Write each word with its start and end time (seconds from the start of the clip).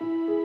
From 0.00 0.39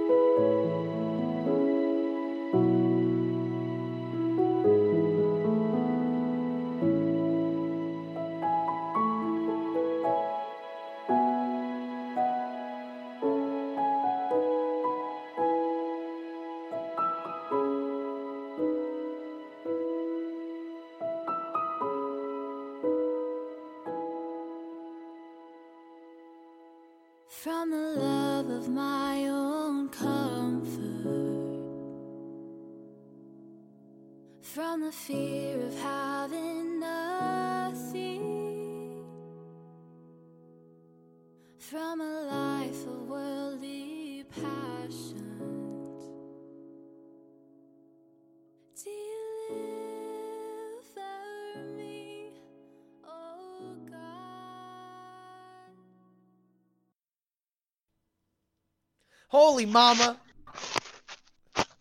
Holy 59.55 59.65
mama. 59.67 60.19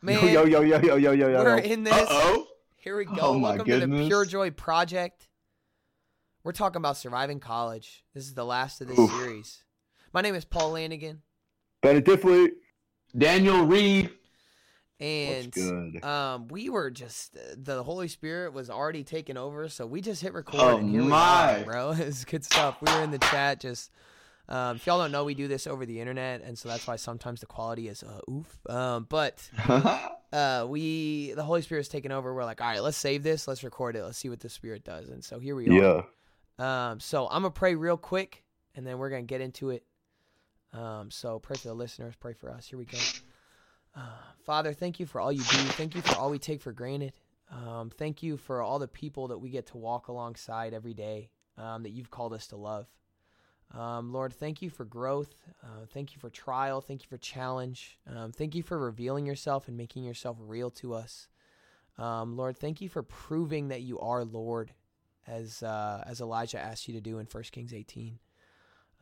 Man, 0.01 0.33
Yo, 0.33 0.45
yo, 0.45 0.61
yo, 0.61 0.79
yo, 0.79 0.95
yo, 0.97 1.11
yo, 1.11 1.29
yo. 1.29 1.43
we're 1.43 1.57
in 1.57 1.83
this. 1.83 1.93
Uh-oh. 1.93 2.47
Here 2.77 2.97
we 2.97 3.05
go. 3.05 3.17
Oh, 3.19 3.35
my 3.37 3.57
Welcome 3.57 3.81
to 3.81 3.87
the. 3.89 4.07
Pure 4.07 4.27
Joy 4.27 4.51
Project. 4.53 5.27
We're 6.45 6.53
talking 6.53 6.77
about 6.77 6.97
surviving 6.97 7.41
college. 7.41 8.05
This 8.15 8.27
is 8.27 8.35
the 8.35 8.45
last 8.45 8.81
of 8.81 8.87
this 8.87 8.97
Oof. 8.97 9.11
series. 9.11 9.65
My 10.13 10.21
name 10.21 10.37
is 10.37 10.45
Paul 10.45 10.71
Lanigan, 10.71 11.23
Benedictly. 11.83 12.53
Daniel 13.19 13.67
Reed. 13.67 14.11
and 15.01 16.05
um, 16.05 16.47
we 16.47 16.69
were 16.69 16.93
just 16.93 17.37
the 17.57 17.83
Holy 17.83 18.07
Spirit 18.07 18.53
was 18.53 18.71
already 18.71 19.03
taking 19.03 19.37
over, 19.37 19.69
so 19.69 19.85
we 19.85 20.01
just 20.01 20.23
hit 20.23 20.33
record. 20.33 20.61
Oh, 20.61 20.77
and 20.77 20.91
here 20.91 21.03
my. 21.03 21.57
we 21.57 21.63
are, 21.63 21.65
bro. 21.65 21.91
It's 21.99 22.25
good 22.25 22.45
stuff. 22.45 22.77
We 22.81 22.93
were 22.93 23.03
in 23.03 23.11
the 23.11 23.19
chat 23.19 23.59
just. 23.59 23.91
Um, 24.49 24.77
if 24.77 24.87
y'all 24.87 24.99
don't 24.99 25.13
know, 25.13 25.25
we 25.25 25.35
do 25.35 25.49
this 25.49 25.67
over 25.67 25.87
the 25.87 26.01
internet, 26.01 26.43
and 26.43 26.59
so 26.59 26.69
that's 26.69 26.87
why 26.87 26.97
sometimes 26.97 27.41
the 27.41 27.47
quality 27.47 27.89
is 27.89 28.03
uh, 28.03 28.31
oof. 28.31 28.59
Um, 28.69 29.07
but 29.09 29.49
uh, 30.33 30.67
we 30.69 31.33
the 31.35 31.43
Holy 31.43 31.63
Spirit 31.63 31.85
Spirit's 31.85 31.89
taken 31.89 32.13
over. 32.13 32.35
We're 32.35 32.45
like, 32.45 32.61
all 32.61 32.69
right, 32.69 32.83
let's 32.83 32.99
save 32.99 33.23
this, 33.23 33.49
let's 33.49 33.65
record 33.65 33.97
it, 33.97 34.05
let's 34.05 34.19
see 34.19 34.29
what 34.29 34.41
the 34.41 34.51
Spirit 34.51 34.85
does. 34.85 35.09
And 35.09 35.25
so 35.25 35.39
here 35.39 35.57
we 35.57 35.69
are. 35.69 36.05
Yeah. 36.59 36.91
Um, 36.91 37.01
so 37.01 37.27
I'm 37.27 37.43
gonna 37.43 37.51
pray 37.51 37.75
real 37.75 37.97
quick, 37.97 38.45
and 38.75 38.87
then 38.87 38.99
we're 38.99 39.11
gonna 39.11 39.23
get 39.23 39.41
into 39.41 39.71
it. 39.71 39.85
Um, 40.75 41.11
so 41.11 41.39
pray 41.39 41.57
for 41.57 41.69
the 41.69 41.75
listeners, 41.75 42.15
pray 42.19 42.35
for 42.35 42.51
us. 42.51 42.67
Here 42.67 42.79
we 42.79 42.85
go. 42.85 42.99
Uh, 43.97 44.01
Father, 44.45 44.73
thank 44.73 45.01
you 45.01 45.07
for 45.07 45.21
all 45.21 45.33
you 45.33 45.39
do. 45.39 45.45
Thank 45.45 45.95
you 45.95 46.03
for 46.03 46.17
all 46.17 46.31
we 46.31 46.39
take 46.39 46.61
for 46.61 46.73
granted. 46.73 47.13
Um, 47.51 47.91
thank 47.91 48.23
you 48.23 48.37
for 48.37 48.61
all 48.61 48.79
the 48.79 48.89
people 48.89 49.29
that 49.29 49.39
we 49.39 49.51
get 49.51 49.67
to 49.69 49.77
walk 49.77 50.09
alongside 50.09 50.75
every 50.75 50.95
day 50.95 51.31
um, 51.57 51.85
that 51.85 51.91
you've 51.91 52.11
called 52.11 52.33
us 52.33 52.49
to 52.49 52.57
love. 52.57 52.87
Um, 53.77 54.13
Lord, 54.13 54.33
thank 54.33 54.63
you 54.63 54.71
for 54.71 54.85
growth. 54.85 55.35
Uh, 55.63 55.87
thank 55.93 56.15
you 56.15 56.21
for 56.21 56.31
trial. 56.31 56.81
Thank 56.81 57.03
you 57.03 57.09
for 57.09 57.19
challenge. 57.19 57.99
Um, 58.07 58.31
thank 58.31 58.55
you 58.55 58.63
for 58.63 58.79
revealing 58.79 59.27
yourself 59.27 59.67
and 59.67 59.77
making 59.77 60.05
yourself 60.05 60.37
real 60.41 60.71
to 60.73 60.95
us. 60.95 61.29
Um, 61.99 62.37
Lord, 62.37 62.57
thank 62.57 62.81
you 62.81 62.89
for 62.89 63.03
proving 63.03 63.69
that 63.69 63.83
you 63.83 63.99
are 63.99 64.25
Lord, 64.25 64.73
as 65.27 65.63
uh, 65.63 66.05
as 66.07 66.21
Elijah 66.21 66.59
asked 66.59 66.89
you 66.89 66.95
to 66.95 67.01
do 67.01 67.19
in 67.19 67.27
1 67.27 67.43
Kings 67.51 67.73
18. 67.73 68.19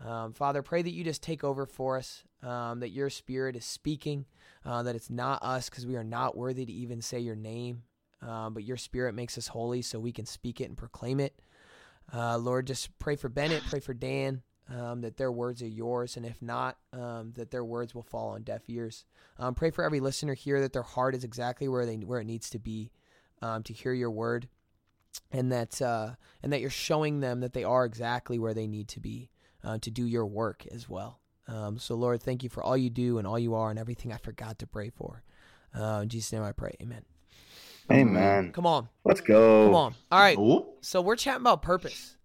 Um, 0.05 0.33
Father, 0.33 0.63
pray 0.63 0.83
that 0.83 0.93
you 0.93 1.05
just 1.05 1.23
take 1.23 1.45
over 1.45 1.65
for 1.65 1.97
us, 1.97 2.25
um, 2.43 2.81
that 2.81 2.91
your 2.91 3.09
spirit 3.09 3.57
is 3.57 3.65
speaking, 3.65 4.25
uh, 4.65 4.83
that 4.83 4.97
it's 4.97 5.11
not 5.11 5.43
us 5.43 5.69
because 5.69 5.87
we 5.87 5.97
are 5.97 6.05
not 6.05 6.37
worthy 6.37 6.67
to 6.67 6.73
even 6.73 7.01
say 7.01 7.21
your 7.21 7.37
name, 7.37 7.83
um, 8.21 8.53
but 8.55 8.65
your 8.65 8.77
spirit 8.77 9.15
makes 9.15 9.39
us 9.39 9.49
holy 9.49 9.81
so 9.81 10.01
we 10.01 10.13
can 10.13 10.27
speak 10.27 10.61
it 10.61 10.65
and 10.69 10.77
proclaim 10.77 11.21
it. 11.21 11.41
Uh, 12.13 12.37
Lord, 12.37 12.67
just 12.67 12.99
pray 12.99 13.17
for 13.17 13.29
Bennett, 13.29 13.63
pray 13.69 13.81
for 13.81 13.95
Dan, 13.95 14.43
um, 14.73 15.03
that 15.03 15.17
their 15.17 15.31
words 15.31 15.63
are 15.63 15.69
yours, 15.69 16.17
and 16.17 16.25
if 16.25 16.41
not, 16.41 16.79
um, 16.93 17.33
that 17.37 17.51
their 17.51 17.65
words 17.65 17.95
will 17.95 18.03
fall 18.03 18.31
on 18.31 18.43
deaf 18.43 18.63
ears. 18.69 19.05
Um, 19.39 19.55
pray 19.55 19.71
for 19.71 19.85
every 19.85 20.01
listener 20.01 20.35
here 20.35 20.61
that 20.61 20.73
their 20.73 20.83
heart 20.83 21.15
is 21.15 21.25
exactly 21.25 21.69
where 21.69 21.85
they 21.85 21.97
where 21.97 22.21
it 22.21 22.27
needs 22.27 22.49
to 22.51 22.59
be 22.59 22.91
um, 23.43 23.63
to 23.65 23.73
hear 23.73 23.93
your 23.93 24.11
word, 24.11 24.49
and 25.31 25.53
that 25.53 25.83
uh, 25.83 26.11
and 26.43 26.53
that 26.53 26.61
you're 26.61 26.71
showing 26.71 27.21
them 27.21 27.41
that 27.41 27.53
they 27.53 27.65
are 27.65 27.85
exactly 27.85 28.39
where 28.39 28.55
they 28.55 28.67
need 28.67 28.89
to 28.89 29.01
be 29.01 29.31
uh, 29.63 29.79
to 29.79 29.91
do 29.91 30.07
your 30.07 30.27
work 30.27 30.65
as 30.71 30.89
well. 30.89 31.21
Um, 31.49 31.79
so, 31.79 31.95
Lord, 31.95 32.23
thank 32.23 32.43
you 32.43 32.49
for 32.49 32.63
all 32.63 32.77
you 32.77 32.89
do 32.89 33.19
and 33.19 33.27
all 33.27 33.39
you 33.39 33.55
are 33.55 33.69
and 33.69 33.79
everything 33.79 34.13
I 34.13 34.17
forgot 34.17 34.59
to 34.61 34.67
pray 34.67 34.91
for. 34.91 35.23
Uh, 35.79 36.01
in 36.03 36.09
Jesus' 36.09 36.33
name 36.33 36.43
I 36.43 36.53
pray. 36.53 36.77
Amen. 36.81 37.03
Amen. 37.91 38.53
Come 38.53 38.65
on. 38.65 38.89
Let's 39.05 39.21
go. 39.21 39.67
Come 39.67 39.75
on. 39.75 39.95
All 40.11 40.21
right. 40.21 40.39
Oh. 40.39 40.75
So 40.81 41.03
we're 41.03 41.17
chatting 41.17 41.43
about 41.43 41.63
purpose. 41.63 42.17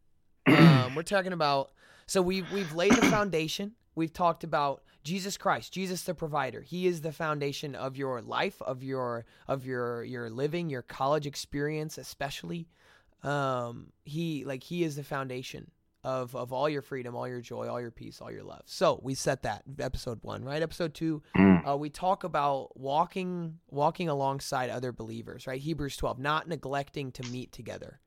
Um, 0.46 0.96
we're 0.96 1.04
talking 1.04 1.34
about 1.34 1.72
so 2.08 2.22
we've 2.22 2.50
we've 2.52 2.74
laid 2.74 2.94
the 2.94 3.04
foundation. 3.10 3.74
We've 3.96 4.14
talked 4.14 4.44
about 4.44 4.84
Jesus 5.04 5.38
Christ, 5.38 5.74
Jesus 5.74 6.04
the 6.04 6.14
provider. 6.14 6.62
He 6.62 6.88
is 6.88 7.02
the 7.02 7.12
foundation 7.12 7.74
of 7.76 7.98
your 7.98 8.22
life, 8.22 8.62
of 8.62 8.84
your 8.84 9.26
of 9.48 9.66
your 9.66 10.04
your 10.04 10.30
living, 10.30 10.70
your 10.70 10.82
college 10.84 11.26
experience, 11.28 11.98
especially. 11.98 12.68
Um, 13.24 13.88
he 14.06 14.46
like 14.46 14.64
he 14.64 14.84
is 14.84 14.96
the 14.96 15.04
foundation 15.04 15.72
of 16.04 16.36
of 16.36 16.54
all 16.54 16.70
your 16.70 16.82
freedom, 16.84 17.16
all 17.16 17.28
your 17.28 17.42
joy, 17.42 17.68
all 17.68 17.82
your 17.82 17.92
peace, 17.92 18.22
all 18.22 18.32
your 18.32 18.44
love. 18.44 18.62
So 18.66 19.00
we 19.04 19.16
set 19.16 19.42
that 19.42 19.64
episode 19.80 20.20
one, 20.22 20.44
right? 20.44 20.62
Episode 20.62 20.94
two, 20.94 21.24
Mm. 21.36 21.68
uh, 21.68 21.76
we 21.78 21.90
talk 21.90 22.24
about 22.24 22.78
walking 22.80 23.58
walking 23.70 24.08
alongside 24.08 24.70
other 24.70 24.92
believers, 24.92 25.48
right? 25.48 25.60
Hebrews 25.60 25.98
twelve, 25.98 26.20
not 26.20 26.48
neglecting 26.48 27.12
to 27.14 27.24
meet 27.24 27.52
together 27.52 28.00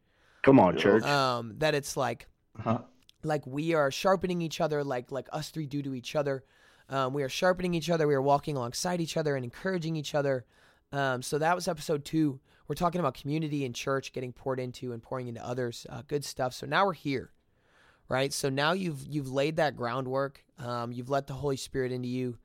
Come 0.43 0.61
on, 0.61 0.77
church. 0.79 1.05
um, 1.05 1.57
that 1.59 1.75
it's 1.75 1.97
like 1.97 2.29
Uh-huh. 2.59 2.79
Like 3.23 3.47
we 3.47 3.75
are 3.75 3.91
sharpening 3.91 4.41
each 4.43 4.61
other 4.61 4.83
like 4.85 5.11
like 5.11 5.29
us 5.33 5.51
three 5.51 5.67
do 5.67 5.83
to 5.83 5.95
each 5.95 6.17
other. 6.17 6.45
Um, 6.89 7.15
we 7.15 7.23
are 7.23 7.29
sharpening 7.29 7.75
each 7.75 7.91
other. 7.91 8.07
We 8.07 8.15
are 8.15 8.23
walking 8.23 8.57
alongside 8.57 9.01
each 9.01 9.17
other 9.17 9.37
and 9.37 9.45
encouraging 9.45 9.97
each 9.97 10.15
other. 10.15 10.45
Um, 10.93 11.23
so 11.23 11.39
that 11.39 11.55
was 11.55 11.69
episode 11.69 12.05
two. 12.05 12.41
We're 12.67 12.75
talking 12.75 13.01
about 13.01 13.15
community 13.15 13.65
and 13.65 13.75
church 13.75 14.13
getting 14.13 14.33
poured 14.33 14.59
into 14.59 14.93
and 14.93 15.03
pouring 15.03 15.29
into 15.29 15.45
others 15.45 15.87
uh, 15.89 16.03
good 16.07 16.25
stuff. 16.25 16.53
So 16.53 16.67
now 16.67 16.87
we're 16.87 16.95
here 16.95 17.31
right? 18.11 18.33
So 18.33 18.51
now 18.51 18.73
you've 18.73 19.07
you've 19.07 19.33
laid 19.33 19.57
that 19.57 19.77
groundwork. 19.77 20.45
Um, 20.59 20.93
you've 20.93 21.09
let 21.09 21.27
the 21.27 21.33
holy 21.33 21.57
spirit 21.57 21.93
into 21.93 22.09
you. 22.09 22.37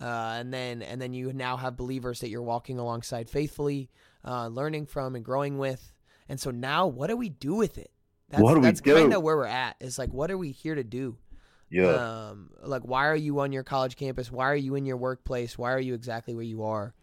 Uh, 0.00 0.36
and 0.38 0.54
then 0.54 0.80
and 0.80 1.02
then 1.02 1.12
you 1.12 1.30
now 1.34 1.58
have 1.58 1.76
believers 1.76 2.20
that 2.20 2.30
you're 2.30 2.40
walking 2.40 2.78
alongside 2.78 3.28
faithfully 3.28 3.90
uh, 4.24 4.46
learning 4.46 4.86
from 4.86 5.14
and 5.14 5.24
growing 5.24 5.58
with. 5.58 5.92
And 6.30 6.40
so 6.40 6.50
now 6.50 6.86
what 6.86 7.08
do 7.08 7.16
we 7.16 7.28
do 7.28 7.54
with 7.54 7.76
it 7.76 7.90
that's, 8.30 8.42
What 8.42 8.54
do 8.54 8.60
we 8.60 8.66
that's 8.66 8.80
do? 8.80 8.94
kind 8.94 9.12
of 9.14 9.22
where 9.22 9.36
we're 9.36 9.44
at 9.46 9.76
It's 9.80 9.98
like 9.98 10.12
what 10.12 10.30
are 10.30 10.38
we 10.38 10.52
here 10.52 10.74
to 10.74 10.84
do 10.84 11.16
yeah. 11.68 12.28
um, 12.30 12.50
like 12.62 12.82
why 12.82 13.06
are 13.06 13.16
you 13.16 13.40
on 13.40 13.52
your 13.52 13.62
college 13.64 13.96
campus 13.96 14.30
why 14.32 14.46
are 14.50 14.56
you 14.56 14.74
in 14.76 14.86
your 14.86 14.96
workplace 14.96 15.58
why 15.58 15.72
are 15.72 15.78
you 15.80 15.94
exactly 15.94 16.34
where 16.34 16.44
you 16.44 16.62
are 16.64 16.94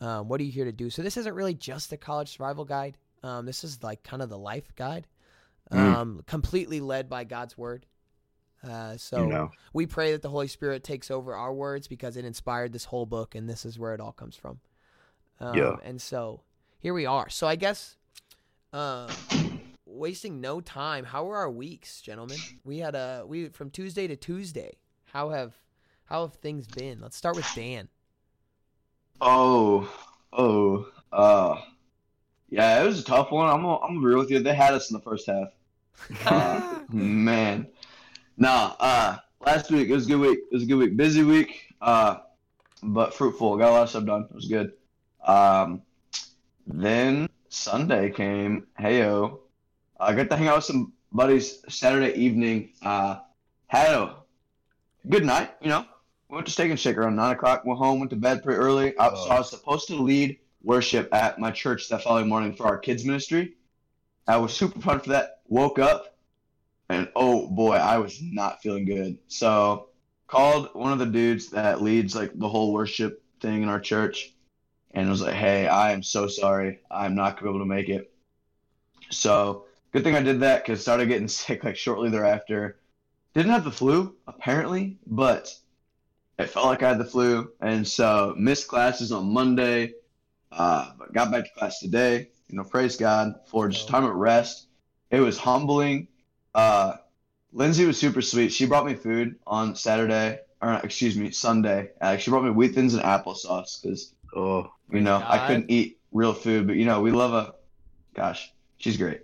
um, 0.00 0.28
what 0.28 0.40
are 0.40 0.44
you 0.44 0.52
here 0.52 0.64
to 0.64 0.72
do 0.72 0.90
so 0.90 1.02
this 1.02 1.16
isn't 1.16 1.34
really 1.34 1.54
just 1.54 1.92
a 1.92 1.96
college 1.96 2.30
survival 2.30 2.64
guide 2.64 2.96
um, 3.22 3.46
this 3.46 3.64
is 3.64 3.82
like 3.82 4.02
kind 4.02 4.22
of 4.22 4.28
the 4.28 4.38
life 4.38 4.74
guide 4.76 5.06
Mm. 5.72 5.78
um, 5.78 6.22
completely 6.26 6.80
led 6.80 7.08
by 7.08 7.24
god's 7.24 7.56
word 7.56 7.86
uh, 8.68 8.98
so 8.98 9.22
you 9.22 9.26
know. 9.28 9.50
we 9.72 9.86
pray 9.86 10.12
that 10.12 10.20
the 10.20 10.28
holy 10.28 10.46
spirit 10.46 10.84
takes 10.84 11.10
over 11.10 11.34
our 11.34 11.54
words 11.54 11.88
because 11.88 12.18
it 12.18 12.24
inspired 12.26 12.70
this 12.70 12.84
whole 12.84 13.06
book 13.06 13.34
and 13.34 13.48
this 13.48 13.64
is 13.64 13.78
where 13.78 13.94
it 13.94 14.00
all 14.00 14.12
comes 14.12 14.36
from 14.36 14.60
um, 15.40 15.56
Yeah. 15.56 15.76
and 15.82 16.00
so 16.02 16.42
here 16.80 16.92
we 16.92 17.06
are 17.06 17.30
so 17.30 17.46
i 17.46 17.56
guess 17.56 17.96
um, 18.74 19.08
wasting 19.94 20.40
no 20.40 20.60
time 20.60 21.04
how 21.04 21.24
were 21.24 21.36
our 21.36 21.50
weeks 21.50 22.00
gentlemen 22.00 22.38
we 22.64 22.78
had 22.78 22.94
a 22.94 23.24
we 23.26 23.48
from 23.48 23.70
tuesday 23.70 24.06
to 24.06 24.16
tuesday 24.16 24.76
how 25.04 25.30
have 25.30 25.54
how 26.06 26.22
have 26.22 26.34
things 26.34 26.66
been 26.66 27.00
let's 27.00 27.16
start 27.16 27.36
with 27.36 27.48
dan 27.54 27.88
Oh. 29.20 29.90
Oh. 30.32 30.86
Uh. 31.12 31.60
Yeah, 32.50 32.82
it 32.82 32.86
was 32.86 33.00
a 33.00 33.04
tough 33.04 33.30
one. 33.30 33.48
I'm 33.48 33.62
gonna, 33.62 33.78
I'm 33.78 33.88
gonna 33.94 34.00
be 34.00 34.06
real 34.06 34.18
with 34.18 34.30
you. 34.30 34.40
They 34.40 34.54
had 34.54 34.74
us 34.74 34.90
in 34.90 34.94
the 34.94 35.02
first 35.02 35.26
half. 35.26 35.48
Uh, 36.26 36.80
man. 36.90 37.68
Nah. 38.36 38.74
Uh. 38.78 39.16
Last 39.40 39.70
week 39.70 39.88
it 39.88 39.92
was 39.92 40.06
a 40.06 40.08
good 40.08 40.20
week. 40.20 40.38
It 40.50 40.54
was 40.54 40.62
a 40.64 40.66
good 40.66 40.76
week. 40.76 40.96
Busy 40.96 41.22
week. 41.22 41.74
Uh. 41.80 42.18
But 42.82 43.14
fruitful. 43.14 43.56
Got 43.56 43.70
a 43.70 43.72
lot 43.72 43.82
of 43.84 43.90
stuff 43.90 44.04
done. 44.04 44.26
It 44.28 44.34
was 44.34 44.46
good. 44.46 44.72
Um. 45.24 45.82
Then 46.66 47.28
Sunday 47.48 48.10
came. 48.10 48.66
Heyo. 48.78 49.38
I 49.98 50.14
got 50.14 50.28
to 50.30 50.36
hang 50.36 50.48
out 50.48 50.56
with 50.56 50.64
some 50.64 50.92
buddies 51.12 51.62
Saturday 51.68 52.18
evening. 52.18 52.72
Uh. 52.82 53.18
Had 53.66 53.92
a 53.92 54.16
good 55.08 55.24
night. 55.24 55.50
You 55.60 55.68
know. 55.68 55.84
went 56.28 56.46
to 56.46 56.52
Steak 56.52 56.70
and 56.70 56.78
Shake 56.78 56.96
around 56.96 57.16
nine 57.16 57.32
o'clock. 57.32 57.64
Went 57.64 57.78
home, 57.78 57.98
went 57.98 58.10
to 58.10 58.16
bed 58.16 58.42
pretty 58.42 58.60
early. 58.60 58.96
I, 58.98 59.08
so 59.08 59.30
I 59.30 59.38
was 59.38 59.50
supposed 59.50 59.88
to 59.88 59.96
lead 59.96 60.38
worship 60.62 61.12
at 61.12 61.38
my 61.38 61.50
church 61.50 61.88
that 61.88 62.02
following 62.02 62.28
morning 62.28 62.54
for 62.54 62.66
our 62.66 62.78
kids 62.78 63.04
ministry. 63.04 63.54
I 64.28 64.36
was 64.36 64.54
super 64.54 64.78
pumped 64.78 65.06
for 65.06 65.10
that. 65.10 65.40
Woke 65.48 65.78
up, 65.78 66.16
and 66.88 67.08
oh 67.16 67.48
boy, 67.48 67.74
I 67.74 67.98
was 67.98 68.20
not 68.22 68.62
feeling 68.62 68.84
good. 68.84 69.18
So 69.28 69.88
called 70.26 70.70
one 70.72 70.92
of 70.92 70.98
the 70.98 71.06
dudes 71.06 71.50
that 71.50 71.82
leads 71.82 72.14
like 72.14 72.38
the 72.38 72.48
whole 72.48 72.72
worship 72.72 73.22
thing 73.40 73.62
in 73.62 73.68
our 73.68 73.80
church, 73.80 74.34
and 74.92 75.10
was 75.10 75.20
like, 75.20 75.34
"Hey, 75.34 75.66
I 75.66 75.92
am 75.92 76.02
so 76.02 76.28
sorry. 76.28 76.80
I'm 76.90 77.14
not 77.14 77.36
gonna 77.36 77.50
be 77.50 77.56
able 77.56 77.66
to 77.66 77.74
make 77.74 77.88
it." 77.88 78.12
So 79.10 79.64
good 79.94 80.02
thing 80.02 80.16
I 80.16 80.22
did 80.22 80.40
that 80.40 80.64
because 80.64 80.82
started 80.82 81.06
getting 81.08 81.28
sick 81.42 81.64
like 81.64 81.76
shortly 81.76 82.10
thereafter. 82.10 82.80
Didn't 83.32 83.52
have 83.52 83.64
the 83.64 83.70
flu 83.70 84.14
apparently, 84.26 84.98
but 85.06 85.54
it 86.38 86.50
felt 86.50 86.66
like 86.66 86.82
I 86.82 86.88
had 86.90 86.98
the 86.98 87.04
flu, 87.04 87.52
and 87.60 87.86
so 87.86 88.34
missed 88.36 88.68
classes 88.68 89.12
on 89.12 89.32
Monday. 89.32 89.94
Uh, 90.50 90.90
but 90.98 91.12
got 91.12 91.30
back 91.30 91.44
to 91.44 91.50
class 91.58 91.78
today. 91.78 92.28
You 92.48 92.56
know, 92.56 92.64
praise 92.64 92.96
God 92.96 93.34
for 93.46 93.68
just 93.68 93.88
time 93.88 94.04
at 94.04 94.12
rest. 94.12 94.66
It 95.10 95.20
was 95.20 95.38
humbling. 95.38 96.08
Uh, 96.54 96.94
Lindsay 97.52 97.86
was 97.86 97.98
super 97.98 98.20
sweet. 98.20 98.52
She 98.52 98.66
brought 98.66 98.86
me 98.86 98.94
food 98.94 99.36
on 99.46 99.76
Saturday, 99.76 100.40
or 100.60 100.74
excuse 100.82 101.16
me, 101.16 101.30
Sunday. 101.30 101.90
Uh, 102.00 102.16
she 102.16 102.30
brought 102.30 102.44
me 102.44 102.50
wheat 102.50 102.74
thins 102.74 102.94
and 102.94 103.02
applesauce 103.02 103.80
because, 103.80 104.12
Oh, 104.34 104.72
you 104.92 105.00
know, 105.00 105.22
I 105.24 105.46
couldn't 105.46 105.70
eat 105.70 105.98
real 106.12 106.34
food, 106.34 106.66
but 106.66 106.76
you 106.76 106.84
know, 106.84 107.00
we 107.00 107.12
love 107.12 107.32
a. 107.32 107.54
Gosh, 108.14 108.52
she's 108.78 108.96
great. 108.96 109.22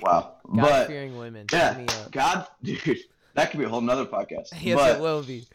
Wow, 0.00 0.34
God 0.44 0.56
but 0.56 0.86
fearing 0.88 1.16
women. 1.16 1.46
yeah. 1.52 1.84
God, 2.10 2.46
dude, 2.62 2.98
that 3.34 3.50
could 3.50 3.58
be 3.58 3.64
a 3.64 3.68
whole 3.68 3.80
nother 3.80 4.06
podcast. 4.06 4.48
Yes, 4.60 4.76
but 4.76 4.96
it 4.96 5.00
will 5.00 5.22
be. 5.22 5.46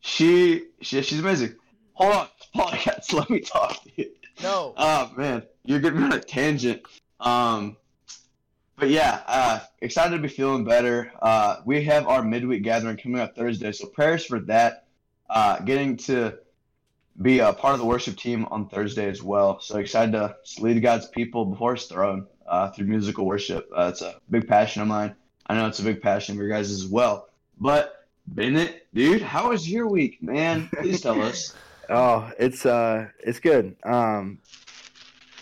she, 0.00 0.64
she, 0.80 1.02
she's 1.02 1.18
amazing. 1.20 1.54
Hold 1.94 2.14
on, 2.14 2.28
podcast. 2.56 3.12
Let 3.12 3.30
me 3.30 3.40
talk 3.40 3.82
to 3.84 3.90
you. 3.96 4.10
No. 4.42 4.74
Oh 4.76 5.12
man, 5.16 5.42
you're 5.64 5.80
getting 5.80 6.02
on 6.02 6.12
a 6.12 6.20
tangent. 6.20 6.82
Um, 7.20 7.76
but 8.76 8.90
yeah, 8.90 9.22
uh, 9.26 9.60
excited 9.80 10.14
to 10.16 10.22
be 10.22 10.28
feeling 10.28 10.64
better. 10.64 11.12
Uh, 11.20 11.56
we 11.64 11.82
have 11.84 12.06
our 12.06 12.22
midweek 12.22 12.62
gathering 12.62 12.96
coming 12.96 13.20
up 13.20 13.34
Thursday, 13.34 13.72
so 13.72 13.86
prayers 13.88 14.24
for 14.24 14.38
that. 14.40 14.86
Uh, 15.28 15.58
getting 15.60 15.96
to 15.96 16.38
be 17.20 17.40
a 17.40 17.52
part 17.52 17.74
of 17.74 17.80
the 17.80 17.86
worship 17.86 18.16
team 18.16 18.46
on 18.50 18.68
Thursday 18.68 19.08
as 19.08 19.22
well. 19.22 19.60
So 19.60 19.78
excited 19.78 20.12
to 20.12 20.36
lead 20.60 20.80
God's 20.80 21.06
people 21.08 21.44
before 21.44 21.74
His 21.74 21.86
throne 21.86 22.26
uh, 22.48 22.70
through 22.70 22.86
musical 22.86 23.26
worship. 23.26 23.68
Uh, 23.76 23.88
it's 23.92 24.02
a 24.02 24.20
big 24.30 24.48
passion 24.48 24.82
of 24.82 24.88
mine. 24.88 25.14
I 25.46 25.54
know 25.54 25.66
it's 25.66 25.78
a 25.78 25.84
big 25.84 26.02
passion 26.02 26.34
of 26.34 26.38
your 26.40 26.48
guys 26.48 26.70
as 26.70 26.86
well. 26.86 27.28
But 27.60 28.06
Bennett, 28.26 28.86
dude, 28.92 29.22
how 29.22 29.50
was 29.50 29.70
your 29.70 29.88
week, 29.88 30.22
man? 30.22 30.68
Please 30.74 31.00
tell 31.00 31.20
us. 31.22 31.54
oh, 31.88 32.30
it's 32.38 32.66
uh, 32.66 33.08
it's 33.20 33.40
good. 33.40 33.76
Um, 33.84 34.38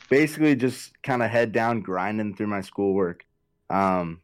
basically 0.08 0.54
just 0.54 1.00
kind 1.02 1.22
of 1.22 1.30
head 1.30 1.52
down 1.52 1.80
grinding 1.80 2.34
through 2.34 2.46
my 2.46 2.60
schoolwork. 2.60 3.24
Um, 3.70 4.20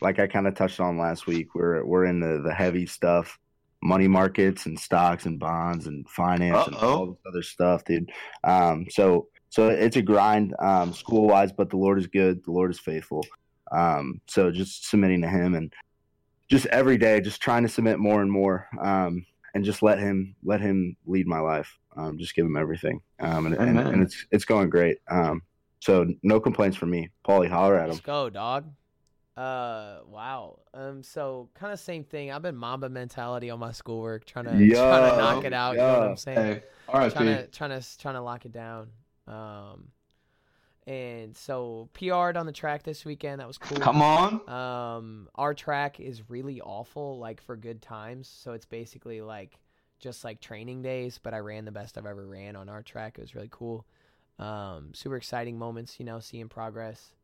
like 0.00 0.18
I 0.18 0.26
kind 0.26 0.46
of 0.46 0.54
touched 0.54 0.80
on 0.80 0.98
last 0.98 1.26
week, 1.26 1.54
we're 1.54 1.84
we're 1.84 2.06
in 2.06 2.20
the 2.20 2.42
the 2.42 2.52
heavy 2.52 2.86
stuff, 2.86 3.38
money 3.82 4.08
markets 4.08 4.66
and 4.66 4.78
stocks 4.78 5.26
and 5.26 5.38
bonds 5.38 5.86
and 5.86 6.08
finance 6.08 6.66
and 6.66 6.76
Uh-oh. 6.76 6.96
all 6.96 7.06
this 7.06 7.18
other 7.26 7.42
stuff, 7.42 7.84
dude. 7.84 8.10
Um, 8.42 8.86
so 8.90 9.28
so 9.50 9.68
it's 9.68 9.96
a 9.96 10.02
grind, 10.02 10.54
um, 10.58 10.92
school 10.92 11.26
wise, 11.28 11.52
but 11.52 11.70
the 11.70 11.76
Lord 11.76 11.98
is 11.98 12.06
good. 12.06 12.42
The 12.44 12.52
Lord 12.52 12.70
is 12.70 12.78
faithful. 12.80 13.24
Um, 13.70 14.20
so 14.26 14.50
just 14.50 14.88
submitting 14.88 15.20
to 15.22 15.28
Him 15.28 15.54
and 15.54 15.72
just 16.48 16.66
every 16.66 16.98
day, 16.98 17.20
just 17.20 17.40
trying 17.40 17.62
to 17.62 17.68
submit 17.68 17.98
more 17.98 18.22
and 18.22 18.30
more. 18.30 18.66
Um, 18.80 19.26
and 19.54 19.64
just 19.64 19.82
let 19.82 19.98
him 19.98 20.34
let 20.44 20.60
him 20.60 20.96
lead 21.06 21.26
my 21.26 21.40
life. 21.40 21.78
Um, 21.96 22.18
just 22.18 22.34
give 22.34 22.46
him 22.46 22.56
everything, 22.56 23.00
um, 23.18 23.46
and, 23.46 23.54
and, 23.56 23.78
and 23.78 24.02
it's 24.02 24.26
it's 24.30 24.44
going 24.44 24.70
great. 24.70 24.98
Um, 25.10 25.42
so 25.80 26.06
no 26.22 26.38
complaints 26.40 26.76
from 26.76 26.90
me. 26.90 27.10
Paulie, 27.26 27.48
holler 27.48 27.76
at 27.76 27.84
him. 27.84 27.88
Let's 27.90 27.98
him. 27.98 28.04
go, 28.06 28.30
dog. 28.30 28.70
Uh, 29.36 30.00
wow. 30.06 30.58
Um, 30.74 31.02
so 31.02 31.48
kind 31.54 31.72
of 31.72 31.80
same 31.80 32.04
thing. 32.04 32.30
I've 32.30 32.42
been 32.42 32.56
Mamba 32.56 32.88
mentality 32.88 33.50
on 33.50 33.58
my 33.58 33.72
schoolwork, 33.72 34.24
trying 34.24 34.44
to 34.44 34.50
trying 34.50 35.10
to 35.10 35.16
knock 35.16 35.44
it 35.44 35.52
out. 35.52 35.72
You 35.72 35.78
know 35.78 35.98
what. 35.98 36.08
I'm 36.10 36.16
saying? 36.16 36.36
Hey, 36.36 36.62
RIP. 36.92 37.12
trying 37.12 37.26
to 37.26 37.46
trying 37.48 37.80
to 37.80 37.98
trying 37.98 38.14
to 38.14 38.22
lock 38.22 38.44
it 38.44 38.52
down. 38.52 38.88
Um, 39.30 39.88
and 40.86 41.36
so 41.36 41.88
PR'd 41.92 42.36
on 42.36 42.46
the 42.46 42.52
track 42.52 42.82
this 42.82 43.04
weekend. 43.04 43.40
That 43.40 43.46
was 43.46 43.58
cool. 43.58 43.78
Come 43.78 44.02
on. 44.02 44.48
Um, 44.48 45.28
our 45.34 45.54
track 45.54 46.00
is 46.00 46.28
really 46.28 46.60
awful, 46.60 47.18
like 47.18 47.40
for 47.40 47.56
good 47.56 47.80
times. 47.80 48.28
So 48.28 48.52
it's 48.52 48.66
basically 48.66 49.20
like 49.20 49.60
just 49.98 50.24
like 50.24 50.40
training 50.40 50.82
days, 50.82 51.20
but 51.22 51.34
I 51.34 51.38
ran 51.38 51.64
the 51.64 51.70
best 51.70 51.96
I've 51.98 52.06
ever 52.06 52.26
ran 52.26 52.56
on 52.56 52.68
our 52.68 52.82
track. 52.82 53.18
It 53.18 53.20
was 53.20 53.34
really 53.34 53.50
cool. 53.50 53.86
Um, 54.38 54.92
super 54.94 55.16
exciting 55.16 55.58
moments, 55.58 56.00
you 56.00 56.06
know, 56.06 56.18
seeing 56.18 56.48
progress. 56.48 57.14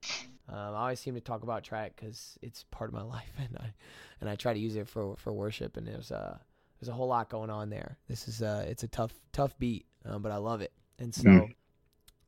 Um, 0.48 0.74
I 0.74 0.80
always 0.82 1.00
seem 1.00 1.14
to 1.14 1.20
talk 1.20 1.42
about 1.42 1.64
track 1.64 1.94
because 1.96 2.38
it's 2.42 2.64
part 2.70 2.90
of 2.90 2.94
my 2.94 3.02
life, 3.16 3.32
and 3.38 3.56
I 3.58 3.72
and 4.20 4.30
I 4.30 4.36
try 4.36 4.52
to 4.52 4.58
use 4.60 4.76
it 4.76 4.86
for 4.86 5.16
for 5.16 5.32
worship. 5.32 5.76
And 5.76 5.88
there's 5.88 6.12
uh 6.12 6.36
there's 6.78 6.88
a 6.88 6.92
whole 6.92 7.08
lot 7.08 7.30
going 7.30 7.50
on 7.50 7.70
there. 7.70 7.96
This 8.06 8.28
is 8.28 8.42
uh 8.42 8.64
it's 8.68 8.82
a 8.84 8.88
tough 8.88 9.14
tough 9.32 9.58
beat, 9.58 9.86
um, 10.04 10.22
but 10.22 10.30
I 10.30 10.36
love 10.36 10.60
it. 10.60 10.72
And 10.98 11.12
so 11.14 11.28
Mm. 11.28 11.54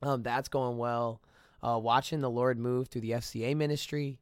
Um, 0.02 0.22
that's 0.22 0.48
going 0.48 0.78
well. 0.78 1.20
Uh, 1.62 1.78
watching 1.82 2.20
the 2.20 2.30
Lord 2.30 2.58
move 2.58 2.88
through 2.88 3.00
the 3.00 3.12
FCA 3.12 3.56
ministry 3.56 4.20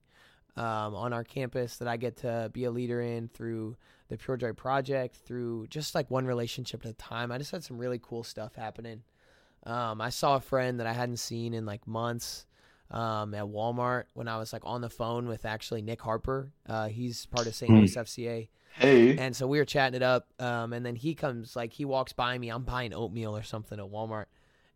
um, 0.57 0.95
on 0.95 1.13
our 1.13 1.25
campus 1.25 1.77
that 1.77 1.89
I 1.89 1.97
get 1.97 2.17
to 2.19 2.51
be 2.53 2.65
a 2.65 2.71
leader 2.71 3.01
in 3.01 3.29
through 3.29 3.77
the 4.09 4.17
Pure 4.17 4.39
Joy 4.39 4.53
Project, 4.53 5.17
through 5.17 5.67
just 5.69 5.95
like 5.95 6.11
one 6.11 6.27
relationship 6.27 6.85
at 6.85 6.91
a 6.91 6.95
time. 6.95 7.31
I 7.31 7.39
just 7.39 7.51
had 7.51 7.63
some 7.63 7.79
really 7.79 8.01
cool 8.03 8.23
stuff 8.23 8.55
happening. 8.55 9.03
Um, 9.65 10.01
I 10.01 10.11
saw 10.11 10.37
a 10.37 10.41
friend 10.41 10.81
that 10.81 10.87
I 10.87 10.93
hadn't 10.93 11.19
seen 11.19 11.53
in 11.53 11.67
like 11.67 11.87
months 11.87 12.47
um, 12.91 13.35
at 13.35 13.45
Walmart 13.45 14.05
when 14.15 14.29
I 14.29 14.39
was 14.39 14.53
like 14.53 14.63
on 14.65 14.81
the 14.81 14.89
phone 14.89 15.27
with 15.27 15.45
actually 15.45 15.83
Nick 15.83 16.01
Harper. 16.01 16.53
Uh, 16.67 16.89
he's 16.89 17.27
part 17.27 17.47
of 17.47 17.55
St. 17.55 17.71
Hmm. 17.71 17.79
Louis 17.79 17.95
FCA. 17.95 18.49
Hey. 18.75 19.17
And 19.17 19.35
so 19.35 19.47
we 19.47 19.59
were 19.59 19.65
chatting 19.65 19.97
it 19.97 20.03
up, 20.03 20.29
um, 20.39 20.75
and 20.75 20.85
then 20.85 20.97
he 20.97 21.15
comes 21.15 21.57
like 21.57 21.73
he 21.73 21.87
walks 21.87 22.13
by 22.13 22.37
me. 22.37 22.51
I'm 22.51 22.63
buying 22.63 22.93
oatmeal 22.93 23.35
or 23.35 23.43
something 23.43 23.79
at 23.79 23.87
Walmart, 23.87 24.27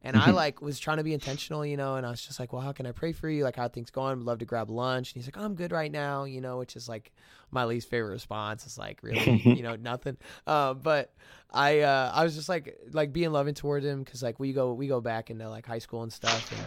and 0.02 0.16
I 0.16 0.30
like 0.30 0.62
was 0.62 0.78
trying 0.78 0.96
to 0.96 1.04
be 1.04 1.12
intentional, 1.12 1.64
you 1.64 1.76
know. 1.76 1.96
And 1.96 2.06
I 2.06 2.10
was 2.10 2.22
just 2.22 2.40
like, 2.40 2.52
"Well, 2.52 2.62
how 2.62 2.72
can 2.72 2.86
I 2.86 2.92
pray 2.92 3.12
for 3.12 3.28
you? 3.28 3.44
Like, 3.44 3.56
how 3.56 3.64
are 3.64 3.68
things 3.68 3.90
going? 3.90 4.18
Would 4.18 4.26
love 4.26 4.38
to 4.38 4.44
grab 4.44 4.70
lunch." 4.70 5.12
And 5.12 5.22
he's 5.22 5.26
like, 5.32 5.42
"I'm 5.42 5.54
good 5.54 5.72
right 5.72 5.92
now," 5.92 6.24
you 6.24 6.40
know, 6.40 6.58
which 6.58 6.76
is 6.76 6.88
like 6.88 7.12
my 7.50 7.64
least 7.64 7.88
favorite 7.90 8.10
response. 8.12 8.64
It's 8.64 8.78
like 8.78 9.00
really, 9.02 9.42
you 9.44 9.62
know, 9.62 9.76
nothing. 9.76 10.16
Uh, 10.46 10.74
but 10.74 11.12
I 11.50 11.80
uh, 11.80 12.12
I 12.14 12.24
was 12.24 12.34
just 12.34 12.48
like 12.48 12.78
like 12.92 13.12
being 13.12 13.30
loving 13.32 13.54
towards 13.54 13.84
him 13.84 14.02
because 14.02 14.22
like 14.22 14.40
we 14.40 14.52
go 14.52 14.72
we 14.72 14.86
go 14.88 15.00
back 15.00 15.30
into 15.30 15.48
like 15.48 15.66
high 15.66 15.78
school 15.80 16.02
and 16.02 16.12
stuff, 16.12 16.50
and 16.50 16.60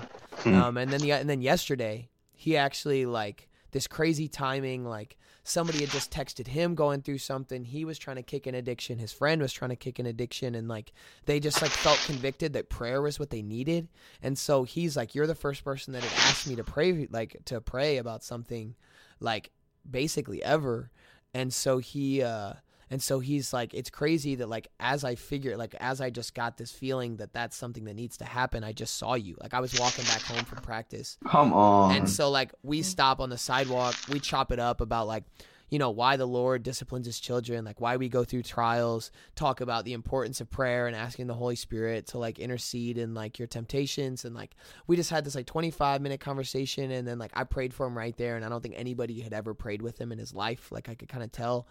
Hmm. 0.43 0.53
um, 0.55 0.77
and 0.77 0.91
then 0.91 1.01
the 1.01 1.11
and 1.13 1.29
then 1.29 1.41
yesterday 1.41 2.09
he 2.33 2.57
actually 2.57 3.05
like 3.05 3.49
this 3.71 3.87
crazy 3.87 4.27
timing 4.27 4.85
like 4.85 5.17
somebody 5.43 5.79
had 5.81 5.89
just 5.89 6.11
texted 6.11 6.47
him 6.47 6.73
going 6.73 7.01
through 7.01 7.17
something. 7.17 7.65
He 7.65 7.83
was 7.83 7.99
trying 7.99 8.15
to 8.15 8.23
kick 8.23 8.47
an 8.47 8.55
addiction. 8.55 8.97
His 8.97 9.11
friend 9.11 9.41
was 9.41 9.51
trying 9.51 9.69
to 9.69 9.75
kick 9.75 9.99
an 9.99 10.05
addiction 10.05 10.55
and 10.55 10.67
like 10.67 10.93
they 11.25 11.39
just 11.39 11.61
like 11.61 11.71
felt 11.71 12.01
convicted 12.05 12.53
that 12.53 12.69
prayer 12.69 13.01
was 13.01 13.19
what 13.19 13.29
they 13.29 13.41
needed. 13.41 13.89
And 14.21 14.37
so 14.37 14.63
he's 14.63 14.95
like 14.95 15.13
you're 15.13 15.27
the 15.27 15.35
first 15.35 15.63
person 15.63 15.93
that 15.93 16.03
had 16.03 16.29
asked 16.29 16.47
me 16.47 16.55
to 16.55 16.63
pray 16.63 17.07
like 17.11 17.37
to 17.45 17.59
pray 17.59 17.97
about 17.97 18.23
something 18.23 18.75
like 19.19 19.51
basically 19.89 20.41
ever. 20.43 20.91
And 21.33 21.53
so 21.53 21.79
he 21.79 22.21
uh 22.21 22.53
and 22.93 23.01
so 23.01 23.19
he's 23.19 23.51
like 23.51 23.73
it's 23.73 23.89
crazy 23.89 24.35
that 24.35 24.47
like 24.47 24.67
as 24.79 25.03
i 25.03 25.15
figure 25.15 25.57
like 25.57 25.73
as 25.79 25.99
i 25.99 26.09
just 26.09 26.35
got 26.35 26.57
this 26.57 26.71
feeling 26.71 27.17
that 27.17 27.33
that's 27.33 27.57
something 27.57 27.85
that 27.85 27.95
needs 27.95 28.17
to 28.17 28.25
happen 28.25 28.63
i 28.63 28.71
just 28.71 28.97
saw 28.97 29.15
you 29.15 29.35
like 29.41 29.53
i 29.53 29.59
was 29.59 29.77
walking 29.79 30.05
back 30.05 30.21
home 30.21 30.45
from 30.45 30.59
practice 30.59 31.17
Come 31.27 31.51
on. 31.53 31.95
and 31.95 32.09
so 32.09 32.29
like 32.29 32.53
we 32.61 32.83
stop 32.83 33.19
on 33.19 33.29
the 33.29 33.37
sidewalk, 33.37 33.95
we 34.11 34.19
chop 34.19 34.51
it 34.51 34.59
up 34.59 34.79
about 34.79 35.07
like 35.07 35.23
you 35.69 35.79
know 35.79 35.89
why 35.89 36.17
the 36.17 36.27
Lord 36.27 36.61
disciplines 36.61 37.07
his 37.07 37.19
children, 37.19 37.65
like 37.65 37.81
why 37.81 37.97
we 37.97 38.07
go 38.07 38.23
through 38.23 38.43
trials, 38.43 39.09
talk 39.33 39.59
about 39.59 39.85
the 39.85 39.93
importance 39.93 40.39
of 40.39 40.51
prayer 40.51 40.85
and 40.85 40.95
asking 40.95 41.25
the 41.25 41.33
Holy 41.33 41.55
Spirit 41.55 42.05
to 42.07 42.19
like 42.19 42.37
intercede 42.37 42.99
in 42.99 43.15
like 43.15 43.39
your 43.39 43.47
temptations 43.47 44.23
and 44.23 44.35
like 44.35 44.51
we 44.85 44.95
just 44.95 45.09
had 45.09 45.25
this 45.25 45.33
like 45.33 45.47
25 45.47 45.99
minute 45.99 46.19
conversation 46.19 46.91
and 46.91 47.07
then 47.07 47.17
like 47.17 47.31
I 47.33 47.43
prayed 47.43 47.73
for 47.73 47.87
him 47.87 47.97
right 47.97 48.15
there 48.17 48.35
and 48.35 48.45
I 48.45 48.49
don't 48.49 48.61
think 48.61 48.75
anybody 48.77 49.21
had 49.21 49.33
ever 49.33 49.55
prayed 49.55 49.81
with 49.81 49.99
him 49.99 50.11
in 50.11 50.19
his 50.19 50.31
life, 50.31 50.71
like 50.71 50.89
I 50.89 50.93
could 50.95 51.09
kind 51.09 51.23
of 51.23 51.31
tell. 51.31 51.65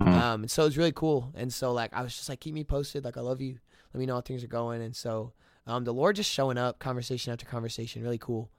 Mhm. 0.00 0.08
Um 0.08 0.42
and 0.42 0.50
so 0.50 0.62
it 0.62 0.66
was 0.66 0.78
really 0.78 0.92
cool. 0.92 1.32
And 1.34 1.52
so 1.52 1.72
like 1.72 1.92
I 1.92 2.02
was 2.02 2.14
just 2.16 2.28
like 2.28 2.40
keep 2.40 2.54
me 2.54 2.64
posted, 2.64 3.04
like 3.04 3.16
I 3.16 3.20
love 3.20 3.40
you. 3.40 3.58
Let 3.92 4.00
me 4.00 4.06
know 4.06 4.14
how 4.14 4.20
things 4.20 4.42
are 4.44 4.48
going 4.48 4.82
and 4.82 4.94
so 4.94 5.32
um 5.66 5.84
the 5.84 5.92
Lord 5.92 6.16
just 6.16 6.30
showing 6.30 6.58
up 6.58 6.78
conversation 6.78 7.32
after 7.32 7.46
conversation, 7.46 8.02
really 8.02 8.18
cool. 8.18 8.50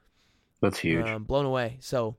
That's 0.62 0.78
huge. 0.80 1.06
Um, 1.06 1.24
blown 1.24 1.46
away. 1.46 1.78
So, 1.82 2.18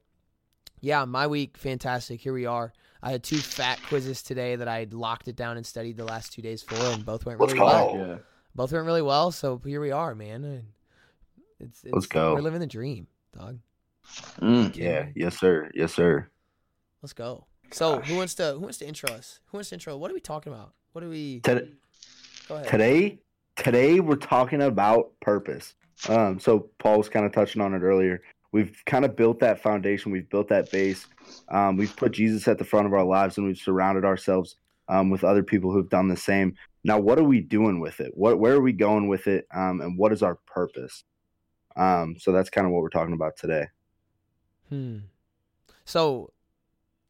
yeah, 0.81 1.05
my 1.05 1.29
week 1.29 1.57
fantastic. 1.57 2.21
Here 2.21 2.33
we 2.33 2.45
are. 2.45 2.73
I 3.02 3.11
had 3.12 3.23
two 3.23 3.38
fat 3.38 3.81
quizzes 3.88 4.23
today 4.23 4.57
that 4.57 4.69
I 4.69 4.81
had 4.81 4.95
locked 4.95 5.29
it 5.29 5.37
down 5.37 5.57
and 5.57 5.64
studied 5.64 5.97
the 5.97 6.05
last 6.05 6.33
two 6.33 6.43
days 6.43 6.62
for, 6.62 6.75
and 6.75 7.05
both 7.05 7.25
went 7.25 7.41
Let's 7.41 7.52
really 7.52 7.64
well. 7.64 7.97
yeah. 7.97 8.19
Both 8.55 8.73
went 8.73 8.85
really 8.85 9.02
well. 9.02 9.33
So 9.33 9.61
here 9.64 9.81
we 9.81 9.93
are, 9.93 10.14
man. 10.14 10.45
And 10.45 10.64
It's, 11.61 11.85
it's 11.85 11.93
Let's 11.93 12.07
go. 12.07 12.35
We're 12.35 12.43
living 12.43 12.61
the 12.61 12.67
dream, 12.67 13.07
dog. 13.37 13.59
Mm. 14.41 14.76
yeah. 14.76 15.07
Yes, 15.14 15.38
sir. 15.38 15.71
Yes, 15.75 15.95
sir. 15.95 16.29
Let's 17.00 17.12
go. 17.12 17.47
So 17.73 18.00
who 18.00 18.17
wants 18.17 18.35
to 18.35 18.52
who 18.52 18.61
wants 18.61 18.79
to 18.79 18.87
intro 18.87 19.11
us? 19.12 19.41
Who 19.47 19.59
wants 19.59 19.71
to 19.71 19.76
intro? 19.76 19.97
What 19.97 20.11
are 20.11 20.14
we 20.14 20.21
talking 20.21 20.52
about? 20.52 20.73
What 20.93 21.02
are 21.02 21.09
we? 21.09 21.41
Today, 21.41 21.69
today 22.64 23.19
today 23.57 24.00
we're 24.00 24.17
talking 24.17 24.62
about 24.62 25.12
purpose 25.21 25.75
um 26.09 26.38
so 26.38 26.71
paul 26.79 26.99
was 26.99 27.09
kind 27.09 27.26
of 27.26 27.33
touching 27.33 27.61
on 27.61 27.75
it 27.75 27.81
earlier 27.81 28.23
we've 28.50 28.83
kind 28.87 29.05
of 29.05 29.14
built 29.14 29.38
that 29.38 29.61
foundation 29.62 30.11
we've 30.11 30.29
built 30.31 30.49
that 30.49 30.71
base 30.71 31.07
um, 31.50 31.76
we've 31.76 31.95
put 31.97 32.12
jesus 32.12 32.49
at 32.49 32.59
the 32.59 32.64
front 32.64 32.87
of 32.87 32.93
our 32.93 33.05
lives 33.05 33.37
and 33.37 33.47
we've 33.47 33.59
surrounded 33.59 34.05
ourselves 34.05 34.57
um, 34.88 35.11
with 35.11 35.23
other 35.25 35.43
people 35.43 35.71
who've 35.71 35.88
done 35.88 36.09
the 36.09 36.17
same 36.17 36.55
now 36.85 36.99
what 36.99 37.19
are 37.19 37.25
we 37.25 37.41
doing 37.41 37.79
with 37.79 38.00
it 38.00 38.11
what 38.14 38.38
where 38.38 38.55
are 38.55 38.61
we 38.61 38.73
going 38.73 39.07
with 39.07 39.26
it 39.26 39.47
um, 39.55 39.81
and 39.81 39.99
what 39.99 40.12
is 40.12 40.23
our 40.23 40.37
purpose 40.47 41.05
um, 41.76 42.17
so 42.19 42.33
that's 42.33 42.50
kind 42.50 42.67
of 42.67 42.73
what 42.73 42.83
we're 42.83 42.88
talking 42.88 43.14
about 43.14 43.37
today 43.37 43.67
Hmm. 44.69 44.99
So 45.85 46.33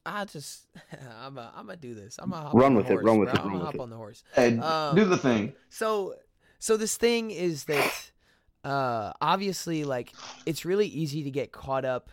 I 0.05 0.25
just 0.25 0.67
I'm 1.23 1.39
a, 1.39 1.53
I'm 1.55 1.67
gonna 1.67 1.77
do 1.77 1.95
this. 1.95 2.19
I'm 2.21 2.31
gonna 2.31 2.43
hop 2.43 2.55
Run 2.55 2.65
on 2.67 2.73
the 2.75 2.79
with 2.79 2.87
it, 2.91 2.93
horse, 2.95 3.05
run 3.05 3.19
with 3.19 3.31
bro. 3.31 3.41
it, 3.41 3.45
I'm 3.45 3.49
run 3.49 3.53
gonna 3.55 3.65
with 3.65 3.67
hop 3.67 3.75
it. 3.77 3.81
on 3.81 3.91
the 3.91 3.97
horse. 3.97 4.25
Hey, 4.35 4.59
Um, 4.59 4.97
do 4.97 5.05
the 5.05 5.17
thing. 5.19 5.53
So 5.69 6.15
so 6.59 6.77
this 6.77 6.97
thing 6.97 7.31
is 7.31 7.65
that 7.65 8.11
uh 8.65 9.13
obviously 9.21 9.85
like 9.85 10.13
it's 10.47 10.65
really 10.65 10.87
easy 10.87 11.25
to 11.25 11.31
get 11.31 11.51
caught 11.53 11.85
up 11.85 12.11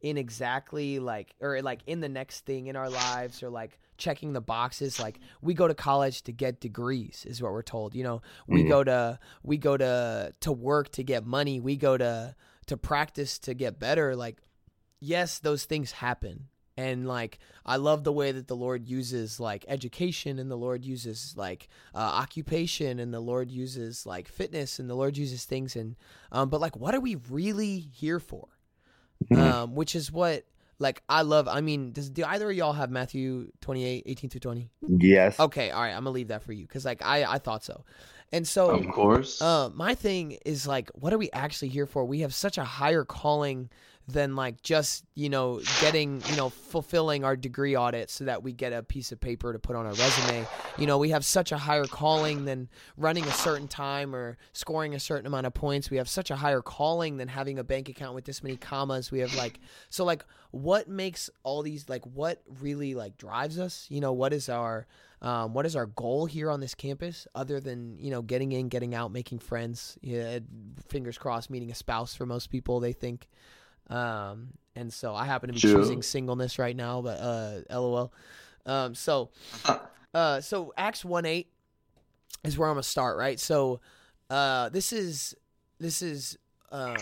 in 0.00 0.16
exactly 0.16 0.98
like 0.98 1.34
or 1.40 1.60
like 1.60 1.80
in 1.86 2.00
the 2.00 2.08
next 2.08 2.46
thing 2.46 2.68
in 2.68 2.76
our 2.76 2.88
lives 2.88 3.42
or 3.42 3.50
like 3.50 3.78
checking 3.98 4.32
the 4.32 4.40
boxes 4.40 4.98
like 4.98 5.20
we 5.42 5.52
go 5.52 5.68
to 5.68 5.74
college 5.74 6.22
to 6.22 6.32
get 6.32 6.58
degrees 6.58 7.26
is 7.28 7.42
what 7.42 7.52
we're 7.52 7.60
told 7.60 7.94
you 7.94 8.02
know 8.02 8.22
we 8.46 8.64
Mhm. 8.64 8.68
go 8.70 8.82
to 8.84 9.18
we 9.42 9.58
go 9.58 9.76
to 9.76 10.32
to 10.40 10.52
work 10.52 10.88
to 10.92 11.02
get 11.04 11.26
money 11.26 11.60
we 11.60 11.76
go 11.76 11.98
to 11.98 12.34
to 12.64 12.76
practice 12.78 13.38
to 13.40 13.52
get 13.52 13.78
better 13.78 14.16
like 14.16 14.38
yes 15.00 15.38
those 15.38 15.66
things 15.66 15.92
happen 15.92 16.46
and 16.80 17.06
like 17.06 17.38
i 17.66 17.76
love 17.76 18.00
the 18.04 18.12
way 18.20 18.32
that 18.32 18.46
the 18.48 18.56
lord 18.56 18.82
uses 18.88 19.38
like 19.38 19.64
education 19.68 20.38
and 20.38 20.50
the 20.50 20.56
lord 20.66 20.84
uses 20.84 21.34
like 21.36 21.68
uh, 21.94 21.98
occupation 22.22 22.98
and 23.02 23.12
the 23.12 23.20
lord 23.32 23.50
uses 23.50 24.06
like 24.06 24.26
fitness 24.28 24.78
and 24.78 24.88
the 24.88 24.94
lord 24.94 25.16
uses 25.16 25.44
things 25.44 25.76
and 25.76 25.96
um 26.32 26.48
but 26.48 26.60
like 26.60 26.76
what 26.76 26.94
are 26.94 27.00
we 27.08 27.16
really 27.28 27.78
here 28.02 28.20
for 28.20 28.46
Mhm. 29.30 29.38
um 29.38 29.74
which 29.74 29.94
is 29.94 30.10
what 30.10 30.44
like 30.78 31.02
i 31.08 31.20
love 31.22 31.46
i 31.46 31.60
mean 31.60 31.92
does 31.92 32.08
do 32.08 32.24
either 32.24 32.50
of 32.50 32.56
y'all 32.56 32.72
have 32.82 32.90
matthew 32.90 33.50
28 33.60 34.02
18 34.06 34.30
through 34.30 34.40
20 34.40 34.70
yes 34.98 35.38
okay 35.38 35.70
all 35.70 35.82
right 35.82 35.90
i'm 35.96 36.04
gonna 36.04 36.10
leave 36.10 36.28
that 36.28 36.42
for 36.42 36.52
you 36.52 36.64
because 36.66 36.84
like 36.86 37.02
i 37.04 37.24
i 37.34 37.38
thought 37.38 37.62
so 37.62 37.84
and 38.32 38.46
so 38.48 38.70
Of 38.70 38.86
course. 38.92 39.42
uh, 39.42 39.70
my 39.74 39.92
thing 39.96 40.38
is 40.46 40.64
like, 40.64 40.88
what 40.94 41.12
are 41.12 41.18
we 41.18 41.30
actually 41.32 41.66
here 41.66 41.84
for? 41.84 42.04
We 42.04 42.20
have 42.20 42.32
such 42.32 42.58
a 42.58 42.64
higher 42.64 43.04
calling 43.04 43.68
than 44.12 44.36
like 44.36 44.62
just 44.62 45.04
you 45.14 45.28
know 45.28 45.60
getting 45.80 46.22
you 46.28 46.36
know 46.36 46.50
fulfilling 46.50 47.24
our 47.24 47.36
degree 47.36 47.76
audit 47.76 48.10
so 48.10 48.24
that 48.24 48.42
we 48.42 48.52
get 48.52 48.72
a 48.72 48.82
piece 48.82 49.12
of 49.12 49.20
paper 49.20 49.52
to 49.52 49.58
put 49.58 49.76
on 49.76 49.86
our 49.86 49.92
resume. 49.92 50.46
You 50.78 50.86
know, 50.86 50.98
we 50.98 51.10
have 51.10 51.24
such 51.24 51.52
a 51.52 51.58
higher 51.58 51.84
calling 51.84 52.44
than 52.44 52.68
running 52.96 53.24
a 53.24 53.32
certain 53.32 53.68
time 53.68 54.14
or 54.14 54.36
scoring 54.52 54.94
a 54.94 55.00
certain 55.00 55.26
amount 55.26 55.46
of 55.46 55.54
points. 55.54 55.90
We 55.90 55.96
have 55.98 56.08
such 56.08 56.30
a 56.30 56.36
higher 56.36 56.62
calling 56.62 57.16
than 57.16 57.28
having 57.28 57.58
a 57.58 57.64
bank 57.64 57.88
account 57.88 58.14
with 58.14 58.24
this 58.24 58.42
many 58.42 58.56
commas. 58.56 59.10
We 59.10 59.20
have 59.20 59.34
like 59.34 59.60
so 59.88 60.04
like 60.04 60.24
what 60.50 60.88
makes 60.88 61.30
all 61.42 61.62
these 61.62 61.88
like 61.88 62.04
what 62.06 62.42
really 62.60 62.94
like 62.94 63.16
drives 63.18 63.58
us? 63.58 63.86
You 63.90 64.00
know, 64.00 64.12
what 64.12 64.32
is 64.32 64.48
our 64.48 64.86
um, 65.22 65.52
what 65.52 65.66
is 65.66 65.76
our 65.76 65.86
goal 65.86 66.26
here 66.26 66.50
on 66.50 66.60
this 66.60 66.74
campus 66.74 67.26
other 67.34 67.60
than 67.60 67.98
you 67.98 68.10
know 68.10 68.22
getting 68.22 68.52
in 68.52 68.68
getting 68.68 68.94
out 68.94 69.12
making 69.12 69.38
friends 69.38 69.98
yeah, 70.00 70.38
fingers 70.88 71.18
crossed 71.18 71.50
meeting 71.50 71.70
a 71.70 71.74
spouse 71.74 72.14
for 72.14 72.24
most 72.24 72.50
people 72.50 72.80
they 72.80 72.92
think 72.92 73.28
um, 73.90 74.48
and 74.76 74.92
so 74.92 75.14
i 75.14 75.24
happen 75.24 75.48
to 75.48 75.54
be 75.54 75.60
True. 75.60 75.74
choosing 75.74 76.02
singleness 76.02 76.58
right 76.58 76.76
now 76.76 77.02
but 77.02 77.18
uh, 77.20 77.60
lol. 77.70 78.12
Um, 78.66 78.94
so 78.94 79.30
uh, 80.14 80.40
so 80.40 80.72
acts 80.76 81.04
1 81.04 81.26
8 81.26 81.48
is 82.44 82.56
where 82.56 82.68
i'm 82.68 82.74
gonna 82.74 82.82
start 82.82 83.18
right? 83.18 83.38
So 83.38 83.80
uh, 84.30 84.68
this 84.68 84.92
is 84.92 85.34
this 85.78 86.02
is 86.02 86.38
um, 86.70 86.96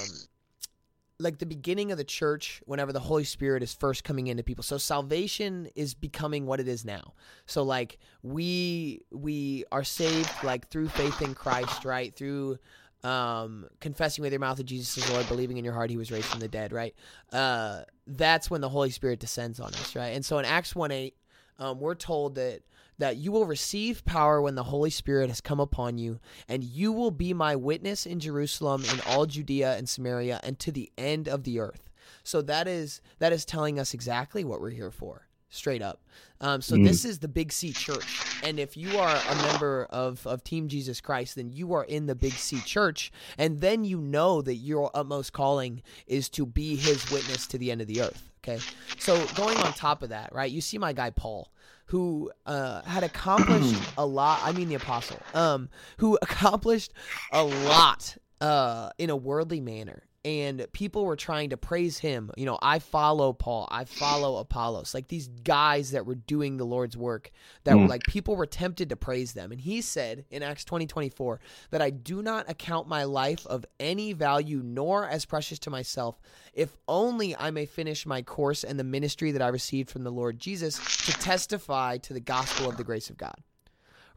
like 1.21 1.39
the 1.39 1.47
beginning 1.47 1.93
of 1.93 1.99
the 1.99 2.05
church 2.05 2.63
whenever 2.65 2.93
the 2.93 3.01
holy 3.01 3.25
spirit 3.25 3.63
is 3.63 3.75
first 3.75 4.03
coming 4.05 4.29
into 4.29 4.43
people. 4.43 4.65
So 4.65 4.79
salvation 4.79 5.69
is 5.75 5.95
becoming 5.95 6.47
what 6.47 6.59
it 6.61 6.69
is 6.69 6.85
now. 6.85 7.13
So 7.47 7.63
like 7.63 7.99
we 8.23 9.03
we 9.13 9.65
are 9.71 9.85
saved 9.85 10.31
like 10.43 10.69
through 10.69 10.89
faith 10.89 11.21
in 11.21 11.35
christ 11.35 11.85
right? 11.85 12.15
Through 12.15 12.59
um 13.05 13.67
confessing 13.81 14.23
with 14.23 14.33
your 14.33 14.41
mouth 14.41 14.57
that 14.57 14.65
jesus 14.65 14.99
is 14.99 15.11
lord 15.13 15.27
believing 15.29 15.57
in 15.57 15.65
your 15.65 15.75
heart 15.75 15.89
he 15.89 15.97
was 15.97 16.11
raised 16.11 16.27
from 16.27 16.41
the 16.41 16.49
dead 16.49 16.73
right? 16.73 16.95
Uh 17.33 17.83
that's 18.07 18.51
when 18.51 18.61
the 18.61 18.69
holy 18.69 18.91
spirit 18.91 19.21
descends 19.21 19.61
on 19.61 19.69
us 19.75 19.95
right? 19.95 20.15
And 20.15 20.25
so 20.25 20.39
in 20.39 20.45
acts 20.45 20.75
1 20.75 20.91
8 20.91 21.15
um, 21.61 21.81
we're 21.81 21.95
told 21.95 22.37
that 22.37 22.63
that 22.99 23.17
you 23.17 23.31
will 23.31 23.47
receive 23.47 24.05
power 24.05 24.43
when 24.43 24.57
the 24.57 24.65
holy 24.65 24.91
spirit 24.91 25.29
has 25.29 25.41
come 25.41 25.61
upon 25.61 25.99
you 25.99 26.19
and 26.49 26.65
you 26.65 26.93
will 26.93 27.13
be 27.13 27.33
my 27.33 27.55
witness 27.55 28.07
in 28.07 28.19
Jerusalem 28.19 28.85
in 28.93 29.01
all 29.07 29.25
Judea 29.25 29.77
and 29.77 29.89
Samaria 29.89 30.41
and 30.43 30.59
to 30.59 30.73
the 30.73 30.91
end 30.99 31.29
of 31.29 31.45
the 31.45 31.61
earth. 31.61 31.89
So 32.25 32.43
that 32.43 32.67
is 32.67 33.01
that 33.21 33.33
is 33.33 33.45
telling 33.45 33.79
us 33.79 33.95
exactly 33.95 34.45
what 34.45 34.61
we're 34.61 34.71
here 34.71 34.91
for, 34.91 35.28
straight 35.51 35.83
up. 35.83 36.01
Um, 36.41 36.61
so 36.63 36.77
Mm. 36.77 36.85
this 36.85 37.05
is 37.05 37.19
the 37.19 37.29
Big 37.29 37.51
C 37.53 37.73
Church, 37.73 38.21
and 38.45 38.61
if 38.61 38.77
you 38.77 38.97
are 38.99 39.17
a 39.29 39.35
member 39.51 39.87
of 39.91 40.25
of 40.27 40.45
Team 40.45 40.69
Jesus 40.69 41.01
Christ, 41.01 41.35
then 41.35 41.51
you 41.51 41.73
are 41.75 41.85
in 41.85 42.07
the 42.07 42.15
Big 42.15 42.33
C 42.35 42.61
Church, 42.61 43.11
and 43.37 43.61
then 43.61 43.85
you 43.85 43.99
know 44.01 44.41
that 44.43 44.55
your 44.57 44.91
utmost 44.95 45.33
calling 45.33 45.83
is 46.07 46.29
to 46.31 46.47
be 46.47 46.77
His 46.77 47.11
witness 47.11 47.47
to 47.49 47.59
the 47.59 47.71
end 47.73 47.81
of 47.81 47.87
the 47.89 48.03
earth. 48.03 48.23
Okay, 48.45 48.61
so 48.99 49.27
going 49.35 49.57
on 49.59 49.73
top 49.73 50.03
of 50.05 50.11
that, 50.11 50.33
right? 50.33 50.51
You 50.51 50.61
see 50.61 50.79
my 50.79 50.93
guy 50.93 51.11
Paul 51.11 51.51
who 51.87 52.31
uh, 52.45 52.83
had 52.83 53.03
accomplished 53.03 53.75
a 53.97 54.05
lot. 54.05 54.41
I 54.45 54.53
mean, 54.53 54.69
the 54.69 54.75
apostle, 54.75 55.19
um, 55.33 55.71
who 55.97 56.19
accomplished 56.23 56.93
a 57.33 57.43
lot 57.43 58.15
uh, 58.43 58.91
in 58.99 59.09
a 59.11 59.17
worldly 59.17 59.61
manner. 59.61 60.03
And 60.29 60.67
people 60.75 61.07
were 61.07 61.17
trying 61.17 61.49
to 61.51 61.57
praise 61.57 61.97
him. 61.97 62.31
You 62.37 62.45
know, 62.45 62.59
I 62.61 62.81
follow 62.81 63.33
Paul. 63.33 63.67
I 63.71 63.85
follow 63.85 64.37
Apollos. 64.37 64.93
Like 64.93 65.09
these 65.09 65.29
guys 65.29 65.93
that 65.93 66.05
were 66.05 66.17
doing 66.17 66.59
the 66.59 66.67
Lord's 66.67 66.99
work, 66.99 67.31
that 67.65 67.77
were 67.79 67.87
Mm. 67.87 67.89
like, 67.89 68.03
people 68.03 68.37
were 68.37 68.45
tempted 68.45 68.91
to 68.91 68.97
praise 68.97 69.33
them. 69.33 69.53
And 69.53 69.61
he 69.61 69.81
said 69.81 70.27
in 70.31 70.43
Acts 70.43 70.65
20 70.65 70.87
24 70.87 71.41
that 71.71 71.81
I 71.81 71.89
do 71.89 72.21
not 72.21 72.51
account 72.51 72.87
my 72.89 73.05
life 73.05 73.47
of 73.47 73.65
any 73.81 74.13
value 74.13 74.61
nor 74.63 75.09
as 75.09 75.25
precious 75.25 75.59
to 75.61 75.71
myself, 75.71 76.21
if 76.53 76.77
only 76.87 77.35
I 77.35 77.51
may 77.51 77.65
finish 77.65 78.05
my 78.05 78.21
course 78.21 78.65
and 78.65 78.79
the 78.79 78.85
ministry 78.85 79.31
that 79.33 79.41
I 79.41 79.49
received 79.49 79.89
from 79.91 80.05
the 80.05 80.13
Lord 80.13 80.39
Jesus 80.39 80.77
to 81.07 81.13
testify 81.13 81.97
to 81.99 82.13
the 82.13 82.21
gospel 82.21 82.69
of 82.69 82.77
the 82.77 82.85
grace 82.85 83.09
of 83.09 83.17
God. 83.17 83.37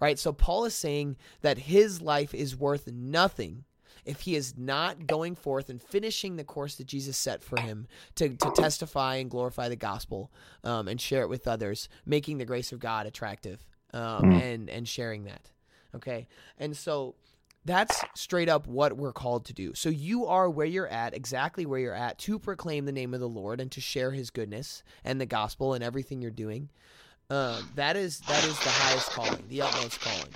Right? 0.01 0.19
So 0.19 0.33
Paul 0.33 0.65
is 0.65 0.75
saying 0.75 1.15
that 1.41 1.57
his 1.57 2.01
life 2.01 2.33
is 2.33 2.57
worth 2.57 2.87
nothing 2.91 3.63
if 4.05 4.21
he 4.21 4.35
is 4.35 4.57
not 4.57 5.07
going 5.07 5.35
forth 5.35 5.69
and 5.69 5.81
finishing 5.81 6.35
the 6.35 6.43
course 6.43 6.75
that 6.75 6.87
Jesus 6.87 7.17
set 7.17 7.43
for 7.43 7.59
him 7.59 7.87
to, 8.15 8.29
to 8.29 8.51
testify 8.55 9.15
and 9.15 9.29
glorify 9.29 9.69
the 9.69 9.75
gospel 9.75 10.31
um, 10.63 10.87
and 10.87 10.99
share 10.99 11.21
it 11.21 11.29
with 11.29 11.47
others, 11.47 11.89
making 12.05 12.37
the 12.37 12.45
grace 12.45 12.71
of 12.71 12.79
God 12.79 13.05
attractive 13.05 13.65
um, 13.93 14.23
Mm. 14.23 14.41
and, 14.41 14.69
and 14.69 14.87
sharing 14.87 15.25
that. 15.25 15.51
Okay? 15.95 16.27
And 16.57 16.75
so 16.77 17.15
that's 17.65 18.03
straight 18.15 18.49
up 18.49 18.65
what 18.65 18.97
we're 18.97 19.13
called 19.13 19.45
to 19.45 19.53
do. 19.53 19.73
So 19.75 19.89
you 19.89 20.25
are 20.25 20.49
where 20.49 20.65
you're 20.65 20.87
at, 20.87 21.13
exactly 21.13 21.65
where 21.65 21.79
you're 21.79 21.93
at, 21.93 22.17
to 22.19 22.39
proclaim 22.39 22.85
the 22.85 22.91
name 22.91 23.13
of 23.13 23.19
the 23.19 23.29
Lord 23.29 23.61
and 23.61 23.71
to 23.73 23.81
share 23.81 24.11
His 24.11 24.29
goodness 24.31 24.81
and 25.03 25.21
the 25.21 25.25
gospel 25.27 25.73
and 25.73 25.83
everything 25.83 26.21
you're 26.21 26.31
doing. 26.31 26.69
Um, 27.29 27.69
that 27.75 27.95
is 27.95 28.19
that 28.21 28.43
is 28.45 28.57
the 28.59 28.69
highest 28.69 29.11
calling, 29.11 29.43
the 29.47 29.61
utmost 29.61 30.01
calling. 30.01 30.29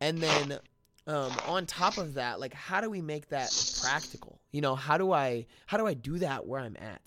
And 0.00 0.18
then 0.18 0.58
um, 1.06 1.32
on 1.46 1.66
top 1.66 1.98
of 1.98 2.14
that, 2.14 2.40
like 2.40 2.54
how 2.54 2.80
do 2.80 2.88
we 2.88 3.02
make 3.02 3.28
that 3.28 3.50
practical? 3.82 4.40
You 4.52 4.60
know, 4.60 4.74
how 4.74 4.98
do 4.98 5.12
I 5.12 5.46
how 5.66 5.76
do 5.76 5.86
I 5.86 5.94
do 5.94 6.18
that 6.18 6.46
where 6.46 6.60
I'm 6.60 6.76
at? 6.78 7.02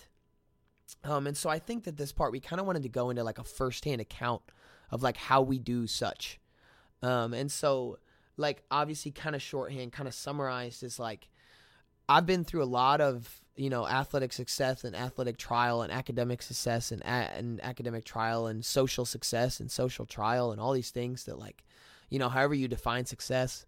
Um, 1.03 1.27
and 1.27 1.35
so 1.35 1.49
I 1.49 1.59
think 1.59 1.83
that 1.85 1.97
this 1.97 2.11
part 2.11 2.31
we 2.31 2.39
kind 2.39 2.59
of 2.59 2.67
wanted 2.67 2.83
to 2.83 2.89
go 2.89 3.09
into 3.09 3.23
like 3.23 3.39
a 3.39 3.43
firsthand 3.43 4.01
account 4.01 4.41
of 4.91 5.03
like 5.03 5.17
how 5.17 5.41
we 5.41 5.57
do 5.59 5.87
such. 5.87 6.39
Um, 7.01 7.33
and 7.33 7.51
so 7.51 7.97
like 8.37 8.63
obviously 8.69 9.11
kind 9.11 9.35
of 9.35 9.41
shorthand, 9.41 9.91
kind 9.91 10.07
of 10.07 10.13
summarized 10.13 10.83
is 10.83 10.99
like 10.99 11.27
I've 12.07 12.25
been 12.25 12.43
through 12.43 12.63
a 12.63 12.65
lot 12.65 13.01
of 13.01 13.41
you 13.55 13.69
know 13.69 13.87
athletic 13.87 14.31
success 14.31 14.83
and 14.83 14.95
athletic 14.95 15.37
trial 15.37 15.81
and 15.81 15.91
academic 15.91 16.43
success 16.43 16.91
and 16.91 17.01
a- 17.01 17.33
and 17.35 17.63
academic 17.63 18.05
trial 18.05 18.45
and 18.45 18.63
social 18.63 19.05
success 19.05 19.59
and 19.59 19.71
social 19.71 20.05
trial 20.05 20.51
and 20.51 20.61
all 20.61 20.73
these 20.73 20.91
things 20.91 21.25
that 21.25 21.39
like 21.39 21.63
you 22.09 22.19
know 22.19 22.29
however 22.29 22.53
you 22.53 22.67
define 22.67 23.05
success 23.05 23.65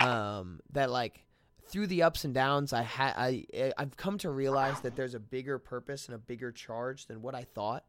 um 0.00 0.60
that 0.72 0.90
like 0.90 1.24
through 1.66 1.86
the 1.86 2.02
ups 2.02 2.24
and 2.24 2.34
downs 2.34 2.72
I 2.72 2.82
had 2.82 3.14
I 3.16 3.72
I've 3.76 3.96
come 3.96 4.18
to 4.18 4.30
realize 4.30 4.80
that 4.80 4.96
there's 4.96 5.14
a 5.14 5.20
bigger 5.20 5.58
purpose 5.58 6.06
and 6.06 6.14
a 6.14 6.18
bigger 6.18 6.52
charge 6.52 7.06
than 7.06 7.22
what 7.22 7.34
I 7.34 7.44
thought 7.44 7.84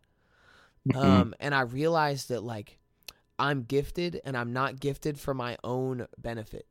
um 0.95 1.33
and 1.39 1.53
I 1.53 1.61
realized 1.61 2.29
that 2.29 2.43
like 2.43 2.79
I'm 3.37 3.63
gifted 3.63 4.21
and 4.25 4.35
I'm 4.35 4.53
not 4.53 4.79
gifted 4.79 5.19
for 5.19 5.33
my 5.33 5.57
own 5.63 6.07
benefit 6.17 6.65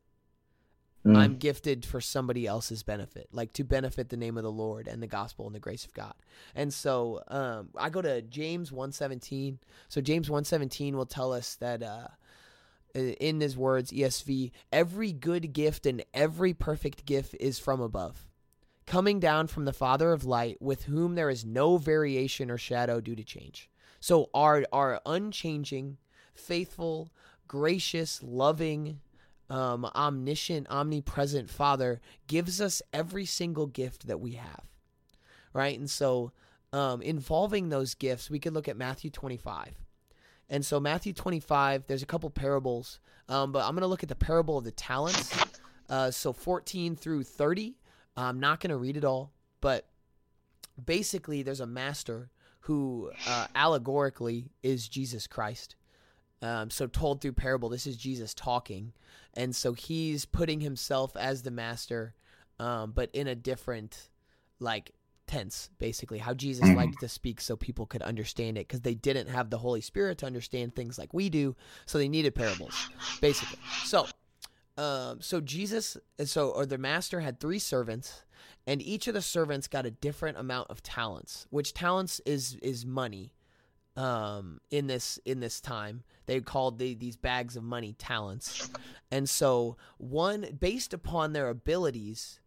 Mm. 1.09 1.17
I'm 1.17 1.37
gifted 1.37 1.87
for 1.87 2.01
somebody 2.01 2.47
else's 2.47 2.83
benefit, 2.83 3.29
like 3.33 3.53
to 3.55 3.65
benefit 3.65 4.09
the 4.09 4.17
name 4.17 4.37
of 4.37 4.43
the 4.43 4.53
Lord 4.53 4.89
and 4.89 5.03
the 5.03 5.07
gospel 5.07 5.47
and 5.47 5.55
the 5.55 5.61
grace 5.61 5.85
of 5.85 5.95
God. 5.95 6.15
And 6.55 6.73
so 6.73 7.23
um, 7.29 7.71
I 7.77 7.89
go 7.89 8.03
to 8.03 8.21
James 8.23 8.73
117. 8.73 9.59
So 9.89 10.01
James 10.01 10.29
117 10.29 10.97
will 10.97 11.07
tell 11.07 11.33
us 11.33 11.55
that 11.57 11.83
uh, 11.83 12.09
in 12.99 13.41
his 13.41 13.57
words, 13.57 13.93
ESV, 13.93 14.51
every 14.73 15.13
good 15.13 15.53
gift 15.53 15.87
and 15.87 16.05
every 16.13 16.55
perfect 16.55 17.05
gift 17.05 17.35
is 17.41 17.59
from 17.59 17.81
above, 17.81 18.27
coming 18.87 19.21
down 19.21 19.47
from 19.47 19.65
the 19.65 19.73
Father 19.73 20.13
of 20.13 20.25
light, 20.25 20.61
with 20.61 20.85
whom 20.85 21.15
there 21.15 21.31
is 21.31 21.45
no 21.45 21.77
variation 21.77 22.51
or 22.51 22.59
shadow 22.59 23.01
due 23.01 23.17
to 23.17 23.25
change. 23.25 23.71
So 24.01 24.31
our 24.35 24.65
our 24.73 25.01
unchanging, 25.07 25.99
faithful, 26.35 27.13
gracious, 27.47 28.23
loving, 28.23 29.01
um, 29.51 29.85
omniscient, 29.95 30.69
omnipresent 30.71 31.51
Father 31.51 32.01
gives 32.27 32.61
us 32.61 32.83
every 32.93 33.25
single 33.25 33.67
gift 33.67 34.07
that 34.07 34.21
we 34.21 34.33
have, 34.33 34.65
right? 35.53 35.79
And 35.79 35.91
so, 35.91 36.33
um, 36.73 37.01
involving 37.01 37.69
those 37.69 37.95
gifts, 37.95 38.31
we 38.31 38.39
could 38.39 38.53
look 38.53 38.69
at 38.69 38.77
Matthew 38.77 39.11
25. 39.11 39.75
And 40.51 40.65
so, 40.65 40.81
Matthew 40.81 41.13
25, 41.13 41.85
there's 41.87 42.03
a 42.03 42.07
couple 42.07 42.31
parables, 42.31 43.01
um, 43.29 43.53
but 43.53 43.65
I'm 43.65 43.73
going 43.73 43.83
to 43.83 43.89
look 43.89 44.03
at 44.03 44.09
the 44.09 44.15
parable 44.15 44.59
of 44.59 44.65
the 44.65 44.71
talents. 44.71 45.37
Uh, 45.91 46.11
so, 46.11 46.33
14 46.33 46.97
through 46.97 47.25
30. 47.25 47.75
I'm 48.17 48.41
not 48.41 48.61
going 48.61 48.71
to 48.71 48.77
read 48.77 48.97
it 48.97 49.05
all, 49.05 49.33
but 49.61 49.87
basically, 50.83 51.43
there's 51.43 51.61
a 51.61 51.67
master 51.67 52.31
who 52.61 53.11
uh, 53.27 53.47
allegorically 53.55 54.51
is 54.63 54.89
Jesus 54.89 55.27
Christ. 55.27 55.77
Um, 56.41 56.71
so 56.71 56.87
told 56.87 57.21
through 57.21 57.33
parable, 57.33 57.69
this 57.69 57.87
is 57.87 57.97
Jesus 57.97 58.33
talking, 58.33 58.93
and 59.35 59.57
so 59.57 59.73
he's 59.73 60.25
putting 60.25 60.61
himself 60.61 61.17
as 61.17 61.43
the 61.43 61.51
master, 61.51 62.15
um, 62.61 62.93
but 62.93 63.11
in 63.13 63.27
a 63.27 63.35
different 63.35 64.09
like 64.61 64.93
tense, 65.29 65.71
basically 65.79 66.19
how 66.19 66.35
Jesus 66.35 66.69
Mhm. 66.69 66.75
liked 66.75 67.01
to 67.01 67.09
speak 67.09 67.41
so 67.41 67.57
people 67.57 67.87
could 67.87 68.03
understand 68.03 68.59
it 68.59 68.67
because 68.67 68.81
they 68.81 68.95
didn't 68.95 69.29
have 69.29 69.51
the 69.51 69.59
Holy 69.59 69.81
Spirit 69.81 70.19
to 70.19 70.27
understand 70.27 70.75
things 70.75 70.99
like 70.99 71.15
we 71.15 71.29
do, 71.31 71.55
so 71.87 71.99
they 71.99 72.09
needed 72.09 72.35
parables, 72.35 72.75
basically. 73.21 73.59
So, 73.85 74.07
um, 74.77 75.21
so 75.21 75.41
Jesus, 75.41 75.97
so 76.25 76.51
or 76.51 76.67
the 76.67 76.79
master 76.79 77.21
had 77.21 77.39
three 77.39 77.59
servants, 77.61 78.23
and 78.67 78.83
each 78.83 79.07
of 79.07 79.15
the 79.15 79.23
servants 79.23 79.69
got 79.69 79.87
a 79.87 79.91
different 79.91 80.39
amount 80.39 80.71
of 80.71 80.83
talents, 80.83 81.47
which 81.51 81.75
talents 81.75 82.21
is 82.27 82.55
is 82.57 82.85
money 82.85 83.33
um, 83.97 84.61
in 84.71 84.87
this 84.87 85.19
in 85.25 85.41
this 85.41 85.61
time. 85.61 86.05
They 86.27 86.41
called 86.41 86.79
the, 86.79 86.95
these 86.95 87.17
bags 87.17 87.57
of 87.57 87.65
money 87.65 87.95
talents, 87.95 88.71
and 89.11 89.29
so 89.29 89.77
one 89.97 90.57
based 90.61 90.95
upon 90.95 91.33
their 91.33 91.49
abilities, 91.49 92.39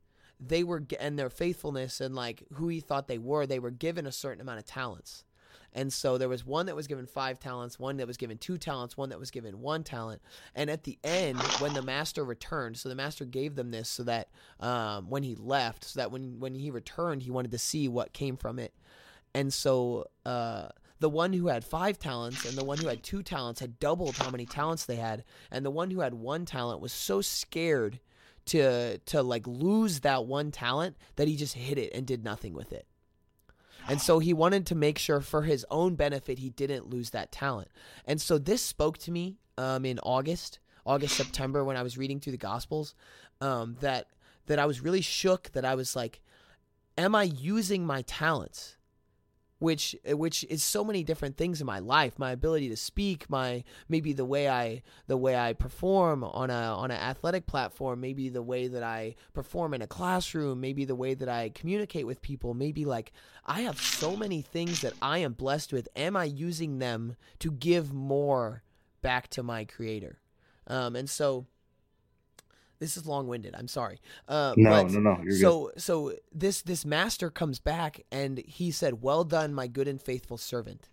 they 0.46 0.64
were 0.64 0.84
and 1.00 1.18
their 1.18 1.30
faithfulness 1.30 2.02
and 2.02 2.16
like 2.16 2.44
who 2.54 2.68
he 2.68 2.80
thought 2.80 3.08
they 3.08 3.20
were, 3.20 3.46
they 3.46 3.60
were 3.60 3.72
given 3.72 4.08
a 4.08 4.12
certain 4.12 4.42
amount 4.42 4.60
of 4.60 4.66
talents. 4.66 5.24
And 5.74 5.94
so 5.94 6.18
there 6.18 6.28
was 6.28 6.46
one 6.46 6.66
that 6.66 6.76
was 6.76 6.88
given 6.88 7.06
five 7.06 7.40
talents, 7.40 7.80
one 7.80 7.98
that 7.98 8.08
was 8.08 8.18
given 8.18 8.38
two 8.38 8.58
talents, 8.58 8.98
one 8.98 9.10
that 9.10 9.20
was 9.20 9.32
given 9.32 9.62
one 9.62 9.84
talent. 9.84 10.22
And 10.54 10.70
at 10.70 10.84
the 10.84 11.00
end, 11.04 11.42
when 11.60 11.74
the 11.74 11.82
master 11.82 12.26
returned, 12.26 12.78
so 12.78 12.90
the 12.90 12.96
master 12.96 13.24
gave 13.24 13.56
them 13.56 13.72
this 13.72 13.88
so 13.88 14.04
that 14.04 14.30
um, 14.60 15.10
when 15.10 15.24
he 15.24 15.36
left, 15.36 15.86
so 15.86 16.00
that 16.00 16.12
when 16.12 16.40
when 16.40 16.56
he 16.56 16.72
returned, 16.72 17.24
he 17.24 17.32
wanted 17.32 17.52
to 17.52 17.58
see 17.58 17.88
what 17.88 18.12
came 18.12 18.36
from 18.36 18.60
it. 18.60 18.74
And 19.34 19.54
so 19.54 20.08
uh, 20.26 20.70
the 21.00 21.10
one 21.10 21.32
who 21.32 21.48
had 21.48 21.64
five 21.64 21.98
talents 21.98 22.44
and 22.44 22.58
the 22.58 22.66
one 22.66 22.78
who 22.78 22.88
had 22.88 23.02
two 23.02 23.24
talents 23.24 23.62
had 23.62 23.80
doubled 23.80 24.18
how 24.18 24.30
many 24.30 24.46
talents 24.46 24.86
they 24.86 24.98
had, 24.98 25.24
and 25.52 25.66
the 25.66 25.72
one 25.72 25.90
who 25.90 26.02
had 26.02 26.14
one 26.14 26.44
talent 26.44 26.82
was 26.82 26.92
so 26.92 27.22
scared 27.22 28.02
to 28.52 28.98
to 28.98 29.24
like 29.24 29.48
lose 29.48 30.02
that 30.02 30.26
one 30.26 30.52
talent 30.52 30.98
that 31.16 31.28
he 31.28 31.38
just 31.38 31.56
hid 31.56 31.78
it 31.78 31.92
and 31.94 32.06
did 32.06 32.24
nothing 32.24 32.54
with 32.54 32.74
it. 32.74 32.86
And 33.88 34.00
so 34.00 34.20
he 34.20 34.34
wanted 34.34 34.68
to 34.68 34.76
make 34.76 35.00
sure 35.00 35.22
for 35.22 35.44
his 35.44 35.66
own 35.72 35.96
benefit 35.96 36.38
he 36.38 36.50
didn't 36.50 36.90
lose 36.90 37.12
that 37.12 37.32
talent. 37.32 37.70
And 38.06 38.22
so 38.22 38.38
this 38.38 38.62
spoke 38.62 38.98
to 39.00 39.12
me 39.12 39.38
um, 39.58 39.86
in 39.86 40.00
August, 40.00 40.60
August, 40.86 41.16
September 41.16 41.64
when 41.64 41.78
I 41.78 41.82
was 41.82 41.98
reading 41.98 42.20
through 42.20 42.34
the 42.34 42.38
Gospels, 42.38 42.94
um, 43.40 43.78
that 43.80 44.08
that 44.48 44.60
I 44.60 44.66
was 44.66 44.82
really 44.82 45.02
shook 45.02 45.52
that 45.54 45.66
I 45.66 45.76
was 45.76 45.96
like, 45.96 46.22
am 46.98 47.16
I 47.16 47.24
using 47.24 47.86
my 47.86 48.02
talents? 48.02 48.76
Which 49.62 49.96
which 50.08 50.44
is 50.46 50.64
so 50.64 50.84
many 50.84 51.04
different 51.04 51.38
things 51.38 51.62
in 51.62 51.68
my 51.68 51.78
life, 51.78 52.18
my 52.18 52.32
ability 52.32 52.70
to 52.70 52.76
speak, 52.76 53.30
my 53.30 53.64
maybe 53.88 54.12
the 54.12 54.26
way 54.26 54.50
I 54.50 54.82
the 55.06 55.18
way 55.18 55.38
I 55.38 55.54
perform 55.54 56.24
on 56.24 56.50
a 56.50 56.54
on 56.54 56.90
an 56.90 56.98
athletic 56.98 57.46
platform, 57.46 58.02
maybe 58.02 58.28
the 58.30 58.42
way 58.42 58.68
that 58.68 58.82
I 58.82 59.14
perform 59.34 59.76
in 59.76 59.84
a 59.84 59.88
classroom, 59.88 60.62
maybe 60.62 60.84
the 60.84 60.96
way 60.96 61.14
that 61.14 61.30
I 61.30 61.50
communicate 61.54 62.08
with 62.08 62.24
people, 62.24 62.56
maybe 62.56 62.86
like 62.86 63.12
I 63.46 63.62
have 63.62 63.80
so 63.80 64.16
many 64.16 64.42
things 64.42 64.82
that 64.82 64.94
I 65.00 65.20
am 65.20 65.34
blessed 65.34 65.72
with. 65.72 65.88
Am 65.96 66.18
I 66.18 66.24
using 66.24 66.80
them 66.80 67.16
to 67.38 67.52
give 67.52 67.94
more 67.94 68.64
back 69.04 69.28
to 69.30 69.44
my 69.44 69.66
creator? 69.66 70.22
Um, 70.66 70.96
and 70.96 71.08
so 71.08 71.46
this 72.82 72.98
is 72.98 73.06
long 73.06 73.28
winded. 73.28 73.56
I'm 73.56 73.70
sorry. 73.70 74.02
Uh, 74.28 74.54
No, 74.58 74.84
no, 74.88 75.00
no. 75.00 75.18
You're 75.24 75.26
good. 75.28 75.40
so 75.40 75.72
so 75.78 76.14
this 76.34 76.62
this 76.64 76.84
master 76.84 77.30
comes 77.30 77.60
back 77.60 78.02
and 78.12 78.40
he 78.40 78.72
said, 78.72 79.02
"Well 79.02 79.24
done, 79.24 79.54
my 79.54 79.68
good 79.68 79.88
and 79.88 80.02
faithful 80.02 80.38
servant." 80.38 80.90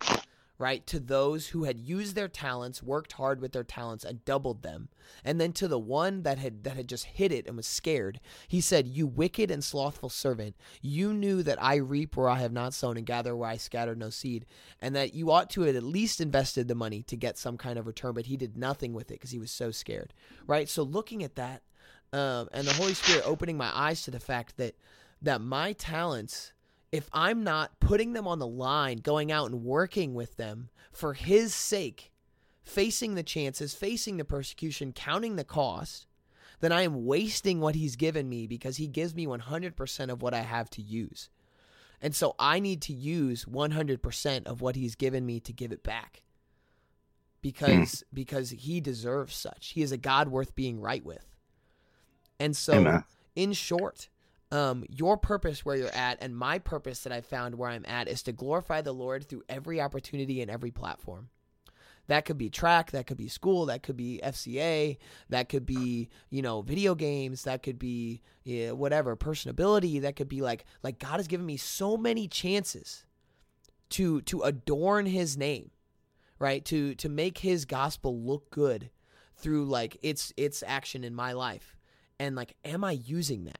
Right? 0.59 0.85
To 0.87 0.99
those 0.99 1.47
who 1.47 1.63
had 1.63 1.79
used 1.79 2.15
their 2.15 2.27
talents, 2.27 2.83
worked 2.83 3.13
hard 3.13 3.39
with 3.39 3.53
their 3.53 3.63
talents 3.63 4.03
and 4.03 4.25
doubled 4.25 4.61
them. 4.61 4.89
And 5.23 5.39
then 5.39 5.53
to 5.53 5.69
the 5.69 5.79
one 5.79 6.23
that 6.23 6.37
had 6.37 6.65
that 6.65 6.75
had 6.75 6.89
just 6.89 7.05
hid 7.05 7.31
it 7.31 7.47
and 7.47 7.55
was 7.55 7.65
scared, 7.65 8.19
he 8.45 8.59
said, 8.59 8.85
"You 8.85 9.07
wicked 9.07 9.49
and 9.51 9.63
slothful 9.63 10.09
servant, 10.09 10.57
you 10.81 11.13
knew 11.13 11.43
that 11.43 11.63
I 11.63 11.75
reap 11.77 12.17
where 12.17 12.27
I 12.27 12.39
have 12.39 12.51
not 12.51 12.73
sown 12.73 12.97
and 12.97 13.05
gather 13.05 13.37
where 13.37 13.49
I 13.49 13.55
scattered 13.55 13.97
no 13.97 14.09
seed, 14.09 14.45
and 14.81 14.93
that 14.97 15.13
you 15.13 15.31
ought 15.31 15.49
to 15.51 15.61
have 15.61 15.77
at 15.77 15.81
least 15.83 16.19
invested 16.19 16.67
the 16.67 16.75
money 16.75 17.03
to 17.03 17.15
get 17.15 17.37
some 17.37 17.57
kind 17.57 17.79
of 17.79 17.87
return, 17.87 18.13
but 18.13 18.25
he 18.25 18.35
did 18.35 18.57
nothing 18.57 18.91
with 18.93 19.09
it 19.11 19.15
because 19.15 19.31
he 19.31 19.39
was 19.39 19.51
so 19.51 19.71
scared." 19.71 20.13
Right? 20.45 20.67
So 20.67 20.83
looking 20.83 21.23
at 21.23 21.35
that, 21.35 21.63
um, 22.11 22.49
and 22.51 22.67
the 22.67 22.73
Holy 22.73 22.93
Spirit 22.93 23.23
opening 23.25 23.57
my 23.57 23.71
eyes 23.73 24.03
to 24.03 24.11
the 24.11 24.19
fact 24.19 24.57
that 24.57 24.75
that 25.21 25.41
my 25.41 25.73
talents, 25.73 26.53
if 26.91 27.09
I'm 27.11 27.43
not 27.43 27.79
putting 27.79 28.13
them 28.13 28.27
on 28.27 28.39
the 28.39 28.47
line, 28.47 28.97
going 28.97 29.31
out 29.31 29.51
and 29.51 29.63
working 29.63 30.13
with 30.13 30.37
them 30.37 30.69
for 30.91 31.13
His 31.13 31.53
sake, 31.53 32.11
facing 32.63 33.15
the 33.15 33.23
chances, 33.23 33.73
facing 33.73 34.17
the 34.17 34.25
persecution, 34.25 34.93
counting 34.93 35.35
the 35.35 35.43
cost, 35.43 36.07
then 36.61 36.71
I 36.71 36.83
am 36.83 37.05
wasting 37.05 37.59
what 37.59 37.75
He's 37.75 37.95
given 37.95 38.29
me 38.29 38.47
because 38.47 38.77
He 38.77 38.87
gives 38.87 39.13
me 39.13 39.27
100% 39.27 40.09
of 40.09 40.21
what 40.21 40.33
I 40.33 40.41
have 40.41 40.69
to 40.71 40.81
use. 40.81 41.29
And 42.01 42.15
so 42.15 42.33
I 42.39 42.59
need 42.59 42.81
to 42.83 42.93
use 42.93 43.45
100% 43.45 44.47
of 44.47 44.61
what 44.61 44.75
He's 44.75 44.95
given 44.95 45.25
me 45.25 45.39
to 45.41 45.53
give 45.53 45.71
it 45.71 45.83
back. 45.83 46.23
Because 47.41 48.03
because 48.13 48.49
he 48.49 48.81
deserves 48.81 49.33
such. 49.33 49.69
He 49.69 49.81
is 49.81 49.93
a 49.93 49.97
God 49.97 50.27
worth 50.27 50.55
being 50.55 50.81
right 50.81 51.03
with. 51.05 51.25
And 52.39 52.55
so, 52.55 52.73
Amen. 52.73 53.03
in 53.35 53.53
short, 53.53 54.09
um, 54.51 54.83
your 54.89 55.17
purpose 55.17 55.63
where 55.63 55.75
you're 55.75 55.95
at 55.95 56.17
and 56.21 56.35
my 56.35 56.59
purpose 56.59 57.01
that 57.01 57.13
I 57.13 57.21
found 57.21 57.55
where 57.55 57.69
I'm 57.69 57.85
at 57.85 58.07
is 58.07 58.23
to 58.23 58.31
glorify 58.31 58.81
the 58.81 58.93
Lord 58.93 59.27
through 59.27 59.43
every 59.47 59.79
opportunity 59.79 60.41
and 60.41 60.49
every 60.49 60.71
platform. 60.71 61.29
That 62.07 62.25
could 62.25 62.39
be 62.39 62.49
track, 62.49 62.89
that 62.91 63.05
could 63.05 63.17
be 63.17 63.27
school, 63.27 63.67
that 63.67 63.83
could 63.83 63.95
be 63.95 64.19
FCA, 64.23 64.97
that 65.29 65.47
could 65.47 65.67
be 65.67 66.09
you 66.31 66.41
know 66.41 66.63
video 66.63 66.95
games, 66.95 67.43
that 67.43 67.61
could 67.61 67.77
be 67.77 68.21
yeah, 68.43 68.71
whatever 68.71 69.15
personability, 69.15 70.01
that 70.01 70.15
could 70.15 70.29
be 70.29 70.41
like 70.41 70.65
like 70.81 70.97
God 70.97 71.17
has 71.17 71.27
given 71.27 71.45
me 71.45 71.57
so 71.57 71.97
many 71.97 72.27
chances 72.27 73.05
to 73.89 74.21
to 74.21 74.41
adorn 74.41 75.05
His 75.05 75.37
name, 75.37 75.69
right? 76.39 76.65
To 76.65 76.95
to 76.95 77.09
make 77.09 77.37
His 77.37 77.65
gospel 77.65 78.19
look 78.19 78.49
good 78.49 78.89
through 79.35 79.65
like 79.65 79.97
its 80.01 80.33
its 80.35 80.63
action 80.65 81.03
in 81.03 81.13
my 81.13 81.33
life 81.33 81.75
and 82.19 82.35
like 82.35 82.55
am 82.65 82.83
i 82.83 82.91
using 82.91 83.45
that 83.45 83.59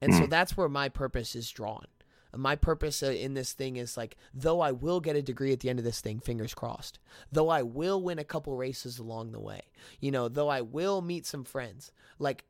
and 0.00 0.14
so 0.14 0.22
Mm. 0.24 0.30
that's 0.30 0.56
where 0.56 0.68
my 0.68 0.88
purpose 0.88 1.34
is 1.34 1.50
drawn 1.50 1.86
my 2.34 2.54
purpose 2.54 3.02
uh, 3.02 3.06
in 3.06 3.32
this 3.32 3.54
thing 3.54 3.76
is 3.76 3.96
like 3.96 4.16
though 4.34 4.60
i 4.60 4.70
will 4.72 5.00
get 5.00 5.16
a 5.16 5.22
degree 5.22 5.52
at 5.52 5.60
the 5.60 5.70
end 5.70 5.78
of 5.78 5.84
this 5.86 6.00
thing 6.02 6.20
fingers 6.20 6.52
crossed 6.52 6.98
though 7.32 7.48
i 7.48 7.62
will 7.62 8.02
win 8.02 8.18
a 8.18 8.24
couple 8.24 8.54
races 8.56 8.98
along 8.98 9.32
the 9.32 9.40
way 9.40 9.62
you 10.00 10.10
know 10.10 10.28
though 10.28 10.48
i 10.48 10.60
will 10.60 11.00
meet 11.00 11.24
some 11.24 11.44
friends 11.44 11.92
like 12.18 12.44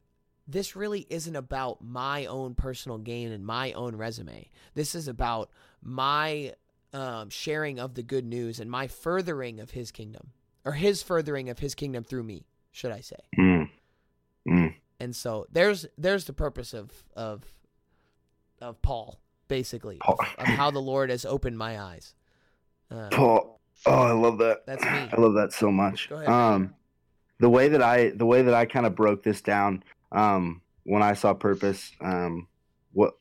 this 0.48 0.74
really 0.76 1.06
isn't 1.11 1.37
about 1.37 1.82
my 1.82 2.24
own 2.26 2.54
personal 2.54 2.98
gain 2.98 3.30
and 3.30 3.44
my 3.46 3.72
own 3.74 3.94
resume 3.94 4.48
this 4.74 4.94
is 4.96 5.06
about 5.09 5.50
my 5.82 6.52
um, 6.92 7.28
sharing 7.30 7.78
of 7.78 7.94
the 7.94 8.02
good 8.02 8.24
news 8.24 8.59
and 8.59 8.70
my 8.70 8.87
furthering 8.88 9.61
of 9.61 9.70
his 9.72 9.90
kingdom 9.92 10.30
or 10.64 10.72
his 10.72 11.00
furthering 11.02 11.48
of 11.48 11.59
his 11.61 11.74
kingdom 11.76 12.02
through 12.02 12.22
me 12.24 12.44
should 12.72 12.90
i 12.90 13.00
say 13.00 13.16
Mm. 13.38 13.56
And 14.98 15.14
so 15.14 15.46
there's 15.50 15.87
there's 15.98 16.24
the 16.24 16.32
purpose 16.32 16.72
of 16.72 16.90
of 17.14 17.44
of 18.61 18.80
Paul 18.82 19.20
basically 19.48 19.98
Paul. 20.00 20.16
of, 20.20 20.26
of 20.38 20.46
how 20.46 20.70
the 20.70 20.80
Lord 20.80 21.11
has 21.11 21.24
opened 21.24 21.59
my 21.59 21.80
eyes. 21.80 22.14
Uh, 22.90 23.09
Paul. 23.11 23.61
Oh, 23.85 23.92
I 23.92 24.12
love 24.12 24.38
that. 24.38 24.64
That's 24.66 24.82
me. 24.82 24.88
I 24.90 25.20
love 25.20 25.35
that 25.35 25.52
so 25.52 25.70
much. 25.70 26.09
Go 26.09 26.16
ahead. 26.16 26.28
Um, 26.28 26.74
the 27.38 27.50
way 27.50 27.68
that 27.68 27.82
I 27.82 28.11
the 28.11 28.26
way 28.26 28.42
that 28.42 28.54
I 28.54 28.64
kind 28.64 28.87
of 28.87 28.94
broke 28.94 29.22
this 29.22 29.42
down 29.42 29.85
um, 30.12 30.62
when 30.85 31.02
I 31.02 31.14
saw 31.14 31.35
purpose. 31.35 31.92
Um, 32.00 32.48
what, 32.92 33.14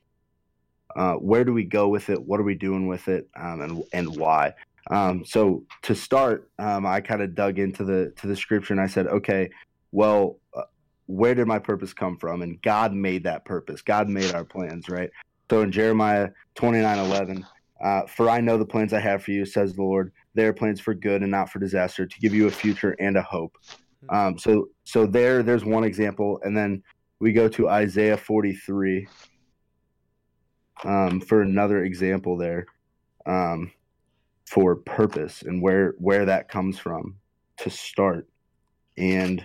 uh, 0.96 1.16
where 1.16 1.44
do 1.44 1.52
we 1.52 1.66
go 1.66 1.90
with 1.90 2.10
it? 2.10 2.22
What 2.22 2.40
are 2.40 2.44
we 2.44 2.56
doing 2.56 2.88
with 2.88 3.08
it? 3.10 3.28
Um, 3.36 3.62
and 3.62 3.84
and 3.92 4.16
why? 4.16 4.54
Um, 4.90 5.26
so 5.26 5.64
to 5.82 5.96
start, 5.96 6.50
um, 6.60 6.86
I 6.86 7.02
kind 7.02 7.22
of 7.22 7.36
dug 7.36 7.60
into 7.60 7.84
the 7.84 8.14
to 8.18 8.28
the 8.28 8.36
scripture 8.36 8.74
and 8.74 8.82
I 8.82 8.88
said, 8.88 9.08
okay, 9.08 9.50
well, 9.92 10.38
uh, 10.56 10.62
where 11.08 11.36
did 11.36 11.48
my 11.48 11.60
purpose 11.60 11.94
come 11.94 12.18
from? 12.18 12.42
And 12.42 12.62
God 12.62 12.94
made 12.94 13.24
that 13.24 13.46
purpose. 13.46 13.82
God 13.82 14.10
made 14.10 14.34
our 14.34 14.46
plans, 14.46 14.90
right? 14.90 15.10
So 15.50 15.62
in 15.62 15.72
Jeremiah 15.72 16.30
twenty 16.56 16.80
nine 16.80 17.00
eleven, 17.00 17.46
uh, 17.84 18.04
for 18.08 18.30
I 18.30 18.42
know 18.42 18.58
the 18.58 18.66
plans 18.66 18.94
I 18.94 19.00
have 19.00 19.24
for 19.24 19.32
you, 19.32 19.46
says 19.46 19.76
the 19.76 19.84
Lord. 19.84 20.12
They 20.34 20.46
are 20.46 20.54
plans 20.54 20.82
for 20.82 20.94
good 20.94 21.22
and 21.22 21.32
not 21.32 21.50
for 21.50 21.60
disaster, 21.60 22.06
to 22.06 22.20
give 22.20 22.34
you 22.34 22.48
a 22.48 22.52
future 22.52 22.96
and 23.00 23.16
a 23.18 23.22
hope. 23.22 23.58
Um, 24.10 24.38
so 24.38 24.70
so 24.84 25.06
there 25.06 25.44
there's 25.44 25.66
one 25.66 25.84
example, 25.84 26.40
and 26.44 26.58
then 26.58 26.84
we 27.20 27.32
go 27.32 27.48
to 27.50 27.70
Isaiah 27.70 28.18
forty 28.18 28.54
three 28.54 29.08
um, 30.84 31.22
for 31.22 31.42
another 31.42 31.84
example 31.84 32.38
there 32.38 32.66
um, 33.26 33.72
for 34.48 34.76
purpose 34.76 35.42
and 35.42 35.62
where 35.62 35.94
where 35.98 36.26
that 36.26 36.50
comes 36.50 36.78
from 36.78 37.18
to 37.58 37.70
start. 37.70 38.28
And 38.98 39.44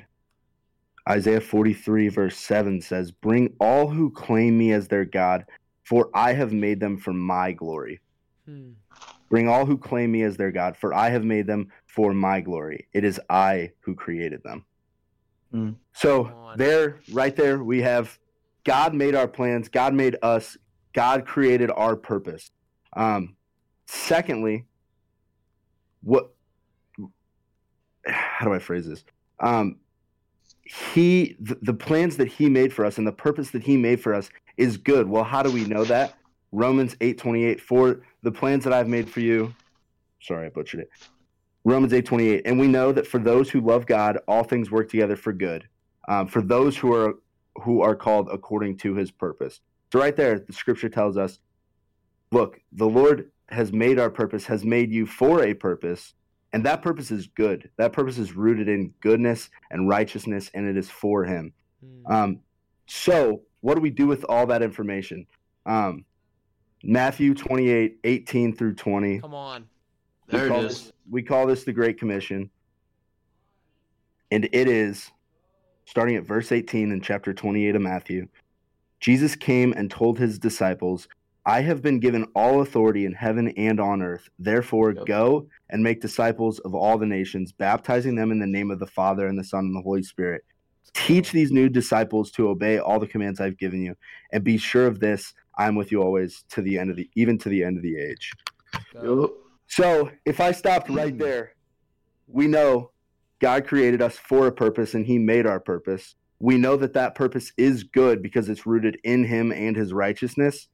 Isaiah 1.09 1.41
43 1.41 2.09
verse 2.09 2.37
7 2.37 2.81
says, 2.81 3.11
"Bring 3.11 3.55
all 3.61 3.89
who 3.89 4.11
claim 4.11 4.59
me 4.59 4.73
as 4.73 4.89
their 4.89 5.05
God, 5.05 5.47
for 5.85 6.11
I 6.15 6.33
have 6.33 6.53
made 6.53 6.81
them 6.81 6.97
for 6.97 7.13
my 7.13 7.53
glory." 7.53 8.01
Hmm. 8.47 8.73
Bring 9.31 9.49
all 9.49 9.65
who 9.65 9.79
claim 9.79 10.11
me 10.11 10.23
as 10.23 10.37
their 10.37 10.51
God, 10.51 10.77
for 10.77 10.93
I 10.93 11.11
have 11.11 11.25
made 11.25 11.47
them 11.47 11.71
for 11.87 12.13
my 12.13 12.41
glory. 12.41 12.89
It 12.93 13.05
is 13.05 13.21
I 13.31 13.71
who 13.81 13.95
created 13.95 14.43
them. 14.43 14.65
Mm. 15.55 15.77
So 15.93 16.53
there, 16.57 17.01
right 17.13 17.35
there, 17.35 17.63
we 17.63 17.81
have 17.83 18.19
God 18.65 18.93
made 18.93 19.15
our 19.15 19.29
plans. 19.29 19.69
God 19.69 19.95
made 19.95 20.17
us. 20.23 20.57
God 20.93 21.27
created 21.27 21.71
our 21.71 21.95
purpose. 21.97 22.51
Um, 22.95 23.37
secondly, 23.87 24.67
what? 26.03 26.31
How 28.07 28.47
do 28.47 28.53
I 28.53 28.59
phrase 28.59 28.87
this? 28.87 29.05
Um, 29.39 29.77
he, 30.95 31.37
the, 31.41 31.59
the 31.63 31.75
plans 31.75 32.17
that 32.19 32.29
He 32.29 32.49
made 32.49 32.73
for 32.73 32.85
us 32.85 32.99
and 32.99 33.07
the 33.07 33.13
purpose 33.13 33.51
that 33.51 33.63
He 33.63 33.77
made 33.77 34.01
for 34.01 34.15
us 34.15 34.31
is 34.57 34.77
good. 34.77 35.09
Well, 35.09 35.25
how 35.25 35.43
do 35.43 35.51
we 35.51 35.65
know 35.65 35.85
that? 35.85 36.15
Romans 36.53 36.97
eight 37.01 37.19
twenty 37.19 37.45
eight. 37.45 37.61
For 37.61 38.03
the 38.23 38.33
plans 38.33 38.65
that 38.65 38.73
I've 38.73 38.89
made 38.89 39.09
for 39.09 39.21
you. 39.21 39.55
Sorry, 40.21 40.47
I 40.47 40.51
butchered 40.51 40.81
it. 40.81 40.91
Romans 41.65 41.93
eight 41.93 42.07
twenty 42.07 42.29
eight, 42.29 42.43
and 42.45 42.59
we 42.59 42.69
know 42.69 42.93
that 42.93 43.07
for 43.07 43.19
those 43.19 43.51
who 43.51 43.61
love 43.61 43.87
God, 43.87 44.19
all 44.29 44.45
things 44.45 44.71
work 44.71 44.89
together 44.91 45.17
for 45.17 45.33
good. 45.33 45.69
Um, 46.09 46.27
for 46.27 46.43
those 46.43 46.77
who 46.77 46.93
are 46.95 47.15
who 47.63 47.83
are 47.83 47.97
called 47.97 48.29
according 48.33 48.79
to 48.79 48.95
His 48.95 49.11
purpose. 49.11 49.61
So 49.93 49.99
right 49.99 50.17
there, 50.17 50.39
the 50.39 50.53
Scripture 50.53 50.89
tells 50.89 51.17
us, 51.17 51.41
look, 52.31 52.61
the 52.73 52.89
Lord 52.89 53.31
has 53.49 53.73
made 53.73 53.99
our 53.99 54.11
purpose, 54.11 54.47
has 54.47 54.65
made 54.65 54.93
you 54.93 55.05
for 55.05 55.43
a 55.43 55.55
purpose, 55.55 56.15
and 56.53 56.65
that 56.65 56.83
purpose 56.83 57.11
is 57.11 57.27
good. 57.29 57.71
That 57.77 57.93
purpose 57.93 58.19
is 58.19 58.35
rooted 58.35 58.69
in 58.69 58.93
goodness 59.01 59.51
and 59.71 59.89
righteousness, 59.89 60.51
and 60.55 60.69
it 60.69 60.77
is 60.77 60.91
for 60.91 61.25
Him. 61.25 61.53
Hmm. 61.85 62.13
Um, 62.13 62.41
so, 62.87 63.43
what 63.61 63.75
do 63.75 63.81
we 63.81 63.91
do 63.91 64.07
with 64.07 64.25
all 64.25 64.47
that 64.47 64.63
information? 64.63 65.27
Um, 65.67 66.05
Matthew 66.83 67.35
28, 67.35 67.99
18 68.05 68.57
through 68.57 68.75
20. 68.75 69.21
Come 69.21 69.35
on. 69.35 69.67
There 70.29 70.47
it 70.47 70.65
is. 70.65 70.85
This, 70.85 70.93
we 71.09 71.23
call 71.23 71.47
this 71.47 71.65
the 71.65 71.73
Great 71.73 71.99
Commission. 71.99 72.51
And 74.31 74.49
it 74.53 74.69
is, 74.69 75.11
starting 75.85 76.17
at 76.17 76.25
verse 76.25 76.53
18 76.53 76.93
in 76.93 77.01
chapter 77.01 77.35
28 77.35 77.75
of 77.75 77.83
Matthew, 77.83 78.29
Jesus 79.01 79.35
came 79.35 79.73
and 79.73 79.91
told 79.91 80.19
his 80.19 80.39
disciples, 80.39 81.09
I 81.47 81.63
have 81.63 81.83
been 81.83 82.01
given 82.01 82.27
all 82.35 82.61
authority 82.61 83.07
in 83.07 83.13
heaven 83.13 83.49
and 83.57 83.81
on 83.81 84.03
earth. 84.03 84.29
Therefore, 84.39 84.93
Yep. 84.93 85.07
go 85.07 85.49
and 85.71 85.83
make 85.83 86.01
disciples 86.01 86.59
of 86.61 86.75
all 86.75 86.99
the 86.99 87.07
nations, 87.07 87.53
baptizing 87.53 88.15
them 88.15 88.31
in 88.31 88.39
the 88.39 88.47
name 88.47 88.71
of 88.71 88.79
the 88.79 88.87
Father 88.87 89.27
and 89.27 89.39
the 89.39 89.45
Son 89.45 89.65
and 89.67 89.77
the 89.77 89.83
Holy 89.83 90.03
Spirit. 90.03 90.43
Teach 90.93 91.33
these 91.33 91.51
new 91.51 91.69
disciples 91.69 92.31
to 92.33 92.49
obey 92.49 92.79
all 92.79 92.99
the 92.99 93.07
commands 93.07 93.41
I've 93.41 93.59
given 93.59 93.83
you, 93.83 93.95
and 94.33 94.43
be 94.43 94.59
sure 94.59 94.87
of 94.87 95.01
this: 95.01 95.33
I'm 95.57 95.77
with 95.77 95.93
you 95.93 96.03
always 96.03 96.45
to 96.51 96.63
the 96.63 96.79
end 96.79 96.91
of 96.91 96.97
the, 96.97 97.09
even 97.15 97.39
to 97.39 97.49
the 97.49 97.63
end 97.65 97.77
of 97.77 97.83
the 97.83 97.97
age. 97.97 98.33
Go. 98.93 99.21
Yup. 99.23 99.31
So 99.67 100.11
if 100.25 100.41
I 100.41 100.51
stopped 100.51 100.89
right 100.91 101.13
hmm. 101.13 101.19
there, 101.19 101.55
we 102.27 102.49
know 102.49 102.91
God 103.41 103.67
created 103.67 104.03
us 104.03 104.17
for 104.17 104.47
a 104.47 104.53
purpose 104.53 104.95
and 104.95 105.07
he 105.07 105.19
made 105.19 105.47
our 105.47 105.61
purpose. 105.61 106.15
We 106.41 106.59
know 106.59 106.77
that 106.77 106.95
that 106.95 107.15
purpose 107.15 107.53
is 107.57 107.85
good 107.85 108.23
because 108.23 108.49
it's 108.49 108.67
rooted 108.67 108.99
in 109.05 109.25
him 109.25 109.53
and 109.53 109.77
his 109.77 109.93
righteousness. 109.93 110.69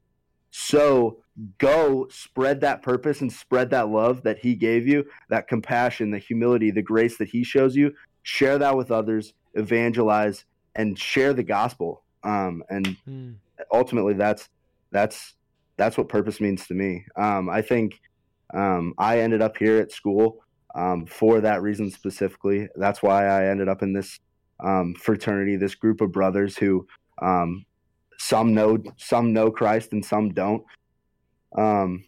So 0.59 1.19
go 1.59 2.07
spread 2.09 2.61
that 2.61 2.81
purpose 2.81 3.21
and 3.21 3.31
spread 3.31 3.69
that 3.69 3.89
love 3.89 4.23
that 4.23 4.39
he 4.39 4.55
gave 4.55 4.87
you, 4.87 5.05
that 5.29 5.47
compassion, 5.47 6.09
the 6.09 6.17
humility, 6.17 6.71
the 6.71 6.81
grace 6.81 7.19
that 7.19 7.29
he 7.29 7.43
shows 7.43 7.75
you. 7.75 7.93
Share 8.23 8.57
that 8.57 8.75
with 8.75 8.89
others, 8.89 9.33
evangelize, 9.53 10.45
and 10.73 10.97
share 10.97 11.33
the 11.33 11.43
gospel. 11.43 12.03
Um, 12.23 12.63
and 12.69 12.97
Hmm. 13.05 13.33
ultimately 13.71 14.13
that's 14.13 14.49
that's 14.91 15.35
that's 15.77 15.97
what 15.97 16.09
purpose 16.09 16.39
means 16.39 16.65
to 16.67 16.73
me 16.73 17.03
um, 17.17 17.49
i 17.49 17.61
think 17.61 17.99
um, 18.53 18.93
i 18.97 19.19
ended 19.19 19.41
up 19.41 19.57
here 19.57 19.77
at 19.79 19.91
school 19.91 20.37
um, 20.75 21.05
for 21.05 21.41
that 21.41 21.61
reason 21.61 21.89
specifically 21.89 22.67
that's 22.75 23.01
why 23.01 23.25
i 23.25 23.47
ended 23.47 23.67
up 23.67 23.81
in 23.81 23.93
this 23.93 24.19
um, 24.63 24.93
fraternity 24.95 25.55
this 25.55 25.75
group 25.75 26.01
of 26.01 26.11
brothers 26.11 26.55
who 26.57 26.85
um, 27.21 27.65
some 28.17 28.53
know 28.53 28.77
some 28.97 29.33
know 29.33 29.51
christ 29.51 29.93
and 29.93 30.03
some 30.03 30.29
don't 30.29 30.63
um, 31.57 32.03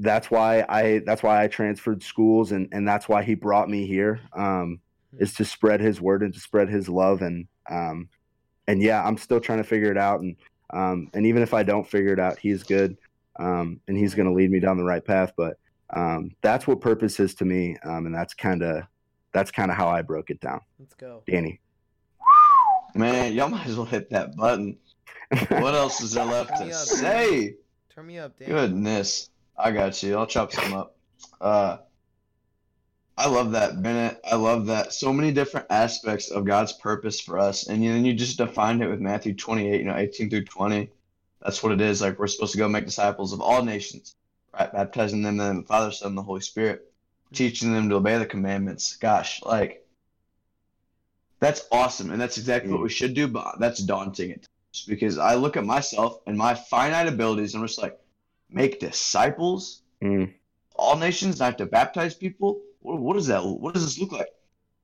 that's 0.00 0.30
why 0.30 0.64
i 0.68 1.00
that's 1.04 1.22
why 1.22 1.42
i 1.42 1.48
transferred 1.48 2.02
schools 2.02 2.52
and 2.52 2.68
and 2.72 2.86
that's 2.86 3.08
why 3.08 3.22
he 3.22 3.34
brought 3.34 3.68
me 3.68 3.86
here 3.86 4.20
um, 4.36 4.80
is 5.18 5.34
to 5.34 5.44
spread 5.44 5.80
his 5.80 6.00
word 6.00 6.22
and 6.22 6.34
to 6.34 6.40
spread 6.40 6.68
his 6.68 6.88
love 6.88 7.22
and 7.22 7.46
um, 7.70 8.08
and 8.66 8.82
yeah 8.82 9.04
i'm 9.04 9.16
still 9.16 9.40
trying 9.40 9.58
to 9.58 9.64
figure 9.64 9.90
it 9.90 9.98
out 9.98 10.20
and 10.20 10.36
um, 10.72 11.10
and 11.14 11.26
even 11.26 11.42
if 11.42 11.54
I 11.54 11.62
don't 11.62 11.88
figure 11.88 12.12
it 12.12 12.20
out, 12.20 12.38
he's 12.38 12.62
good, 12.62 12.96
um, 13.38 13.80
and 13.88 13.96
he's 13.96 14.14
going 14.14 14.28
to 14.28 14.34
lead 14.34 14.50
me 14.50 14.60
down 14.60 14.76
the 14.76 14.84
right 14.84 15.04
path. 15.04 15.32
But 15.36 15.58
um, 15.94 16.30
that's 16.42 16.66
what 16.66 16.80
purpose 16.80 17.20
is 17.20 17.34
to 17.36 17.44
me, 17.44 17.76
um, 17.84 18.06
and 18.06 18.14
that's 18.14 18.34
kind 18.34 18.62
of 18.62 18.84
that's 19.32 19.50
kind 19.50 19.70
of 19.70 19.76
how 19.76 19.88
I 19.88 20.02
broke 20.02 20.30
it 20.30 20.40
down. 20.40 20.60
Let's 20.78 20.94
go. 20.94 21.22
Danny, 21.26 21.60
Man, 22.94 23.32
y'all 23.34 23.48
might 23.48 23.66
as 23.66 23.76
well 23.76 23.86
hit 23.86 24.10
that 24.10 24.36
button. 24.36 24.76
What 25.30 25.42
else 25.74 26.00
is 26.00 26.12
there 26.12 26.24
left 26.24 26.56
Turn 26.58 26.68
to 26.68 26.74
up, 26.74 26.86
say? 26.86 27.56
Turn 27.94 28.06
me 28.06 28.18
up, 28.18 28.38
Dan. 28.38 28.48
Goodness. 28.48 29.30
I 29.56 29.72
got 29.72 30.02
you. 30.02 30.16
I'll 30.16 30.26
chop 30.26 30.52
some 30.52 30.72
up. 30.72 30.96
Uh, 31.40 31.78
I 33.16 33.26
love 33.28 33.50
that, 33.52 33.82
Bennett. 33.82 34.20
I 34.24 34.36
love 34.36 34.66
that. 34.66 34.92
So 34.92 35.12
many 35.12 35.32
different 35.32 35.66
aspects 35.70 36.30
of 36.30 36.44
God's 36.44 36.72
purpose 36.72 37.20
for 37.20 37.38
us. 37.38 37.66
And 37.66 37.82
then 37.82 38.04
you 38.04 38.14
just 38.14 38.38
defined 38.38 38.82
it 38.82 38.88
with 38.88 39.00
Matthew 39.00 39.34
28, 39.34 39.80
you 39.80 39.86
know, 39.86 39.96
18 39.96 40.30
through 40.30 40.44
20. 40.44 40.88
That's 41.42 41.60
what 41.62 41.72
it 41.72 41.80
is. 41.80 42.00
Like, 42.00 42.18
we're 42.18 42.28
supposed 42.28 42.52
to 42.52 42.58
go 42.58 42.68
make 42.68 42.84
disciples 42.84 43.32
of 43.32 43.40
all 43.40 43.64
nations, 43.64 44.14
right? 44.54 44.72
Baptizing 44.72 45.22
them 45.22 45.40
in 45.40 45.56
the 45.56 45.62
Father, 45.64 45.90
Son, 45.90 46.10
and 46.10 46.18
the 46.18 46.22
Holy 46.22 46.40
Spirit, 46.40 46.92
teaching 47.32 47.72
them 47.72 47.88
to 47.88 47.96
obey 47.96 48.18
the 48.18 48.26
commandments. 48.26 48.96
Gosh, 48.96 49.42
like, 49.42 49.84
that's 51.40 51.66
awesome. 51.72 52.12
And 52.12 52.20
that's 52.20 52.38
exactly 52.38 52.70
what 52.70 52.82
we 52.82 52.88
should 52.88 53.14
do, 53.14 53.26
but 53.26 53.58
that's 53.58 53.80
daunting 53.80 54.30
at 54.30 54.46
because 54.86 55.18
I 55.18 55.34
look 55.34 55.56
at 55.56 55.64
myself 55.64 56.20
and 56.26 56.36
my 56.36 56.54
finite 56.54 57.08
abilities 57.08 57.54
and 57.54 57.62
I'm 57.62 57.66
just 57.66 57.80
like, 57.80 57.98
make 58.50 58.80
disciples, 58.80 59.82
Mm. 60.02 60.32
all 60.76 60.96
nations, 60.96 61.40
I 61.40 61.46
have 61.46 61.56
to 61.56 61.66
baptize 61.66 62.14
people. 62.14 62.60
What, 62.80 63.00
what 63.00 63.16
is 63.16 63.26
that? 63.26 63.44
What 63.44 63.74
does 63.74 63.84
this 63.84 63.98
look 63.98 64.12
like? 64.12 64.28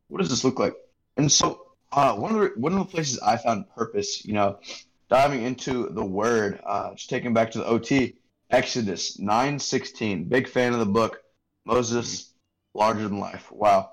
What 0.09 0.19
does 0.19 0.29
this 0.29 0.43
look 0.45 0.59
like? 0.59 0.75
And 1.17 1.31
so, 1.31 1.69
uh, 1.93 2.17
one 2.17 2.35
of 2.35 2.41
the 2.41 2.61
one 2.61 2.73
of 2.73 2.81
the 2.81 2.85
places 2.85 3.21
I 3.21 3.37
found 3.37 3.71
purpose, 3.71 4.25
you 4.25 4.33
know, 4.35 4.59
diving 5.09 5.45
into 5.45 5.89
the 5.91 6.05
Word, 6.05 6.61
uh, 6.67 6.95
just 6.95 7.09
taking 7.09 7.33
back 7.33 7.53
to 7.53 7.59
the 7.59 7.67
OT, 7.67 8.17
Exodus 8.51 9.19
nine 9.21 9.59
sixteen. 9.61 10.25
Big 10.25 10.49
fan 10.49 10.73
of 10.73 10.81
the 10.81 10.87
book. 10.87 11.21
Moses, 11.65 12.35
larger 12.75 13.05
than 13.09 13.19
life. 13.21 13.51
Wow. 13.53 13.93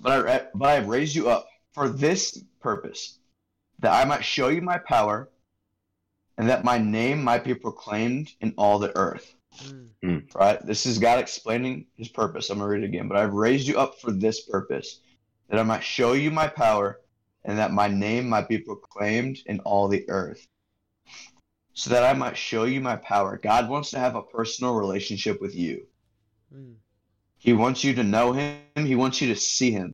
But 0.00 0.28
I 0.28 0.46
but 0.54 0.68
I 0.68 0.74
have 0.74 0.88
raised 0.88 1.14
you 1.14 1.28
up 1.28 1.46
for 1.72 1.88
this 1.88 2.42
purpose, 2.60 3.18
that 3.82 3.92
I 3.92 4.04
might 4.04 4.24
show 4.24 4.48
you 4.48 4.62
my 4.62 4.78
power, 4.78 5.28
and 6.38 6.48
that 6.48 6.64
my 6.64 6.78
name 6.78 7.22
might 7.22 7.44
be 7.44 7.54
proclaimed 7.54 8.32
in 8.40 8.54
all 8.56 8.78
the 8.78 8.96
earth 8.96 9.34
Hmm. 10.02 10.18
right? 10.34 10.64
This 10.66 10.86
is 10.86 10.98
God 10.98 11.18
explaining 11.18 11.86
his 11.96 12.08
purpose. 12.08 12.50
I'm 12.50 12.58
going 12.58 12.68
to 12.68 12.74
read 12.74 12.82
it 12.84 12.88
again. 12.88 13.08
But 13.08 13.18
I've 13.18 13.34
raised 13.34 13.68
you 13.68 13.78
up 13.78 14.00
for 14.00 14.10
this 14.10 14.40
purpose, 14.40 15.00
that 15.48 15.60
I 15.60 15.62
might 15.62 15.84
show 15.84 16.12
you 16.12 16.30
my 16.30 16.48
power, 16.48 17.00
and 17.44 17.58
that 17.58 17.72
my 17.72 17.88
name 17.88 18.28
might 18.28 18.48
be 18.48 18.58
proclaimed 18.58 19.38
in 19.46 19.60
all 19.60 19.88
the 19.88 20.08
earth. 20.08 20.46
So 21.74 21.90
that 21.90 22.04
I 22.04 22.12
might 22.12 22.36
show 22.36 22.64
you 22.64 22.80
my 22.80 22.96
power. 22.96 23.38
God 23.42 23.68
wants 23.68 23.90
to 23.90 23.98
have 23.98 24.16
a 24.16 24.22
personal 24.22 24.74
relationship 24.74 25.40
with 25.40 25.54
you. 25.54 25.86
Hmm. 26.52 26.72
He 27.38 27.52
wants 27.52 27.82
you 27.82 27.94
to 27.94 28.04
know 28.04 28.32
him, 28.32 28.60
he 28.76 28.94
wants 28.94 29.20
you 29.20 29.28
to 29.28 29.40
see 29.40 29.72
him 29.72 29.92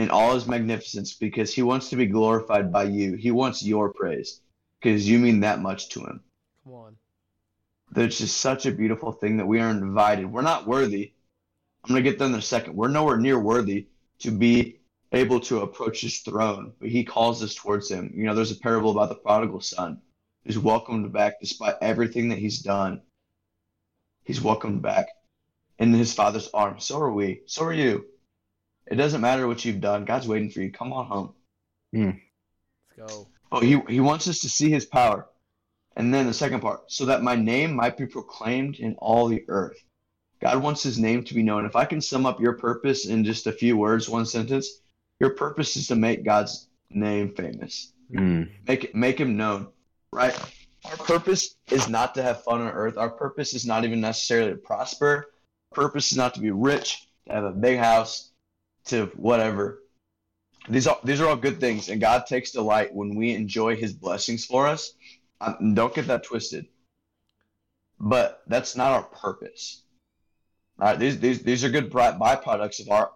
in 0.00 0.08
all 0.08 0.32
his 0.32 0.46
magnificence 0.46 1.12
because 1.12 1.52
he 1.52 1.60
wants 1.60 1.90
to 1.90 1.96
be 1.96 2.06
glorified 2.06 2.72
by 2.72 2.84
you. 2.84 3.16
He 3.16 3.30
wants 3.30 3.62
your 3.62 3.92
praise 3.92 4.40
because 4.80 5.06
you 5.06 5.18
mean 5.18 5.40
that 5.40 5.60
much 5.60 5.90
to 5.90 6.00
him. 6.00 6.22
Come 6.64 6.72
on. 6.72 6.96
There's 7.90 8.16
just 8.16 8.38
such 8.38 8.64
a 8.64 8.72
beautiful 8.72 9.12
thing 9.12 9.36
that 9.36 9.46
we 9.46 9.60
are 9.60 9.68
invited. 9.70 10.32
We're 10.32 10.40
not 10.40 10.66
worthy. 10.66 11.12
I'm 11.84 11.90
going 11.90 12.02
to 12.02 12.10
get 12.10 12.18
there 12.18 12.28
in 12.28 12.34
a 12.34 12.40
second. 12.40 12.76
We're 12.76 12.88
nowhere 12.88 13.18
near 13.18 13.38
worthy 13.38 13.88
to 14.20 14.30
be 14.30 14.80
able 15.12 15.40
to 15.40 15.60
approach 15.60 16.00
his 16.00 16.20
throne, 16.20 16.72
but 16.80 16.88
he 16.88 17.04
calls 17.04 17.42
us 17.42 17.54
towards 17.54 17.90
him. 17.90 18.10
You 18.14 18.24
know, 18.24 18.34
there's 18.34 18.52
a 18.52 18.58
parable 18.58 18.92
about 18.92 19.10
the 19.10 19.16
prodigal 19.16 19.60
son 19.60 20.00
who's 20.46 20.58
welcomed 20.58 21.12
back 21.12 21.40
despite 21.40 21.74
everything 21.82 22.30
that 22.30 22.38
he's 22.38 22.60
done. 22.60 23.02
He's 24.24 24.40
welcomed 24.40 24.80
back 24.80 25.08
in 25.78 25.92
his 25.92 26.14
father's 26.14 26.48
arms. 26.54 26.86
So 26.86 27.00
are 27.00 27.12
we. 27.12 27.42
So 27.44 27.64
are 27.64 27.72
you. 27.74 28.06
It 28.90 28.96
doesn't 28.96 29.20
matter 29.20 29.46
what 29.46 29.64
you've 29.64 29.80
done. 29.80 30.04
God's 30.04 30.26
waiting 30.28 30.50
for 30.50 30.60
you. 30.60 30.72
Come 30.72 30.92
on 30.92 31.06
home. 31.06 31.34
Let's 32.98 33.12
go. 33.12 33.28
Oh, 33.52 33.60
he, 33.60 33.80
he 33.88 34.00
wants 34.00 34.28
us 34.28 34.40
to 34.40 34.48
see 34.48 34.70
his 34.70 34.84
power. 34.84 35.28
And 35.96 36.12
then 36.12 36.26
the 36.26 36.34
second 36.34 36.60
part, 36.60 36.90
so 36.90 37.04
that 37.06 37.22
my 37.22 37.34
name 37.36 37.74
might 37.74 37.96
be 37.96 38.06
proclaimed 38.06 38.76
in 38.76 38.94
all 38.98 39.28
the 39.28 39.44
earth. 39.48 39.76
God 40.40 40.62
wants 40.62 40.82
his 40.82 40.98
name 40.98 41.24
to 41.24 41.34
be 41.34 41.42
known. 41.42 41.66
If 41.66 41.76
I 41.76 41.84
can 41.84 42.00
sum 42.00 42.26
up 42.26 42.40
your 42.40 42.54
purpose 42.54 43.06
in 43.06 43.24
just 43.24 43.46
a 43.46 43.52
few 43.52 43.76
words, 43.76 44.08
one 44.08 44.24
sentence, 44.24 44.80
your 45.18 45.30
purpose 45.30 45.76
is 45.76 45.86
to 45.88 45.96
make 45.96 46.24
God's 46.24 46.68
name 46.90 47.34
famous. 47.34 47.92
Mm. 48.12 48.50
Make 48.66 48.84
it, 48.84 48.94
make 48.94 49.18
him 49.18 49.36
known, 49.36 49.68
right? 50.12 50.36
Our 50.84 50.96
purpose 50.96 51.56
is 51.70 51.88
not 51.88 52.14
to 52.14 52.22
have 52.22 52.42
fun 52.42 52.62
on 52.62 52.72
earth. 52.72 52.96
Our 52.96 53.10
purpose 53.10 53.52
is 53.52 53.66
not 53.66 53.84
even 53.84 54.00
necessarily 54.00 54.52
to 54.52 54.56
prosper. 54.56 55.32
Our 55.72 55.82
purpose 55.84 56.10
is 56.10 56.16
not 56.16 56.34
to 56.34 56.40
be 56.40 56.50
rich, 56.50 57.06
to 57.26 57.34
have 57.34 57.44
a 57.44 57.52
big 57.52 57.78
house, 57.78 58.30
to 58.86 59.06
whatever. 59.16 59.82
These 60.68 60.86
are 60.86 60.98
these 61.04 61.20
are 61.20 61.28
all 61.28 61.36
good 61.36 61.60
things, 61.60 61.88
and 61.88 62.00
God 62.00 62.26
takes 62.26 62.50
delight 62.50 62.94
when 62.94 63.14
we 63.14 63.34
enjoy 63.34 63.76
His 63.76 63.92
blessings 63.92 64.44
for 64.44 64.66
us. 64.66 64.92
Um, 65.40 65.74
don't 65.74 65.94
get 65.94 66.06
that 66.08 66.24
twisted. 66.24 66.66
But 67.98 68.42
that's 68.46 68.76
not 68.76 68.92
our 68.92 69.02
purpose. 69.02 69.82
All 70.78 70.88
right, 70.88 70.98
these 70.98 71.18
these 71.18 71.42
these 71.42 71.64
are 71.64 71.70
good 71.70 71.90
byproducts 71.90 72.80
of 72.80 72.90
our 72.90 73.12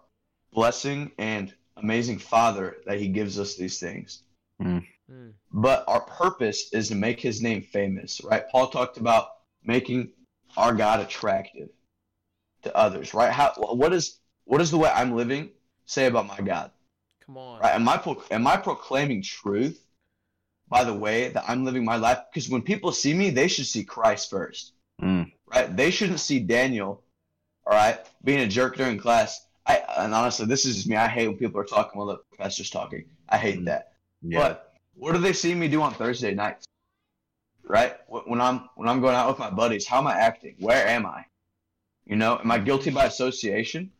blessing 0.53 1.11
and 1.17 1.53
amazing 1.77 2.19
Father 2.19 2.77
that 2.85 2.99
He 2.99 3.07
gives 3.07 3.39
us 3.39 3.55
these 3.55 3.79
things. 3.79 4.23
Mm. 4.61 5.33
But 5.51 5.83
our 5.87 6.01
purpose 6.01 6.69
is 6.73 6.89
to 6.89 6.95
make 6.95 7.19
His 7.19 7.41
name 7.41 7.61
famous, 7.61 8.21
right? 8.23 8.47
Paul 8.49 8.67
talked 8.67 8.97
about 8.97 9.27
making 9.63 10.11
our 10.57 10.73
God 10.73 10.99
attractive 10.99 11.69
to 12.63 12.75
others, 12.75 13.13
right? 13.13 13.31
How 13.31 13.53
what 13.57 13.93
is 13.93 14.19
what 14.45 14.61
is 14.61 14.71
the 14.71 14.77
way 14.77 14.89
I'm 14.89 15.15
living 15.15 15.49
say 15.85 16.05
about 16.07 16.27
my 16.27 16.39
God? 16.39 16.71
Come 17.25 17.37
on. 17.37 17.59
Right? 17.61 17.75
Am 17.75 17.87
I 17.89 17.97
pro- 17.97 18.23
am 18.31 18.47
I 18.47 18.57
proclaiming 18.57 19.21
truth 19.21 19.83
by 20.67 20.83
the 20.83 20.93
way 20.93 21.29
that 21.29 21.43
I'm 21.47 21.65
living 21.65 21.83
my 21.85 21.97
life? 21.97 22.19
Because 22.31 22.49
when 22.49 22.61
people 22.61 22.91
see 22.91 23.13
me, 23.13 23.29
they 23.29 23.47
should 23.47 23.65
see 23.65 23.83
Christ 23.83 24.29
first, 24.29 24.73
Mm. 25.01 25.31
right? 25.47 25.75
They 25.75 25.91
shouldn't 25.91 26.19
see 26.19 26.39
Daniel, 26.39 27.03
all 27.65 27.73
right, 27.73 27.99
being 28.23 28.39
a 28.39 28.47
jerk 28.47 28.77
during 28.77 28.97
class. 28.97 29.47
I 29.67 29.77
and 29.97 30.13
honestly, 30.13 30.45
this 30.45 30.65
is 30.65 30.75
just 30.75 30.87
me. 30.87 30.95
I 30.95 31.07
hate 31.07 31.27
when 31.27 31.37
people 31.37 31.59
are 31.59 31.65
talking 31.65 31.97
while 31.97 32.07
the 32.07 32.17
professor's 32.29 32.69
talking. 32.69 33.05
I 33.29 33.37
hate 33.37 33.59
Mm. 33.61 33.65
that. 33.65 33.93
Yeah. 34.21 34.39
But 34.39 34.73
what 34.93 35.13
do 35.13 35.17
they 35.17 35.33
see 35.33 35.53
me 35.55 35.67
do 35.67 35.81
on 35.81 35.93
Thursday 35.93 36.33
nights? 36.35 36.65
Right? 37.67 37.95
When 38.07 38.39
I'm 38.39 38.69
when 38.75 38.87
I'm 38.87 39.01
going 39.01 39.15
out 39.15 39.27
with 39.27 39.39
my 39.39 39.49
buddies, 39.49 39.87
how 39.87 39.97
am 39.97 40.05
I 40.07 40.13
acting? 40.19 40.55
Where 40.59 40.87
am 40.87 41.05
I? 41.07 41.25
You 42.05 42.15
know, 42.15 42.37
am 42.37 42.51
I 42.51 42.59
guilty 42.59 42.91
by 42.91 43.05
association? 43.05 43.91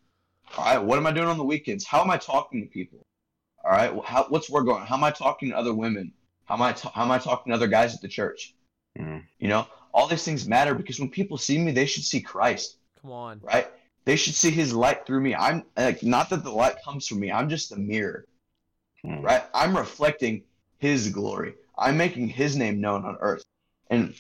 All 0.57 0.63
right, 0.63 0.77
what 0.77 0.97
am 0.97 1.05
I 1.07 1.11
doing 1.11 1.27
on 1.27 1.37
the 1.37 1.43
weekends? 1.43 1.85
How 1.85 2.01
am 2.01 2.09
I 2.09 2.17
talking 2.17 2.61
to 2.61 2.67
people? 2.67 3.05
All 3.63 3.71
right, 3.71 3.91
how, 4.05 4.25
what's 4.29 4.49
work 4.49 4.65
going? 4.65 4.85
How 4.85 4.95
am 4.95 5.03
I 5.03 5.11
talking 5.11 5.49
to 5.49 5.57
other 5.57 5.73
women? 5.73 6.13
How 6.45 6.55
am 6.55 6.61
I 6.61 6.71
ta- 6.73 6.91
how 6.93 7.03
am 7.03 7.11
I 7.11 7.17
talking 7.17 7.51
to 7.51 7.55
other 7.55 7.67
guys 7.67 7.93
at 7.95 8.01
the 8.01 8.07
church? 8.07 8.53
Mm. 8.97 9.23
You 9.39 9.47
know, 9.47 9.67
all 9.93 10.07
these 10.07 10.23
things 10.23 10.47
matter 10.47 10.73
because 10.75 10.99
when 10.99 11.09
people 11.09 11.37
see 11.37 11.57
me, 11.57 11.71
they 11.71 11.85
should 11.85 12.03
see 12.03 12.21
Christ, 12.21 12.77
Come 13.01 13.11
on. 13.11 13.39
right? 13.41 13.67
They 14.05 14.15
should 14.15 14.35
see 14.35 14.51
His 14.51 14.73
light 14.73 15.05
through 15.05 15.21
me. 15.21 15.33
I'm 15.35 15.63
like 15.75 16.03
not 16.03 16.29
that 16.29 16.43
the 16.43 16.51
light 16.51 16.75
comes 16.85 17.07
from 17.07 17.19
me. 17.19 17.31
I'm 17.31 17.49
just 17.49 17.71
a 17.71 17.77
mirror 17.77 18.25
Mm. 19.05 19.21
right? 19.21 19.43
I'm 19.53 19.77
reflecting 19.77 20.43
his 20.79 21.09
glory. 21.09 21.53
I'm 21.77 21.95
making 21.95 22.27
his 22.27 22.55
name 22.55 22.81
known 22.81 23.05
on 23.05 23.17
earth. 23.19 23.43
And 23.91 24.15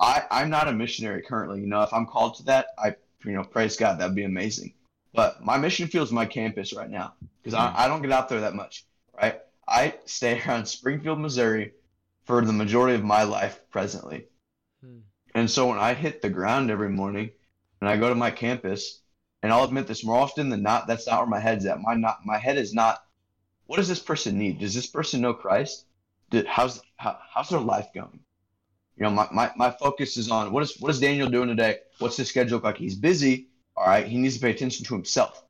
I, 0.00 0.22
I'm 0.30 0.48
not 0.48 0.68
a 0.68 0.72
missionary 0.72 1.20
currently. 1.22 1.60
You 1.60 1.66
know, 1.66 1.82
if 1.82 1.92
I'm 1.92 2.06
called 2.06 2.36
to 2.36 2.44
that, 2.44 2.68
I, 2.78 2.94
you 3.26 3.32
know, 3.32 3.44
praise 3.44 3.76
God, 3.76 3.98
that'd 3.98 4.16
be 4.16 4.24
amazing. 4.24 4.72
But 5.14 5.44
my 5.44 5.58
mission 5.58 5.88
field 5.88 6.08
is 6.08 6.12
my 6.12 6.26
campus 6.26 6.72
right 6.72 6.90
now 6.90 7.14
because 7.42 7.54
I, 7.54 7.72
I 7.84 7.88
don't 7.88 8.02
get 8.02 8.12
out 8.12 8.28
there 8.28 8.40
that 8.40 8.54
much, 8.54 8.86
right? 9.20 9.40
I 9.68 9.94
stay 10.06 10.40
around 10.46 10.66
Springfield, 10.66 11.18
Missouri 11.18 11.72
for 12.24 12.44
the 12.44 12.52
majority 12.52 12.94
of 12.94 13.04
my 13.04 13.24
life 13.24 13.60
presently. 13.70 14.26
Hmm. 14.82 15.00
And 15.34 15.50
so 15.50 15.68
when 15.68 15.78
I 15.78 15.94
hit 15.94 16.22
the 16.22 16.30
ground 16.30 16.70
every 16.70 16.90
morning 16.90 17.30
and 17.80 17.90
I 17.90 17.96
go 17.96 18.08
to 18.08 18.14
my 18.14 18.30
campus, 18.30 19.00
and 19.42 19.52
I'll 19.52 19.64
admit 19.64 19.86
this 19.86 20.04
more 20.04 20.16
often 20.16 20.48
than 20.48 20.62
not, 20.62 20.86
that's 20.86 21.06
not 21.06 21.18
where 21.18 21.26
my 21.26 21.40
head's 21.40 21.66
at. 21.66 21.80
My 21.80 21.94
not 21.94 22.24
my 22.24 22.38
head 22.38 22.56
is 22.56 22.72
not 22.72 23.04
what 23.66 23.76
does 23.76 23.88
this 23.88 24.00
person 24.00 24.38
need? 24.38 24.60
Does 24.60 24.74
this 24.74 24.86
person 24.86 25.20
know 25.20 25.34
Christ? 25.34 25.86
Did, 26.30 26.46
how's 26.46 26.82
how, 26.96 27.18
how's 27.32 27.48
their 27.48 27.60
life 27.60 27.88
going? 27.94 28.20
You 28.96 29.04
know, 29.04 29.10
my, 29.10 29.26
my, 29.32 29.50
my 29.56 29.70
focus 29.70 30.16
is 30.16 30.30
on 30.30 30.52
what 30.52 30.62
is 30.62 30.78
what 30.78 30.90
is 30.90 31.00
Daniel 31.00 31.28
doing 31.28 31.48
today? 31.48 31.78
What's 31.98 32.16
his 32.16 32.28
schedule 32.28 32.56
look 32.56 32.64
like? 32.64 32.76
He's 32.76 32.94
busy. 32.94 33.48
All 33.76 33.86
right, 33.86 34.06
he 34.06 34.18
needs 34.18 34.36
to 34.36 34.40
pay 34.40 34.50
attention 34.50 34.84
to 34.86 34.94
himself. 34.94 35.44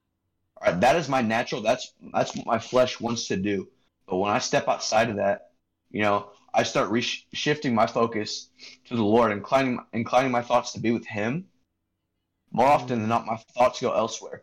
All 0.57 0.73
right, 0.73 0.81
that 0.81 0.97
is 0.97 1.09
my 1.09 1.23
natural. 1.23 1.61
That's 1.61 1.93
that's 2.13 2.37
what 2.37 2.47
my 2.47 2.59
flesh 2.59 3.01
wants 3.01 3.29
to 3.29 3.37
do. 3.37 3.69
But 4.07 4.17
when 4.17 4.31
I 4.31 4.39
step 4.39 4.69
outside 4.69 5.11
of 5.11 5.17
that, 5.17 5.51
you 5.91 6.03
know, 6.03 6.31
I 6.55 6.63
start 6.63 6.91
re- 6.91 7.01
shifting 7.33 7.75
my 7.75 7.87
focus 7.87 8.49
to 8.87 8.97
the 8.97 9.03
Lord, 9.03 9.33
inclining 9.33 9.79
inclining 9.93 10.31
my 10.31 10.43
thoughts 10.43 10.73
to 10.73 10.81
be 10.81 10.93
with 10.93 11.07
Him. 11.07 11.47
More 12.53 12.67
often 12.67 13.01
than 13.01 13.09
not, 13.09 13.27
my 13.27 13.37
thoughts 13.55 13.81
go 13.81 13.93
elsewhere. 13.93 14.43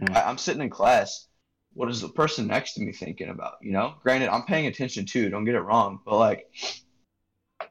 Mm. 0.00 0.16
I, 0.16 0.22
I'm 0.22 0.38
sitting 0.38 0.62
in 0.62 0.70
class. 0.70 1.26
What 1.74 1.90
is 1.90 2.00
the 2.00 2.08
person 2.08 2.48
next 2.48 2.74
to 2.74 2.80
me 2.80 2.92
thinking 2.92 3.28
about? 3.28 3.54
You 3.62 3.72
know, 3.72 3.94
granted, 4.02 4.30
I'm 4.30 4.42
paying 4.42 4.66
attention 4.66 5.06
too. 5.06 5.28
Don't 5.28 5.44
get 5.44 5.54
it 5.54 5.60
wrong, 5.60 6.00
but 6.04 6.18
like, 6.18 6.50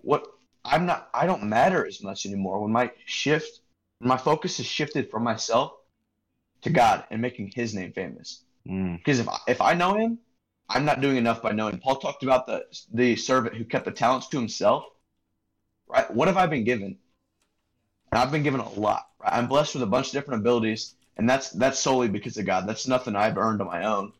what 0.01 0.25
I'm 0.63 0.85
not. 0.85 1.09
I 1.13 1.25
don't 1.25 1.43
matter 1.43 1.85
as 1.85 2.03
much 2.03 2.25
anymore 2.25 2.61
when 2.61 2.71
my 2.71 2.91
shift, 3.05 3.61
my 3.99 4.17
focus 4.17 4.57
has 4.57 4.65
shifted 4.65 5.09
from 5.09 5.23
myself 5.23 5.73
to 6.61 6.69
God 6.69 7.05
and 7.11 7.21
making 7.21 7.51
His 7.53 7.73
name 7.73 7.91
famous. 7.93 8.43
Mm. 8.67 8.97
Because 8.97 9.19
if 9.19 9.29
I, 9.29 9.37
if 9.47 9.61
I 9.61 9.73
know 9.73 9.95
Him, 9.95 10.19
I'm 10.69 10.85
not 10.85 11.01
doing 11.01 11.17
enough 11.17 11.41
by 11.41 11.51
knowing. 11.51 11.79
Paul 11.79 11.95
talked 11.95 12.23
about 12.23 12.45
the 12.45 12.65
the 12.93 13.15
servant 13.15 13.55
who 13.55 13.65
kept 13.65 13.85
the 13.85 13.91
talents 13.91 14.27
to 14.27 14.37
himself. 14.37 14.85
Right? 15.87 16.09
What 16.13 16.27
have 16.27 16.37
I 16.37 16.45
been 16.45 16.63
given? 16.63 16.97
And 18.11 18.21
I've 18.21 18.31
been 18.31 18.43
given 18.43 18.59
a 18.59 18.69
lot. 18.69 19.07
Right? 19.19 19.33
I'm 19.33 19.47
blessed 19.47 19.73
with 19.73 19.83
a 19.83 19.87
bunch 19.87 20.07
of 20.07 20.13
different 20.13 20.41
abilities, 20.41 20.95
and 21.17 21.27
that's 21.27 21.49
that's 21.49 21.79
solely 21.79 22.07
because 22.07 22.37
of 22.37 22.45
God. 22.45 22.67
That's 22.67 22.87
nothing 22.87 23.15
I've 23.15 23.37
earned 23.37 23.61
on 23.61 23.67
my 23.67 23.85
own. 23.85 24.13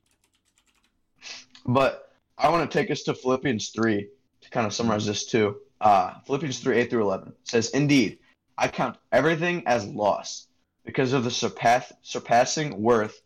But 1.66 2.12
I 2.38 2.50
want 2.50 2.70
to 2.70 2.78
take 2.78 2.90
us 2.90 3.04
to 3.04 3.14
Philippians 3.14 3.70
three 3.70 4.10
to 4.42 4.50
kind 4.50 4.66
of 4.66 4.74
summarize 4.74 5.06
this 5.06 5.28
too. 5.28 5.58
Uh, 5.80 6.16
Philippians 6.26 6.60
three 6.60 6.78
eight 6.78 6.90
through 6.90 7.04
eleven 7.04 7.34
says, 7.44 7.70
"Indeed, 7.70 8.18
I 8.60 8.68
count 8.68 8.98
everything 9.14 9.64
as 9.66 9.86
loss 9.86 10.48
because 10.84 11.14
of 11.14 11.24
the 11.24 11.32
surpass 11.32 11.94
surpassing 12.02 12.82
worth 12.82 13.22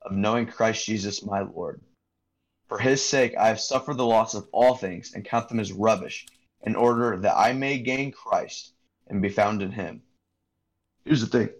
of 0.00 0.12
knowing 0.12 0.46
Christ 0.46 0.86
Jesus 0.86 1.22
my 1.22 1.40
Lord. 1.40 1.82
For 2.68 2.78
his 2.78 3.04
sake 3.04 3.36
I 3.36 3.48
have 3.48 3.60
suffered 3.60 3.98
the 3.98 4.06
loss 4.06 4.32
of 4.32 4.48
all 4.50 4.74
things 4.76 5.12
and 5.12 5.26
count 5.26 5.50
them 5.50 5.60
as 5.60 5.72
rubbish, 5.72 6.26
in 6.62 6.74
order 6.74 7.18
that 7.18 7.36
I 7.36 7.52
may 7.52 7.78
gain 7.78 8.12
Christ 8.12 8.72
and 9.08 9.20
be 9.20 9.28
found 9.28 9.60
in 9.60 9.72
him. 9.72 10.02
Here's 11.04 11.20
the 11.20 11.26
thing. 11.26 11.50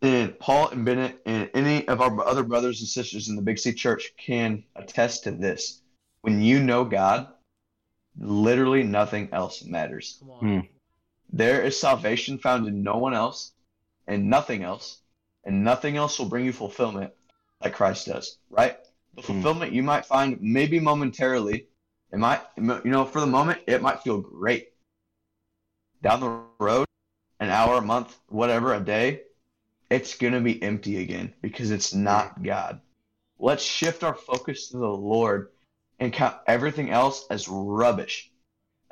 And 0.00 0.38
Paul 0.38 0.68
and 0.68 0.84
Bennett 0.84 1.20
and 1.26 1.50
any 1.54 1.88
of 1.88 2.00
our 2.00 2.24
other 2.24 2.44
brothers 2.44 2.80
and 2.80 2.88
sisters 2.88 3.28
in 3.28 3.34
the 3.34 3.42
Big 3.42 3.58
C 3.58 3.72
Church 3.72 4.12
can 4.16 4.62
attest 4.76 5.24
to 5.24 5.32
this. 5.32 5.82
When 6.20 6.40
you 6.40 6.62
know 6.62 6.84
God, 6.84 7.28
literally 8.16 8.84
nothing 8.84 9.28
else 9.32 9.64
matters. 9.64 10.18
Come 10.20 10.30
on. 10.30 10.38
Hmm. 10.38 10.73
There 11.34 11.62
is 11.62 11.76
salvation 11.76 12.38
found 12.38 12.68
in 12.68 12.84
no 12.84 12.98
one 12.98 13.12
else 13.12 13.50
and 14.06 14.30
nothing 14.30 14.62
else, 14.62 15.00
and 15.42 15.64
nothing 15.64 15.96
else 15.96 16.16
will 16.16 16.28
bring 16.28 16.44
you 16.44 16.52
fulfillment 16.52 17.12
like 17.60 17.74
Christ 17.74 18.06
does, 18.06 18.38
right? 18.50 18.78
The 19.16 19.22
Hmm. 19.22 19.26
fulfillment 19.32 19.72
you 19.72 19.82
might 19.82 20.06
find 20.06 20.40
maybe 20.40 20.78
momentarily, 20.78 21.66
it 22.12 22.18
might, 22.18 22.40
you 22.56 22.80
know, 22.84 23.04
for 23.04 23.18
the 23.18 23.26
moment, 23.26 23.62
it 23.66 23.82
might 23.82 24.04
feel 24.04 24.20
great. 24.20 24.68
Down 26.02 26.20
the 26.20 26.44
road, 26.60 26.86
an 27.40 27.50
hour, 27.50 27.78
a 27.78 27.82
month, 27.82 28.16
whatever, 28.28 28.72
a 28.72 28.78
day, 28.78 29.22
it's 29.90 30.16
going 30.16 30.34
to 30.34 30.40
be 30.40 30.62
empty 30.62 30.98
again 30.98 31.34
because 31.42 31.72
it's 31.72 31.92
not 31.92 32.44
God. 32.44 32.80
Let's 33.40 33.64
shift 33.64 34.04
our 34.04 34.14
focus 34.14 34.68
to 34.68 34.76
the 34.76 34.86
Lord 34.86 35.50
and 35.98 36.12
count 36.12 36.36
everything 36.46 36.90
else 36.90 37.26
as 37.28 37.48
rubbish, 37.48 38.30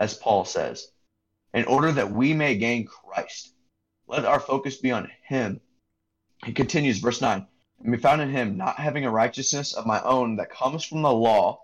as 0.01 0.15
Paul 0.15 0.45
says 0.45 0.92
in 1.55 1.65
order 1.65 1.93
that 1.93 2.13
we 2.13 2.35
may 2.35 2.57
gain 2.57 2.87
Christ. 2.87 3.55
Let 4.07 4.25
our 4.25 4.41
focus 4.41 4.77
be 4.77 4.91
on 4.91 5.11
Him. 5.27 5.61
He 6.45 6.53
continues, 6.53 6.99
verse 6.99 7.21
9, 7.21 7.47
and 7.81 7.93
be 7.93 7.99
found 7.99 8.21
in 8.21 8.31
Him, 8.31 8.57
not 8.57 8.77
having 8.77 9.05
a 9.05 9.11
righteousness 9.11 9.75
of 9.75 9.87
my 9.87 10.01
own 10.03 10.37
that 10.37 10.51
comes 10.51 10.85
from 10.85 11.03
the 11.03 11.13
law, 11.13 11.61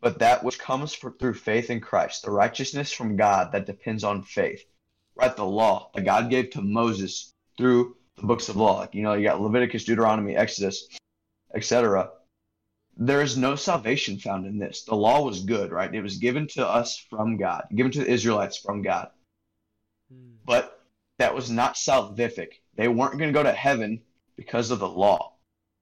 but 0.00 0.20
that 0.20 0.44
which 0.44 0.58
comes 0.58 0.94
for, 0.94 1.10
through 1.12 1.34
faith 1.34 1.70
in 1.70 1.80
Christ, 1.80 2.22
the 2.22 2.30
righteousness 2.30 2.92
from 2.92 3.16
God 3.16 3.52
that 3.52 3.66
depends 3.66 4.04
on 4.04 4.22
faith. 4.22 4.62
right? 5.16 5.34
The 5.34 5.44
law 5.44 5.90
that 5.94 6.04
God 6.04 6.30
gave 6.30 6.50
to 6.50 6.62
Moses 6.62 7.34
through 7.56 7.96
the 8.16 8.26
books 8.26 8.48
of 8.48 8.56
law. 8.56 8.78
Like, 8.78 8.94
you 8.94 9.02
know, 9.02 9.14
you 9.14 9.24
got 9.24 9.40
Leviticus, 9.40 9.84
Deuteronomy, 9.84 10.36
Exodus, 10.36 10.88
etc. 11.54 12.10
There 12.98 13.22
is 13.22 13.36
no 13.36 13.54
salvation 13.54 14.18
found 14.18 14.44
in 14.46 14.58
this. 14.58 14.82
The 14.82 14.96
law 14.96 15.22
was 15.22 15.44
good, 15.44 15.70
right? 15.70 15.94
It 15.94 16.02
was 16.02 16.16
given 16.18 16.48
to 16.48 16.66
us 16.66 16.98
from 17.08 17.36
God, 17.36 17.64
given 17.74 17.92
to 17.92 18.00
the 18.00 18.10
Israelites 18.10 18.58
from 18.58 18.82
God. 18.82 19.10
Mm. 20.12 20.34
But 20.44 20.84
that 21.18 21.34
was 21.34 21.50
not 21.50 21.74
salvific. 21.74 22.54
They 22.74 22.88
weren't 22.88 23.18
going 23.18 23.32
to 23.32 23.38
go 23.38 23.42
to 23.42 23.52
heaven 23.52 24.02
because 24.36 24.70
of 24.70 24.80
the 24.80 24.88
law. 24.88 25.34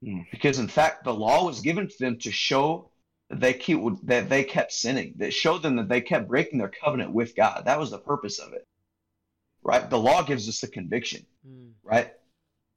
Hmm. 0.05 0.21
Because 0.31 0.59
in 0.59 0.69
fact, 0.69 1.05
the 1.05 1.15
law 1.15 1.45
was 1.45 1.61
given 1.61 1.89
to 1.89 1.99
them 1.99 2.19
to 2.19 2.31
show 2.31 2.91
that 3.31 3.41
they 3.41 3.55
keep 3.55 3.81
that 4.05 4.29
they 4.29 4.45
kept 4.45 4.73
sinning. 4.73 5.15
That 5.17 5.33
showed 5.33 5.63
them 5.63 5.77
that 5.77 5.89
they 5.89 6.01
kept 6.03 6.29
breaking 6.29 6.59
their 6.59 6.69
covenant 6.71 7.13
with 7.13 7.35
God. 7.35 7.65
That 7.65 7.79
was 7.79 7.91
the 7.91 7.99
purpose 7.99 8.39
of 8.39 8.53
it. 8.53 8.67
Right? 9.63 9.89
The 9.89 9.99
law 9.99 10.23
gives 10.23 10.49
us 10.49 10.61
the 10.61 10.69
conviction 10.69 11.27
Mm. 11.47 11.73
right? 11.85 12.13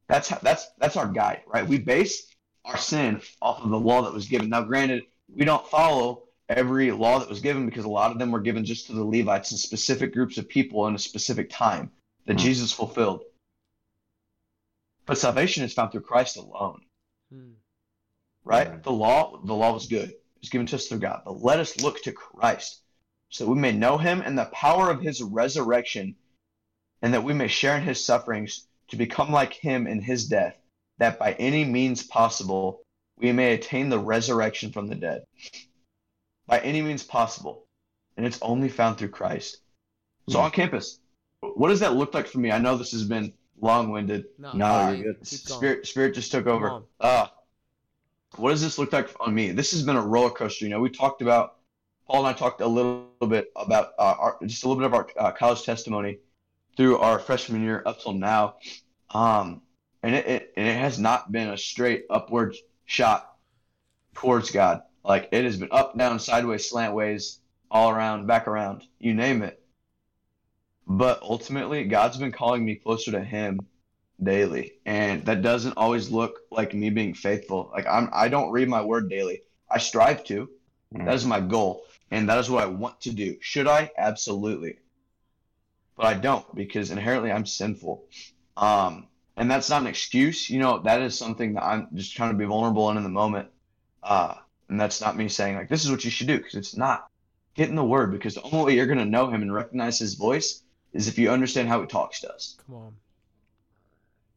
That's 0.07 0.29
how, 0.29 0.39
that's 0.41 0.69
that's 0.77 0.97
our 0.97 1.07
guide, 1.07 1.41
right? 1.47 1.67
We 1.67 1.77
base 1.79 2.28
our 2.65 2.77
sin 2.77 3.21
off 3.41 3.63
of 3.63 3.69
the 3.69 3.79
law 3.79 4.03
that 4.03 4.13
was 4.13 4.27
given. 4.27 4.49
Now, 4.49 4.61
granted, 4.61 5.03
we 5.33 5.45
don't 5.45 5.67
follow 5.67 6.23
every 6.47 6.91
law 6.91 7.19
that 7.19 7.29
was 7.29 7.41
given 7.41 7.65
because 7.65 7.85
a 7.85 7.89
lot 7.89 8.11
of 8.11 8.19
them 8.19 8.31
were 8.31 8.39
given 8.39 8.65
just 8.65 8.87
to 8.87 8.93
the 8.93 9.03
Levites 9.03 9.51
and 9.51 9.59
specific 9.59 10.13
groups 10.13 10.37
of 10.37 10.49
people 10.49 10.87
in 10.87 10.95
a 10.95 10.99
specific 10.99 11.49
time 11.49 11.91
that 12.25 12.33
Hmm. 12.33 12.39
Jesus 12.39 12.71
fulfilled. 12.71 13.23
But 15.05 15.17
salvation 15.17 15.63
is 15.63 15.73
found 15.73 15.91
through 15.91 16.01
Christ 16.01 16.37
alone, 16.37 16.81
Mm. 17.33 17.55
right? 18.43 18.69
Right. 18.69 18.83
The 18.83 18.91
law, 18.91 19.41
the 19.43 19.55
law 19.55 19.73
was 19.73 19.87
good; 19.87 20.09
it 20.09 20.21
was 20.39 20.49
given 20.49 20.67
to 20.67 20.75
us 20.75 20.87
through 20.87 20.99
God. 20.99 21.23
But 21.25 21.41
let 21.41 21.59
us 21.59 21.81
look 21.81 22.01
to 22.03 22.11
Christ, 22.11 22.81
so 23.29 23.45
that 23.45 23.51
we 23.51 23.59
may 23.59 23.71
know 23.71 23.97
Him 23.97 24.21
and 24.21 24.37
the 24.37 24.45
power 24.45 24.91
of 24.91 25.01
His 25.01 25.21
resurrection, 25.23 26.15
and 27.01 27.13
that 27.13 27.23
we 27.23 27.33
may 27.33 27.47
share 27.47 27.77
in 27.77 27.83
His 27.83 28.03
sufferings 28.03 28.67
to 28.89 28.97
become 28.97 29.31
like 29.31 29.53
Him 29.53 29.87
in 29.87 30.01
His 30.01 30.27
death, 30.27 30.58
that 30.99 31.17
by 31.19 31.33
any 31.33 31.65
means 31.65 32.03
possible 32.03 32.81
we 33.17 33.31
may 33.31 33.53
attain 33.53 33.89
the 33.89 33.99
resurrection 33.99 34.71
from 34.71 34.87
the 34.87 34.95
dead. 34.95 35.23
By 36.47 36.59
any 36.59 36.81
means 36.81 37.03
possible, 37.03 37.65
and 38.17 38.25
it's 38.25 38.39
only 38.41 38.69
found 38.69 38.97
through 38.97 39.09
Christ. 39.09 39.61
So 40.29 40.39
Hmm. 40.39 40.45
on 40.45 40.51
campus, 40.51 40.99
what 41.41 41.69
does 41.69 41.79
that 41.81 41.95
look 41.95 42.13
like 42.13 42.27
for 42.27 42.39
me? 42.39 42.51
I 42.51 42.59
know 42.59 42.77
this 42.77 42.91
has 42.91 43.03
been 43.03 43.33
long-winded. 43.59 44.25
No, 44.37 44.53
No, 44.53 44.91
you're 44.91 45.13
good. 45.13 45.27
Spirit, 45.27 45.87
Spirit 45.87 46.13
just 46.15 46.31
took 46.31 46.47
over. 46.47 46.83
Uh, 46.99 47.27
what 48.37 48.51
does 48.51 48.61
this 48.61 48.77
look 48.77 48.93
like 48.93 49.09
on 49.19 49.33
me? 49.33 49.51
This 49.51 49.71
has 49.71 49.83
been 49.83 49.95
a 49.95 50.01
roller 50.05 50.29
coaster. 50.29 50.65
You 50.65 50.71
know, 50.71 50.79
we 50.79 50.89
talked 50.89 51.21
about 51.21 51.57
Paul 52.07 52.25
and 52.25 52.27
I 52.27 52.33
talked 52.37 52.61
a 52.61 52.67
little 52.67 53.05
bit 53.27 53.51
about 53.55 53.93
uh, 53.99 54.15
our, 54.19 54.37
just 54.45 54.63
a 54.63 54.67
little 54.67 54.81
bit 54.81 54.85
of 54.87 54.93
our 54.93 55.09
uh, 55.17 55.31
college 55.31 55.63
testimony 55.63 56.19
through 56.77 56.97
our 56.97 57.19
freshman 57.19 57.61
year 57.63 57.83
up 57.85 57.99
till 58.01 58.13
now, 58.13 58.55
um, 59.11 59.61
and 60.03 60.15
it, 60.15 60.25
it 60.27 60.53
and 60.55 60.67
it 60.67 60.75
has 60.75 60.99
not 60.99 61.31
been 61.31 61.49
a 61.49 61.57
straight 61.57 62.05
upward 62.09 62.55
shot 62.85 63.33
towards 64.15 64.51
God. 64.51 64.83
Like 65.03 65.29
it 65.31 65.45
has 65.45 65.57
been 65.57 65.69
up, 65.71 65.97
down, 65.97 66.19
sideways, 66.19 66.71
slantways, 66.71 67.37
all 67.71 67.91
around, 67.91 68.27
back 68.27 68.47
around, 68.47 68.83
you 68.99 69.13
name 69.13 69.41
it. 69.41 69.61
But 70.87 71.21
ultimately, 71.21 71.83
God's 71.83 72.17
been 72.17 72.31
calling 72.31 72.65
me 72.65 72.75
closer 72.75 73.11
to 73.11 73.23
Him 73.23 73.59
daily. 74.21 74.73
And 74.85 75.25
that 75.25 75.41
doesn't 75.41 75.77
always 75.77 76.09
look 76.09 76.39
like 76.51 76.73
me 76.73 76.89
being 76.89 77.13
faithful. 77.13 77.71
Like 77.73 77.87
i'm 77.87 78.09
i 78.13 78.27
don't 78.27 78.51
read 78.51 78.67
my 78.67 78.81
word 78.81 79.09
daily. 79.09 79.41
I 79.69 79.77
strive 79.77 80.23
to. 80.25 80.49
That 80.91 81.13
is 81.13 81.25
my 81.25 81.39
goal. 81.39 81.83
And 82.11 82.27
that 82.29 82.39
is 82.39 82.49
what 82.49 82.63
i 82.63 82.67
want 82.67 83.01
to 83.01 83.11
do. 83.11 83.37
Should 83.39 83.67
i? 83.67 83.91
Absolutely. 83.97 84.79
But 85.95 86.07
i 86.07 86.13
don't 86.15 86.53
because 86.55 86.91
inherently 86.91 87.31
i'm 87.31 87.45
sinful. 87.45 88.03
Um 88.57 89.07
and 89.39 89.49
that's 89.49 89.69
not 89.69 89.81
an 89.81 89.87
excuse 89.87 90.49
you 90.49 90.59
know 90.59 90.79
that 90.79 91.01
is 91.01 91.17
something 91.17 91.53
that 91.53 91.63
i'm 91.63 91.87
just 91.95 92.15
trying 92.15 92.31
to 92.31 92.37
be 92.37 92.45
vulnerable 92.45 92.89
in 92.91 92.97
in 92.97 93.03
the 93.03 93.09
moment 93.09 93.47
uh 94.03 94.35
and 94.69 94.79
that's 94.79 95.01
not 95.01 95.17
me 95.17 95.27
saying 95.27 95.55
like 95.55 95.69
this 95.69 95.83
is 95.83 95.89
what 95.89 96.03
you 96.05 96.11
should 96.11 96.27
do 96.27 96.37
because 96.37 96.53
it's 96.55 96.77
not 96.77 97.07
get 97.55 97.69
in 97.69 97.75
the 97.75 97.83
word 97.83 98.11
because 98.11 98.35
the 98.35 98.43
only 98.43 98.65
way 98.65 98.75
you're 98.75 98.85
going 98.85 98.99
to 98.99 99.05
know 99.05 99.27
him 99.29 99.41
and 99.41 99.53
recognize 99.53 99.97
his 99.99 100.13
voice 100.13 100.61
is 100.93 101.07
if 101.07 101.17
you 101.17 101.31
understand 101.31 101.67
how 101.67 101.81
he 101.81 101.87
talks 101.87 102.21
to 102.21 102.31
us 102.31 102.57
Come 102.67 102.75
on. 102.75 102.93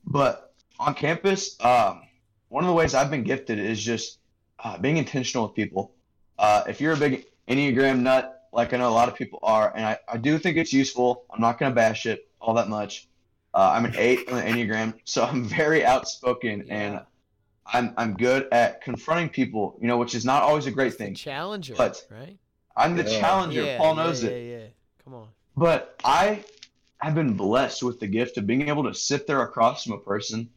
but 0.07 0.53
on 0.79 0.95
campus, 0.95 1.57
um, 1.61 2.03
one 2.49 2.65
of 2.65 2.69
the 2.69 2.75
ways 2.75 2.95
I've 2.95 3.11
been 3.11 3.23
gifted 3.23 3.59
is 3.59 3.81
just 3.83 4.19
uh, 4.59 4.77
being 4.79 4.97
intentional 4.97 5.47
with 5.47 5.55
people. 5.55 5.93
Uh, 6.39 6.65
if 6.67 6.81
you're 6.81 6.95
a 6.95 6.97
big 6.97 7.27
Enneagram 7.49 8.01
nut, 8.01 8.49
like 8.53 8.73
I 8.73 8.79
know 8.79 8.89
a 8.89 8.91
lot 8.91 9.09
of 9.09 9.15
people 9.15 9.39
are, 9.43 9.73
and 9.75 9.85
I, 9.85 9.99
I 10.09 10.17
do 10.17 10.39
think 10.39 10.57
it's 10.57 10.73
useful, 10.73 11.25
I'm 11.31 11.41
not 11.41 11.59
going 11.59 11.71
to 11.71 11.75
bash 11.77 12.07
it 12.07 12.29
all 12.41 12.55
that 12.55 12.69
much. 12.69 13.07
Uh, 13.55 13.71
I'm 13.75 13.85
an 13.85 13.95
eight 13.99 14.29
on 14.31 14.37
the 14.37 14.43
Enneagram, 14.43 14.95
so 15.05 15.25
I'm 15.25 15.45
very 15.45 15.85
outspoken 15.85 16.67
and 16.71 17.01
I'm, 17.67 17.93
I'm 17.97 18.15
good 18.15 18.49
at 18.53 18.81
confronting 18.83 19.29
people, 19.29 19.79
you 19.81 19.87
know, 19.87 19.99
which 19.99 20.15
is 20.15 20.25
not 20.25 20.43
always 20.43 20.67
a 20.67 20.71
great 20.71 20.93
The 20.93 20.99
thing. 20.99 21.15
challenger, 21.15 21.75
But- 21.77 22.07
right? 22.11 22.37
I'm 22.77 22.97
the 22.97 23.05
Yeah. 23.05 23.21
challenger. 23.21 23.63
Yeah, 23.65 23.77
Paul 23.79 23.97
knows 23.97 24.25
yeah, 24.25 24.31
it. 24.31 24.51
Yeah, 24.51 24.59
yeah, 24.59 24.67
Come 25.05 25.15
on. 25.15 25.29
But 25.57 26.01
I 26.05 26.43
have 26.99 27.15
been 27.15 27.37
blessed 27.37 27.83
with 27.83 28.01
the 28.01 28.07
gift 28.07 28.39
of 28.39 28.47
being 28.47 28.69
able 28.69 28.85
to 28.85 28.95
sit 28.95 29.27
there 29.27 29.43
across 29.43 29.85
from 29.85 29.93
a 29.93 29.99
person 29.99 30.49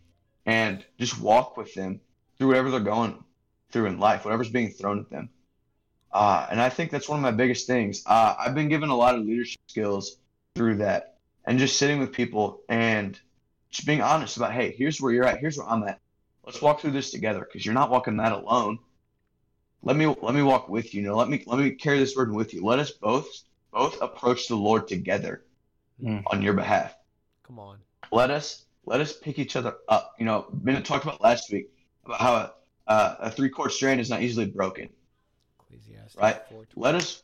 and 0.46 0.86
just 0.98 1.20
walk 1.20 1.58
with 1.58 1.74
them 1.74 2.00
through 2.38 2.48
whatever 2.48 2.72
they're 2.72 2.80
going 2.80 3.22
through 3.72 3.88
in 3.88 4.00
life, 4.00 4.24
whatever's 4.24 4.50
being 4.50 4.70
thrown 4.70 5.00
at 5.00 5.10
them. 5.10 5.30
Uh, 6.14 6.48
and 6.50 6.62
I 6.62 6.70
think 6.70 6.92
that's 6.92 7.10
one 7.10 7.20
of 7.20 7.24
my 7.24 7.32
biggest 7.32 7.68
things. 7.68 8.04
Uh, 8.06 8.36
I've 8.40 8.56
been 8.56 8.70
given 8.70 8.90
a 8.90 8.96
lot 8.96 9.16
of 9.16 9.26
leadership 9.26 9.60
skills 9.68 10.18
through 10.56 10.78
that 10.78 11.15
and 11.46 11.60
just 11.60 11.78
sitting 11.78 12.00
with 12.00 12.12
people 12.12 12.62
and 12.70 13.20
just 13.70 13.86
being 13.88 14.02
honest 14.02 14.38
about, 14.38 14.54
hey, 14.54 14.74
here's 14.78 15.02
where 15.02 15.14
you're 15.14 15.26
at, 15.26 15.40
here's 15.40 15.58
where 15.58 15.68
I'm 15.68 15.84
at. 15.84 16.00
Let's 16.46 16.62
walk 16.62 16.80
through 16.82 16.92
this 16.92 17.12
together 17.12 17.40
because 17.40 17.66
you're 17.66 17.74
not 17.74 17.90
walking 17.90 18.18
that 18.18 18.32
alone. 18.32 18.80
Let 19.82 19.96
me 19.96 20.08
let 20.08 20.34
me 20.34 20.42
walk 20.42 20.70
with 20.70 20.94
you. 20.94 21.02
You 21.02 21.08
know, 21.08 21.16
let 21.16 21.30
me 21.30 21.44
let 21.46 21.60
me 21.60 21.72
carry 21.72 22.00
this 22.00 22.14
burden 22.14 22.36
with 22.36 22.54
you. 22.54 22.64
Let 22.64 22.80
us 22.80 22.92
both 22.92 23.28
both 23.72 24.02
approach 24.02 24.48
the 24.48 24.56
Lord 24.56 24.88
together 24.88 25.44
Mm. 26.04 26.24
on 26.28 26.42
your 26.42 26.54
behalf. 26.54 26.94
Come 27.44 27.58
on. 27.58 27.80
Let 28.12 28.30
us 28.30 28.66
let 28.86 29.00
us 29.00 29.14
pick 29.14 29.40
each 29.40 29.56
other 29.56 29.76
up. 29.88 30.14
You 30.20 30.26
know, 30.26 30.48
Bennett 30.52 30.86
talked 30.86 31.06
about 31.06 31.22
last 31.22 31.52
week 31.52 31.70
about 32.06 32.20
how 32.20 32.36
a, 32.36 32.54
uh, 32.88 33.16
a 33.20 33.32
three 33.32 33.50
cord 33.50 33.72
strand 33.72 34.02
is 34.02 34.10
not 34.10 34.22
easily 34.22 34.46
broken. 34.46 34.90
Ecclesiastes 35.62 36.16
Right. 36.18 36.36
4:12. 36.50 36.68
Let 36.76 36.96
us 36.96 37.24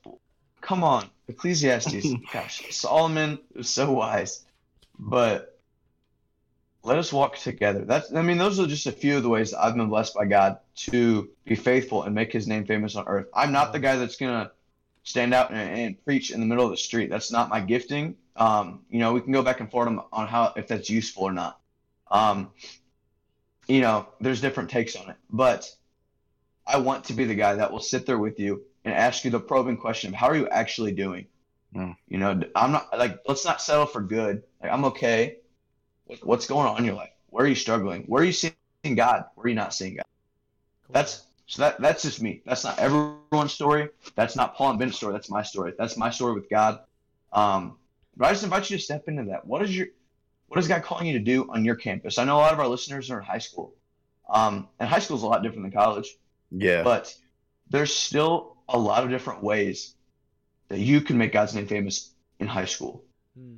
come 0.62 0.84
on, 0.84 1.10
Ecclesiastes. 1.28 2.08
gosh, 2.34 2.63
Solomon 2.76 3.39
is 3.56 3.69
so 3.69 3.91
wise, 3.91 4.45
but 4.97 5.60
let 6.84 6.97
us 6.97 7.12
walk 7.12 7.38
together. 7.38 7.86
That's 7.86 8.13
I 8.13 8.21
mean, 8.21 8.38
those 8.38 8.60
are 8.60 8.67
just 8.67 8.88
a 8.88 8.91
few 8.91 9.17
of 9.17 9.24
the 9.24 9.30
ways 9.30 9.54
I've 9.54 9.76
been 9.76 9.89
blessed 9.89 10.15
by 10.15 10.26
God 10.26 10.60
to 10.88 11.30
be 11.45 11.56
faithful 11.56 12.04
and 12.04 12.15
make 12.15 12.32
His 12.32 12.47
name 12.47 12.65
famous 12.65 12.95
on 12.95 13.08
earth. 13.08 13.28
I'm 13.34 13.52
not 13.52 13.74
the 13.74 13.80
guy 13.80 13.97
that's 13.97 14.15
gonna 14.15 14.52
stand 15.04 15.34
out 15.34 15.52
and, 15.52 15.80
and 15.80 16.06
preach 16.06 16.32
in 16.32 16.39
the 16.39 16.45
middle 16.45 16.65
of 16.65 16.71
the 16.71 16.78
street. 16.78 17.10
That's 17.10 17.32
not 17.32 17.50
my 17.50 17.60
gifting. 17.60 18.15
Um, 18.36 18.86
you 18.89 19.00
know, 19.00 19.13
we 19.13 19.21
can 19.21 19.34
go 19.34 19.41
back 19.41 19.60
and 19.60 19.69
forth 19.69 19.88
on, 19.88 20.02
on 20.12 20.28
how 20.28 20.54
if 20.56 20.67
that's 20.67 20.89
useful 20.89 21.24
or 21.24 21.34
not. 21.34 21.60
Um, 22.10 22.52
you 23.67 23.82
know, 23.82 24.08
there's 24.19 24.41
different 24.41 24.69
takes 24.69 24.95
on 24.95 25.10
it, 25.10 25.15
but 25.30 25.69
I 26.65 26.78
want 26.78 27.06
to 27.06 27.13
be 27.13 27.26
the 27.26 27.36
guy 27.36 27.56
that 27.56 27.71
will 27.71 27.80
sit 27.80 28.06
there 28.06 28.17
with 28.17 28.39
you 28.39 28.63
and 28.85 28.93
ask 28.93 29.23
you 29.23 29.31
the 29.31 29.39
probing 29.39 29.77
question 29.77 30.09
of 30.09 30.15
how 30.15 30.27
are 30.27 30.35
you 30.35 30.47
actually 30.49 30.91
doing? 30.91 31.25
Mm. 31.75 31.95
You 32.07 32.17
know, 32.17 32.41
I'm 32.55 32.71
not 32.71 32.97
like 32.97 33.19
let's 33.27 33.45
not 33.45 33.61
settle 33.61 33.85
for 33.85 34.01
good. 34.01 34.43
Like 34.61 34.71
I'm 34.71 34.85
okay. 34.85 35.37
What's 36.23 36.45
going 36.45 36.67
on 36.67 36.77
in 36.79 36.85
your 36.85 36.95
life? 36.95 37.11
Where 37.29 37.45
are 37.45 37.47
you 37.47 37.55
struggling? 37.55 38.03
Where 38.03 38.21
are 38.21 38.25
you 38.25 38.33
seeing 38.33 38.53
God? 38.95 39.25
Where 39.35 39.45
are 39.45 39.49
you 39.49 39.55
not 39.55 39.73
seeing 39.73 39.95
God? 39.95 40.03
Come 40.87 40.93
That's 40.93 41.23
so 41.45 41.61
that 41.61 41.79
that's 41.79 42.03
just 42.03 42.21
me. 42.21 42.41
That's 42.45 42.63
not 42.63 42.79
everyone's 42.79 43.53
story. 43.53 43.89
That's 44.15 44.35
not 44.35 44.55
Paul 44.55 44.71
and 44.71 44.79
Ben's 44.79 44.95
story. 44.95 45.13
That's 45.13 45.29
my 45.29 45.43
story. 45.43 45.73
That's 45.77 45.97
my 45.97 46.09
story 46.09 46.34
with 46.34 46.49
God. 46.49 46.79
Um, 47.32 47.77
but 48.17 48.27
I 48.27 48.32
just 48.32 48.43
invite 48.43 48.69
you 48.69 48.77
to 48.77 48.84
step 48.84 49.07
into 49.07 49.23
that. 49.25 49.45
What 49.45 49.61
is 49.61 49.75
your 49.75 49.88
what 50.47 50.59
is 50.59 50.67
God 50.67 50.84
calling 50.84 51.07
you 51.07 51.13
to 51.13 51.23
do 51.23 51.49
on 51.49 51.63
your 51.63 51.75
campus? 51.75 52.17
I 52.17 52.25
know 52.25 52.36
a 52.36 52.39
lot 52.39 52.51
of 52.53 52.59
our 52.59 52.67
listeners 52.67 53.09
are 53.09 53.19
in 53.19 53.25
high 53.25 53.38
school. 53.38 53.73
Um, 54.29 54.67
and 54.79 54.89
high 54.89 54.99
school 54.99 55.17
is 55.17 55.23
a 55.23 55.27
lot 55.27 55.43
different 55.43 55.63
than 55.63 55.71
college, 55.71 56.15
Yeah. 56.51 56.84
but 56.84 57.13
there's 57.69 57.93
still 57.93 58.57
a 58.74 58.78
lot 58.78 59.03
of 59.03 59.09
different 59.09 59.43
ways 59.43 59.95
that 60.69 60.80
you 60.80 61.01
can 61.01 61.17
make 61.17 61.34
God's 61.34 61.53
name 61.53 61.67
famous 61.67 62.11
in 62.39 62.47
high 62.47 62.65
school. 62.65 63.03
on. 63.38 63.43
Mm. 63.43 63.57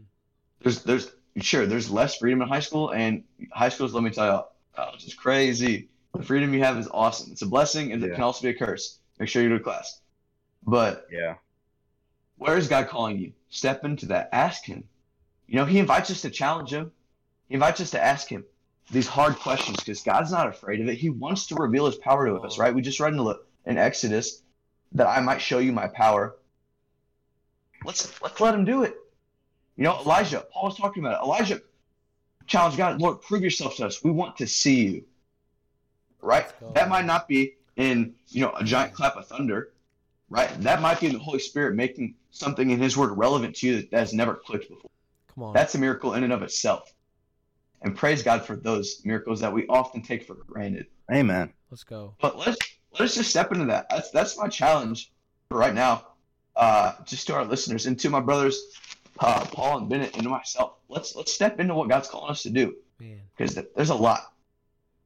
There's 0.61 0.83
there's 0.83 1.11
sure 1.41 1.65
there's 1.65 1.89
less 1.89 2.17
freedom 2.17 2.41
in 2.41 2.47
high 2.47 2.59
school, 2.59 2.91
and 2.91 3.23
high 3.51 3.69
schools, 3.69 3.93
let 3.93 4.03
me 4.03 4.11
tell 4.11 4.25
you, 4.25 4.43
college 4.75 5.05
is 5.05 5.13
crazy. 5.13 5.89
The 6.13 6.23
freedom 6.23 6.53
you 6.53 6.63
have 6.63 6.77
is 6.77 6.87
awesome. 6.91 7.31
It's 7.31 7.41
a 7.41 7.47
blessing, 7.47 7.91
and 7.91 8.03
it 8.03 8.13
can 8.13 8.23
also 8.23 8.43
be 8.43 8.49
a 8.49 8.53
curse. 8.53 8.99
Make 9.19 9.29
sure 9.29 9.41
you 9.41 9.49
go 9.49 9.57
to 9.57 9.63
class. 9.63 9.99
But 10.65 11.07
yeah. 11.11 11.35
where 12.37 12.57
is 12.57 12.67
God 12.67 12.87
calling 12.87 13.17
you? 13.17 13.33
Step 13.49 13.83
into 13.83 14.07
that. 14.07 14.29
Ask 14.31 14.63
Him. 14.63 14.83
You 15.47 15.55
know, 15.55 15.65
He 15.65 15.79
invites 15.79 16.11
us 16.11 16.21
to 16.21 16.29
challenge 16.29 16.71
Him. 16.71 16.91
He 17.47 17.55
invites 17.55 17.81
us 17.81 17.91
to 17.91 18.03
ask 18.03 18.27
Him 18.27 18.45
these 18.91 19.07
hard 19.07 19.35
questions 19.37 19.77
because 19.77 20.03
God's 20.03 20.31
not 20.31 20.47
afraid 20.47 20.81
of 20.81 20.87
it. 20.87 20.95
He 20.95 21.09
wants 21.09 21.47
to 21.47 21.55
reveal 21.55 21.87
His 21.87 21.95
power 21.95 22.27
to 22.27 22.35
us, 22.35 22.59
right? 22.59 22.73
We 22.73 22.81
just 22.81 22.99
read 22.99 23.13
in, 23.13 23.33
in 23.65 23.77
Exodus 23.77 24.42
that 24.93 25.07
I 25.07 25.19
might 25.21 25.41
show 25.41 25.59
you 25.59 25.71
my 25.71 25.87
power. 25.87 26.35
Let's 27.85 28.21
let's 28.21 28.39
let 28.39 28.53
Him 28.53 28.65
do 28.65 28.83
it. 28.83 28.95
You 29.75 29.83
know, 29.83 29.99
Elijah, 29.99 30.45
Paul 30.51 30.65
was 30.65 30.77
talking 30.77 31.03
about 31.03 31.21
it. 31.21 31.25
Elijah 31.25 31.61
challenged 32.45 32.77
God, 32.77 33.01
Lord, 33.01 33.21
prove 33.21 33.41
yourself 33.41 33.77
to 33.77 33.87
us. 33.87 34.03
We 34.03 34.11
want 34.11 34.37
to 34.37 34.47
see 34.47 34.87
you. 34.87 35.03
Right? 36.21 36.45
That 36.73 36.89
might 36.89 37.05
not 37.05 37.27
be 37.27 37.55
in, 37.75 38.13
you 38.29 38.41
know, 38.41 38.53
a 38.55 38.63
giant 38.63 38.93
clap 38.93 39.15
of 39.15 39.27
thunder. 39.27 39.73
Right? 40.29 40.49
That 40.61 40.81
might 40.81 40.99
be 40.99 41.09
the 41.09 41.19
Holy 41.19 41.39
Spirit 41.39 41.75
making 41.75 42.15
something 42.31 42.69
in 42.71 42.79
his 42.79 42.95
word 42.95 43.17
relevant 43.17 43.55
to 43.57 43.67
you 43.67 43.81
that 43.91 43.99
has 43.99 44.13
never 44.13 44.35
clicked 44.35 44.69
before. 44.69 44.89
Come 45.33 45.43
on. 45.43 45.53
That's 45.53 45.75
a 45.75 45.77
miracle 45.79 46.13
in 46.13 46.23
and 46.23 46.33
of 46.33 46.43
itself. 46.43 46.93
And 47.81 47.95
praise 47.95 48.23
God 48.23 48.45
for 48.45 48.55
those 48.55 49.01
miracles 49.03 49.41
that 49.41 49.51
we 49.51 49.67
often 49.67 50.01
take 50.01 50.23
for 50.23 50.35
granted. 50.35 50.87
Amen. 51.11 51.51
Let's 51.69 51.83
go. 51.83 52.15
But 52.21 52.37
let's 52.37 52.57
let's 52.99 53.15
just 53.15 53.29
step 53.29 53.51
into 53.51 53.65
that. 53.65 53.87
That's 53.89 54.11
that's 54.11 54.37
my 54.37 54.47
challenge 54.47 55.11
for 55.49 55.57
right 55.57 55.73
now. 55.73 56.07
Uh, 56.55 56.93
just 57.05 57.25
to 57.27 57.33
our 57.33 57.45
listeners 57.45 57.87
and 57.87 57.99
to 57.99 58.09
my 58.11 58.19
brothers, 58.19 58.61
uh, 59.19 59.43
Paul 59.45 59.79
and 59.79 59.89
Bennett, 59.89 60.13
and 60.13 60.23
to 60.23 60.29
myself. 60.29 60.73
Let's 60.87 61.15
let's 61.15 61.33
step 61.33 61.59
into 61.59 61.73
what 61.73 61.89
God's 61.89 62.07
calling 62.07 62.29
us 62.29 62.43
to 62.43 62.49
do 62.51 62.75
because 63.35 63.55
th- 63.55 63.67
there's 63.75 63.89
a 63.89 63.95
lot, 63.95 64.31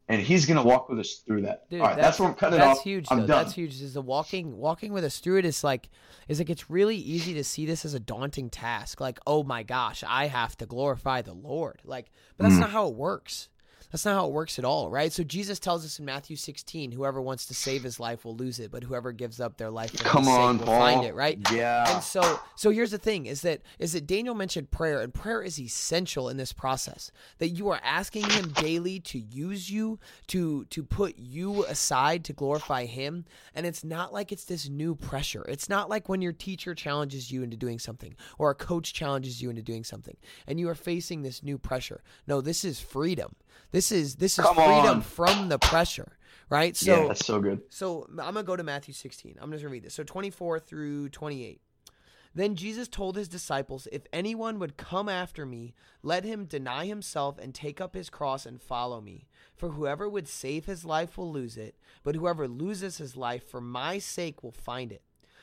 and 0.09 0.21
He's 0.21 0.45
gonna 0.45 0.61
walk 0.63 0.89
with 0.89 0.99
us 0.99 1.21
through 1.25 1.43
that. 1.43 1.69
Dude, 1.69 1.79
All 1.79 1.87
right, 1.87 1.95
that's, 1.95 2.19
where 2.19 2.27
I'm 2.27 2.35
cutting 2.35 2.59
That's 2.59 2.79
off. 2.79 2.83
huge. 2.83 3.07
I'm 3.09 3.21
though. 3.21 3.27
done. 3.27 3.43
That's 3.45 3.55
huge. 3.55 3.81
Is 3.81 3.93
the 3.93 4.01
walking 4.01 4.57
walking 4.57 4.91
with 4.91 5.05
us 5.05 5.19
through 5.19 5.37
it 5.37 5.45
is 5.45 5.63
like 5.63 5.87
is 6.27 6.39
like 6.39 6.49
it's 6.49 6.69
really 6.69 6.97
easy 6.97 7.33
to 7.35 7.43
see 7.45 7.65
this 7.65 7.85
as 7.85 7.93
a 7.93 7.99
daunting 7.99 8.49
task. 8.49 8.99
Like, 8.99 9.19
oh 9.25 9.43
my 9.43 9.63
gosh, 9.63 10.03
I 10.05 10.27
have 10.27 10.57
to 10.57 10.65
glorify 10.65 11.21
the 11.21 11.33
Lord. 11.33 11.79
Like, 11.85 12.11
but 12.35 12.43
that's 12.43 12.55
Mm. 12.55 12.59
not 12.61 12.71
how 12.71 12.89
it 12.89 12.95
works. 12.95 13.47
That's 13.91 14.05
not 14.05 14.15
how 14.15 14.27
it 14.27 14.33
works 14.33 14.59
at 14.59 14.65
all, 14.65 14.89
right? 14.89 15.11
So 15.11 15.23
Jesus 15.23 15.59
tells 15.59 15.85
us 15.85 15.97
in 15.99 16.05
Matthew 16.05 16.35
16, 16.35 16.91
whoever 16.91 17.21
wants 17.21 17.45
to 17.45 17.53
save 17.53 17.83
his 17.83 17.99
life 17.99 18.25
will 18.25 18.35
lose 18.35 18.59
it, 18.59 18.69
but 18.71 18.83
whoever 18.83 19.11
gives 19.11 19.39
up 19.39 19.57
their 19.57 19.69
life 19.69 19.93
Come 20.03 20.25
sake 20.25 20.33
on, 20.33 20.57
will 20.57 20.65
Paul. 20.65 20.79
find 20.79 21.05
it, 21.05 21.15
right? 21.15 21.39
Yeah. 21.51 21.95
And 21.95 22.03
so 22.03 22.39
so 22.55 22.69
here's 22.69 22.91
the 22.91 22.97
thing 22.97 23.25
is 23.27 23.41
that 23.41 23.61
is 23.79 23.93
that 23.93 24.05
Daniel 24.07 24.35
mentioned 24.35 24.71
prayer 24.71 25.01
and 25.01 25.13
prayer 25.13 25.41
is 25.41 25.59
essential 25.59 26.29
in 26.29 26.37
this 26.37 26.51
process. 26.53 27.11
That 27.37 27.49
you 27.49 27.69
are 27.69 27.79
asking 27.83 28.29
him 28.29 28.49
daily 28.53 28.99
to 29.01 29.19
use 29.19 29.69
you 29.69 29.99
to 30.27 30.65
to 30.65 30.83
put 30.83 31.17
you 31.17 31.65
aside 31.65 32.23
to 32.25 32.33
glorify 32.33 32.85
him 32.85 33.25
and 33.55 33.65
it's 33.65 33.83
not 33.83 34.11
like 34.13 34.31
it's 34.31 34.45
this 34.45 34.67
new 34.67 34.95
pressure. 34.95 35.45
It's 35.47 35.69
not 35.69 35.89
like 35.89 36.09
when 36.09 36.21
your 36.21 36.33
teacher 36.33 36.75
challenges 36.75 37.31
you 37.31 37.43
into 37.43 37.57
doing 37.57 37.79
something 37.79 38.15
or 38.37 38.49
a 38.49 38.55
coach 38.55 38.93
challenges 38.93 39.41
you 39.41 39.49
into 39.49 39.61
doing 39.61 39.83
something 39.83 40.17
and 40.45 40.59
you 40.59 40.67
are 40.69 40.75
facing 40.75 41.21
this 41.21 41.41
new 41.41 41.57
pressure. 41.57 42.01
No, 42.27 42.41
this 42.41 42.65
is 42.65 42.79
freedom. 42.79 43.35
This 43.71 43.91
is 43.91 44.15
this 44.15 44.37
is 44.39 44.45
Come 44.45 44.55
freedom 44.55 44.85
on. 44.97 45.01
from 45.01 45.49
the 45.49 45.59
pressure, 45.59 46.17
right? 46.49 46.75
So 46.75 47.01
yeah, 47.01 47.07
that's 47.07 47.25
so 47.25 47.39
good. 47.41 47.61
so 47.69 48.05
I'm 48.09 48.15
gonna 48.33 48.43
go 48.43 48.55
to 48.55 48.63
Matthew 48.63 48.93
16. 48.93 49.37
I'm 49.41 49.51
just 49.51 49.63
gonna 49.63 49.71
read 49.71 49.83
this. 49.83 49.93
So 49.93 50.03
24 50.03 50.59
through 50.59 51.09
28. 51.09 51.61
Then 52.35 52.55
Jesus 52.55 52.87
told 52.87 53.15
his 53.15 53.27
disciples, 53.27 53.87
If 53.91 54.03
anyone 54.13 54.59
would 54.59 54.77
come 54.77 55.09
after 55.09 55.43
me, 55.43 55.73
let 56.03 56.23
him 56.23 56.45
deny 56.45 56.85
himself 56.85 57.39
and 57.39 57.53
take 57.55 57.81
up 57.81 57.95
his 57.95 58.11
cross 58.11 58.45
and 58.45 58.61
follow 58.61 59.01
me. 59.01 59.27
For 59.55 59.69
whoever 59.69 60.07
would 60.07 60.27
save 60.27 60.65
his 60.65 60.85
life 60.85 61.17
will 61.17 61.31
lose 61.31 61.57
it, 61.57 61.77
but 62.03 62.13
whoever 62.15 62.47
loses 62.47 62.97
his 62.99 63.17
life 63.17 63.49
for 63.49 63.59
my 63.59 63.97
sake 63.97 64.43
will 64.43 64.51
find 64.51 64.91
it. 64.91 65.01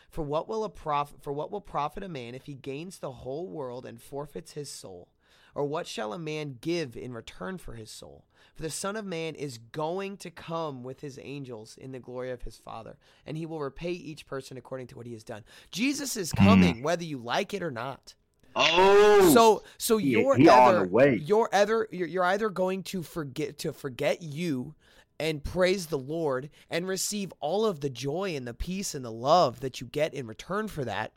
For 0.09 0.23
what 0.23 0.47
will 0.49 0.63
a 0.63 0.69
prof- 0.71 1.15
for 1.21 1.33
what 1.33 1.51
will 1.51 1.61
profit 1.61 2.05
a 2.05 2.09
man 2.09 2.37
if 2.37 2.47
he 2.47 2.55
gains 2.55 3.01
the 3.01 3.11
whole 3.11 3.49
world 3.49 3.85
and 3.85 4.01
forfeits 4.01 4.53
his 4.53 4.71
soul? 4.71 5.09
Or 5.55 5.65
what 5.65 5.87
shall 5.87 6.13
a 6.13 6.19
man 6.19 6.59
give 6.61 6.97
in 6.97 7.13
return 7.13 7.59
for 7.59 7.75
his 7.75 7.91
soul? 7.91 8.25
For 8.55 8.63
the 8.63 8.71
Son 8.71 8.97
of 8.97 9.05
Man 9.05 9.35
is 9.35 9.59
going 9.59 10.17
to 10.19 10.31
come 10.31 10.83
with 10.83 11.01
his 11.01 11.19
angels 11.23 11.77
in 11.81 11.93
the 11.93 11.99
glory 11.99 12.31
of 12.31 12.43
his 12.43 12.57
Father, 12.57 12.97
and 13.27 13.37
he 13.37 13.47
will 13.47 13.61
repay 13.61 13.93
each 13.93 14.27
person 14.27 14.57
according 14.57 14.87
to 14.89 14.97
what 14.97 15.07
he 15.07 15.13
has 15.13 15.25
done. 15.25 15.45
Jesus 15.71 16.17
is 16.17 16.33
hmm. 16.33 16.45
coming, 16.45 16.83
whether 16.83 17.05
you 17.05 17.19
like 17.19 17.55
it 17.55 17.63
or 17.63 17.71
not. 17.71 18.15
Oh, 18.57 19.33
So, 19.35 19.63
so 19.79 19.97
He- 19.99 20.11
you're 20.11 20.37
he 20.37 20.49
on 20.49 20.75
either 20.75 20.87
the 20.87 20.93
way. 20.93 21.17
you're 21.17 21.49
either 21.53 21.89
you're, 21.91 22.09
you're 22.09 22.25
either 22.25 22.49
going 22.49 22.83
to 22.85 23.03
forget 23.03 23.59
to 23.59 23.73
forget 23.73 24.23
you 24.23 24.75
and 25.19 25.43
praise 25.43 25.87
the 25.87 25.99
Lord 25.99 26.51
and 26.71 26.87
receive 26.87 27.33
all 27.41 27.65
of 27.67 27.81
the 27.81 27.91
joy 27.91 28.35
and 28.37 28.47
the 28.47 28.55
peace 28.55 28.95
and 28.95 29.05
the 29.05 29.13
love 29.13 29.61
that 29.61 29.81
you 29.81 29.87
get 29.87 30.15
in 30.15 30.27
return 30.27 30.69
for 30.69 30.85
that, 30.85 31.13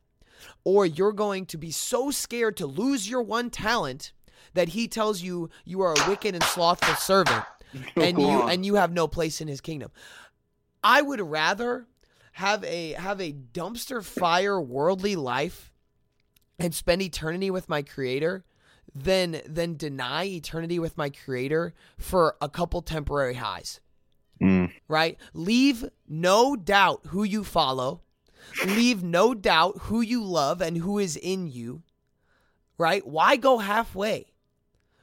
or 0.64 0.86
you're 0.86 1.14
going 1.14 1.46
to 1.48 1.58
be 1.58 1.72
so 1.72 2.10
scared 2.12 2.58
to 2.58 2.66
lose 2.68 3.10
your 3.10 3.22
one 3.22 3.50
talent 3.50 4.14
that 4.54 4.70
he 4.70 4.88
tells 4.88 5.22
you 5.22 5.50
you 5.66 5.82
are 5.82 5.94
a 5.94 6.10
wicked 6.10 6.36
and 6.36 6.44
slothful 6.44 6.96
servant 6.96 7.44
and 7.96 8.20
you 8.20 8.48
and 8.48 8.66
you 8.66 8.76
have 8.76 8.92
no 8.92 9.08
place 9.08 9.42
in 9.42 9.48
his 9.48 9.62
kingdom. 9.62 9.92
I 10.84 11.02
would 11.02 11.22
rather 11.22 11.88
have 12.34 12.64
a 12.64 12.92
have 12.94 13.20
a 13.20 13.34
dumpster 13.34 14.04
fire 14.04 14.62
worldly 14.62 15.16
life 15.16 15.72
and 16.60 16.74
spend 16.74 17.02
eternity 17.02 17.52
with 17.52 17.70
my 17.70 17.82
creator 17.82 18.46
than 18.94 19.42
than 19.46 19.76
deny 19.76 20.26
eternity 20.26 20.80
with 20.80 20.98
my 20.98 21.10
creator 21.10 21.74
for 21.98 22.36
a 22.42 22.50
couple 22.50 22.82
temporary 22.82 23.36
highs. 23.36 23.80
Mm. 24.42 24.72
Right? 24.88 25.18
Leave 25.34 25.86
no 26.08 26.56
doubt 26.56 27.08
who 27.08 27.24
you 27.24 27.44
follow. 27.44 28.02
Leave 28.66 29.04
no 29.04 29.34
doubt 29.34 29.78
who 29.82 30.02
you 30.02 30.24
love 30.24 30.62
and 30.62 30.78
who 30.78 31.00
is 31.00 31.18
in 31.18 31.48
you. 31.48 31.82
Right? 32.78 33.06
Why 33.06 33.36
go 33.38 33.58
halfway? 33.58 34.34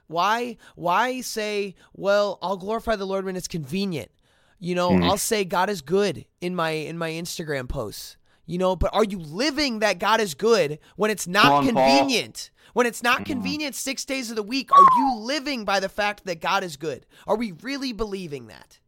Why 0.07 0.57
why 0.77 1.21
say, 1.23 1.75
well, 1.93 2.39
I'll 2.43 2.57
glorify 2.57 2.97
the 2.97 3.07
Lord 3.07 3.25
when 3.25 3.37
it's 3.37 3.49
convenient. 3.49 4.11
You 4.59 4.75
know, 4.75 4.91
Mhm. 4.91 5.05
I'll 5.05 5.19
say 5.19 5.45
God 5.45 5.69
is 5.71 5.83
good 5.83 6.25
in 6.41 6.55
my 6.55 6.71
in 6.71 6.97
my 6.99 7.11
Instagram 7.11 7.69
posts. 7.69 8.17
You 8.47 8.59
know, 8.59 8.77
but 8.77 8.91
are 8.93 9.05
you 9.05 9.19
living 9.19 9.79
that 9.79 9.99
God 9.99 10.21
is 10.21 10.35
good 10.35 10.79
when 10.97 11.11
it's 11.11 11.27
not 11.27 11.47
on, 11.47 11.65
Paul. 11.65 11.73
convenient? 11.73 12.51
When 12.75 12.87
it's 12.87 13.03
not 13.03 13.25
convenient 13.25 13.75
6 13.75 14.05
days 14.05 14.31
of 14.31 14.37
the 14.37 14.43
week, 14.43 14.71
are 14.73 14.87
you 14.99 15.17
living 15.17 15.65
by 15.65 15.81
the 15.81 15.89
fact 15.89 16.27
that 16.27 16.41
God 16.41 16.63
is 16.65 16.77
good? 16.77 17.07
Are 17.27 17.37
we 17.37 17.53
really 17.53 17.93
believing 17.93 18.49
that? 18.49 18.81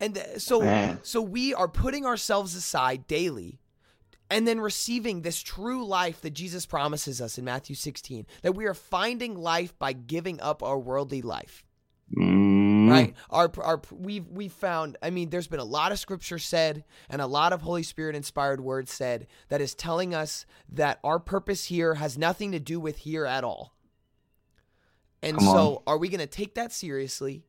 And 0.00 0.18
so 0.38 0.60
Man. 0.60 0.98
so 1.02 1.20
we 1.20 1.54
are 1.54 1.68
putting 1.68 2.04
ourselves 2.06 2.54
aside 2.54 3.06
daily 3.06 3.60
and 4.30 4.46
then 4.46 4.60
receiving 4.60 5.22
this 5.22 5.42
true 5.42 5.84
life 5.84 6.20
that 6.22 6.30
Jesus 6.30 6.64
promises 6.64 7.20
us 7.20 7.36
in 7.36 7.44
Matthew 7.44 7.74
16 7.74 8.26
that 8.42 8.52
we 8.52 8.66
are 8.66 8.74
finding 8.74 9.36
life 9.36 9.76
by 9.78 9.92
giving 9.92 10.40
up 10.40 10.62
our 10.62 10.78
worldly 10.78 11.20
life. 11.20 11.64
Mm. 12.16 12.90
right? 12.90 13.14
Our 13.30 13.52
our 13.62 13.80
we've 13.92 14.26
we've 14.26 14.52
found 14.52 14.98
i 15.00 15.10
mean 15.10 15.30
there's 15.30 15.46
been 15.46 15.60
a 15.60 15.64
lot 15.64 15.92
of 15.92 15.98
scripture 16.00 16.40
said 16.40 16.82
and 17.08 17.22
a 17.22 17.26
lot 17.28 17.52
of 17.52 17.62
holy 17.62 17.84
spirit 17.84 18.16
inspired 18.16 18.60
words 18.60 18.92
said 18.92 19.28
that 19.48 19.60
is 19.60 19.76
telling 19.76 20.12
us 20.12 20.44
that 20.72 20.98
our 21.04 21.20
purpose 21.20 21.66
here 21.66 21.94
has 21.94 22.18
nothing 22.18 22.50
to 22.50 22.58
do 22.58 22.80
with 22.80 22.98
here 22.98 23.26
at 23.26 23.44
all. 23.44 23.76
And 25.22 25.38
Come 25.38 25.46
so 25.46 25.82
are 25.86 25.98
we 25.98 26.08
going 26.08 26.18
to 26.18 26.26
take 26.26 26.54
that 26.54 26.72
seriously? 26.72 27.44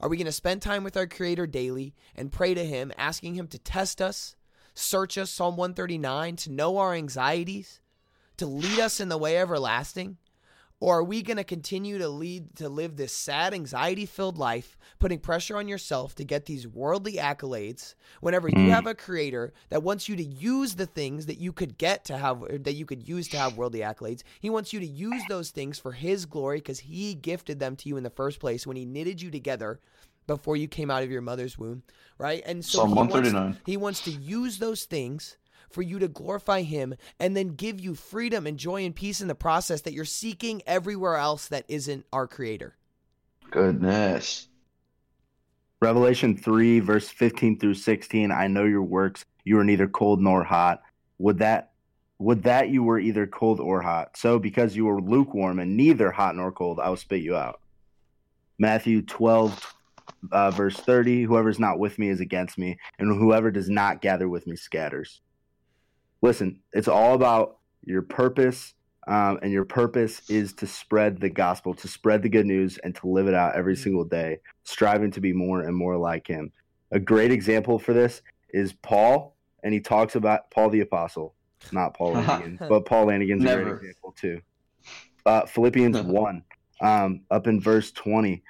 Are 0.00 0.08
we 0.08 0.16
going 0.16 0.26
to 0.26 0.32
spend 0.32 0.62
time 0.62 0.84
with 0.84 0.96
our 0.96 1.06
creator 1.08 1.46
daily 1.46 1.94
and 2.14 2.30
pray 2.30 2.54
to 2.54 2.64
him 2.64 2.92
asking 2.96 3.34
him 3.34 3.48
to 3.48 3.58
test 3.58 4.00
us 4.00 4.36
search 4.74 5.16
us 5.18 5.30
psalm 5.30 5.56
139 5.56 6.36
to 6.36 6.52
know 6.52 6.78
our 6.78 6.94
anxieties 6.94 7.80
to 8.36 8.46
lead 8.46 8.80
us 8.80 9.00
in 9.00 9.08
the 9.08 9.18
way 9.18 9.38
everlasting? 9.38 10.16
Or 10.80 10.98
are 10.98 11.04
we 11.04 11.22
going 11.22 11.38
to 11.38 11.44
continue 11.44 11.96
to 11.98 12.08
lead 12.08 12.56
to 12.56 12.68
live 12.68 12.96
this 12.96 13.16
sad 13.16 13.54
anxiety 13.54 14.04
filled 14.04 14.36
life 14.36 14.76
putting 14.98 15.18
pressure 15.18 15.56
on 15.56 15.66
yourself 15.68 16.14
to 16.16 16.24
get 16.24 16.44
these 16.44 16.66
worldly 16.68 17.14
accolades 17.14 17.94
whenever 18.20 18.48
you 18.48 18.54
Mm. 18.56 18.70
have 18.70 18.86
a 18.86 18.94
creator 18.94 19.54
that 19.70 19.82
wants 19.82 20.08
you 20.10 20.16
to 20.16 20.22
use 20.24 20.74
the 20.74 20.84
things 20.84 21.24
that 21.26 21.38
you 21.38 21.52
could 21.52 21.78
get 21.78 22.04
to 22.06 22.18
have 22.18 22.40
that 22.64 22.74
you 22.74 22.84
could 22.84 23.08
use 23.08 23.28
to 23.28 23.38
have 23.38 23.56
worldly 23.56 23.80
accolades? 23.80 24.24
He 24.40 24.50
wants 24.50 24.74
you 24.74 24.80
to 24.80 24.86
use 24.86 25.22
those 25.28 25.50
things 25.50 25.78
for 25.78 25.92
his 25.92 26.26
glory 26.26 26.58
because 26.58 26.80
he 26.80 27.14
gifted 27.14 27.60
them 27.60 27.76
to 27.76 27.88
you 27.88 27.96
in 27.96 28.02
the 28.02 28.10
first 28.10 28.38
place 28.38 28.66
when 28.66 28.76
he 28.76 28.84
knitted 28.84 29.22
you 29.22 29.30
together 29.30 29.80
before 30.26 30.56
you 30.56 30.68
came 30.68 30.90
out 30.90 31.02
of 31.02 31.10
your 31.10 31.22
mother's 31.22 31.56
womb 31.56 31.82
right 32.18 32.42
and 32.46 32.64
so 32.64 32.78
Psalm 32.78 32.88
he 32.90 32.94
wants- 32.94 33.12
139. 33.14 33.60
he 33.66 33.76
wants 33.76 34.00
to 34.04 34.10
use 34.10 34.58
those 34.58 34.84
things 34.84 35.36
for 35.70 35.82
you 35.82 35.98
to 35.98 36.06
glorify 36.08 36.62
him 36.62 36.94
and 37.18 37.36
then 37.36 37.48
give 37.48 37.80
you 37.80 37.94
freedom 37.94 38.46
and 38.46 38.58
joy 38.58 38.84
and 38.84 38.94
peace 38.94 39.20
in 39.20 39.26
the 39.28 39.34
process 39.34 39.80
that 39.82 39.92
you're 39.92 40.04
seeking 40.04 40.62
everywhere 40.66 41.16
else 41.16 41.48
that 41.48 41.64
isn't 41.68 42.06
our 42.12 42.28
creator. 42.28 42.76
goodness. 43.50 44.48
Revelation 45.80 46.36
3, 46.36 46.80
verse 46.80 47.08
15 47.10 47.58
through 47.58 47.74
16. 47.74 48.30
I 48.30 48.46
know 48.46 48.64
your 48.64 48.82
works. 48.82 49.24
You 49.44 49.58
are 49.58 49.64
neither 49.64 49.86
cold 49.88 50.20
nor 50.22 50.42
hot. 50.44 50.82
Would 51.18 51.38
that 51.38 51.72
would 52.18 52.44
that 52.44 52.68
you 52.70 52.82
were 52.84 52.98
either 52.98 53.26
cold 53.26 53.58
or 53.60 53.82
hot. 53.82 54.16
So 54.16 54.38
because 54.38 54.76
you 54.76 54.84
were 54.86 55.00
lukewarm 55.02 55.58
and 55.58 55.76
neither 55.76 56.10
hot 56.12 56.36
nor 56.36 56.52
cold, 56.52 56.78
I 56.80 56.88
will 56.88 56.96
spit 56.96 57.22
you 57.22 57.36
out. 57.36 57.60
Matthew 58.58 59.02
12, 59.02 59.74
uh, 60.32 60.50
verse 60.50 60.76
30. 60.76 61.24
Whoever 61.24 61.48
is 61.48 61.58
not 61.58 61.78
with 61.78 61.98
me 61.98 62.08
is 62.08 62.20
against 62.20 62.58
me, 62.58 62.78
and 62.98 63.18
whoever 63.18 63.50
does 63.50 63.68
not 63.68 64.00
gather 64.00 64.28
with 64.28 64.46
me 64.46 64.56
scatters. 64.56 65.20
Listen, 66.22 66.60
it's 66.72 66.88
all 66.88 67.14
about 67.14 67.58
your 67.84 68.02
purpose, 68.02 68.74
um, 69.06 69.38
and 69.42 69.52
your 69.52 69.64
purpose 69.66 70.22
is 70.30 70.54
to 70.54 70.66
spread 70.66 71.20
the 71.20 71.28
gospel, 71.28 71.74
to 71.74 71.88
spread 71.88 72.22
the 72.22 72.28
good 72.28 72.46
news, 72.46 72.78
and 72.78 72.94
to 72.96 73.08
live 73.08 73.28
it 73.28 73.34
out 73.34 73.54
every 73.54 73.76
single 73.76 74.04
day 74.04 74.38
striving 74.64 75.10
to 75.12 75.20
be 75.20 75.32
more 75.32 75.62
and 75.62 75.76
more 75.76 75.96
like 75.96 76.26
him. 76.26 76.50
A 76.90 76.98
great 76.98 77.30
example 77.30 77.78
for 77.78 77.92
this 77.92 78.22
is 78.50 78.72
Paul, 78.72 79.36
and 79.62 79.74
he 79.74 79.80
talks 79.80 80.14
about 80.14 80.50
Paul 80.50 80.70
the 80.70 80.80
Apostle, 80.80 81.34
not 81.72 81.94
Paul 81.94 82.12
Lanigan, 82.14 82.58
but 82.68 82.86
Paul 82.86 83.06
Lanigan's 83.06 83.44
a 83.44 83.46
great 83.56 83.74
example 83.74 84.14
too. 84.18 84.40
uh, 85.26 85.44
Philippians 85.46 86.00
1, 86.00 86.44
um, 86.80 87.20
up 87.30 87.46
in 87.46 87.60
verse 87.60 87.92
20. 87.92 88.42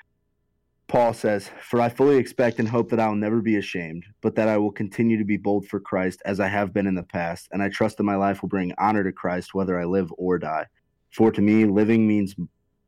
Paul 0.95 1.13
says, 1.13 1.51
For 1.61 1.81
I 1.81 1.89
fully 1.89 2.19
expect 2.19 2.61
and 2.61 2.69
hope 2.69 2.89
that 2.91 3.01
I 3.01 3.09
will 3.09 3.17
never 3.17 3.41
be 3.41 3.57
ashamed, 3.57 4.05
but 4.21 4.37
that 4.37 4.47
I 4.47 4.57
will 4.59 4.71
continue 4.71 5.19
to 5.19 5.25
be 5.25 5.37
bold 5.37 5.67
for 5.67 5.81
Christ 5.81 6.23
as 6.25 6.39
I 6.39 6.47
have 6.47 6.73
been 6.73 6.87
in 6.87 6.95
the 6.95 7.03
past, 7.03 7.49
and 7.51 7.61
I 7.61 7.69
trust 7.69 7.97
that 7.97 8.05
my 8.05 8.15
life 8.15 8.43
will 8.43 8.49
bring 8.49 8.73
honor 8.79 9.03
to 9.03 9.11
Christ 9.11 9.55
whether 9.55 9.77
I 9.77 9.87
live 9.87 10.13
or 10.17 10.39
die. 10.39 10.67
For 11.11 11.33
to 11.33 11.43
me, 11.43 11.65
living 11.65 12.07
means 12.07 12.37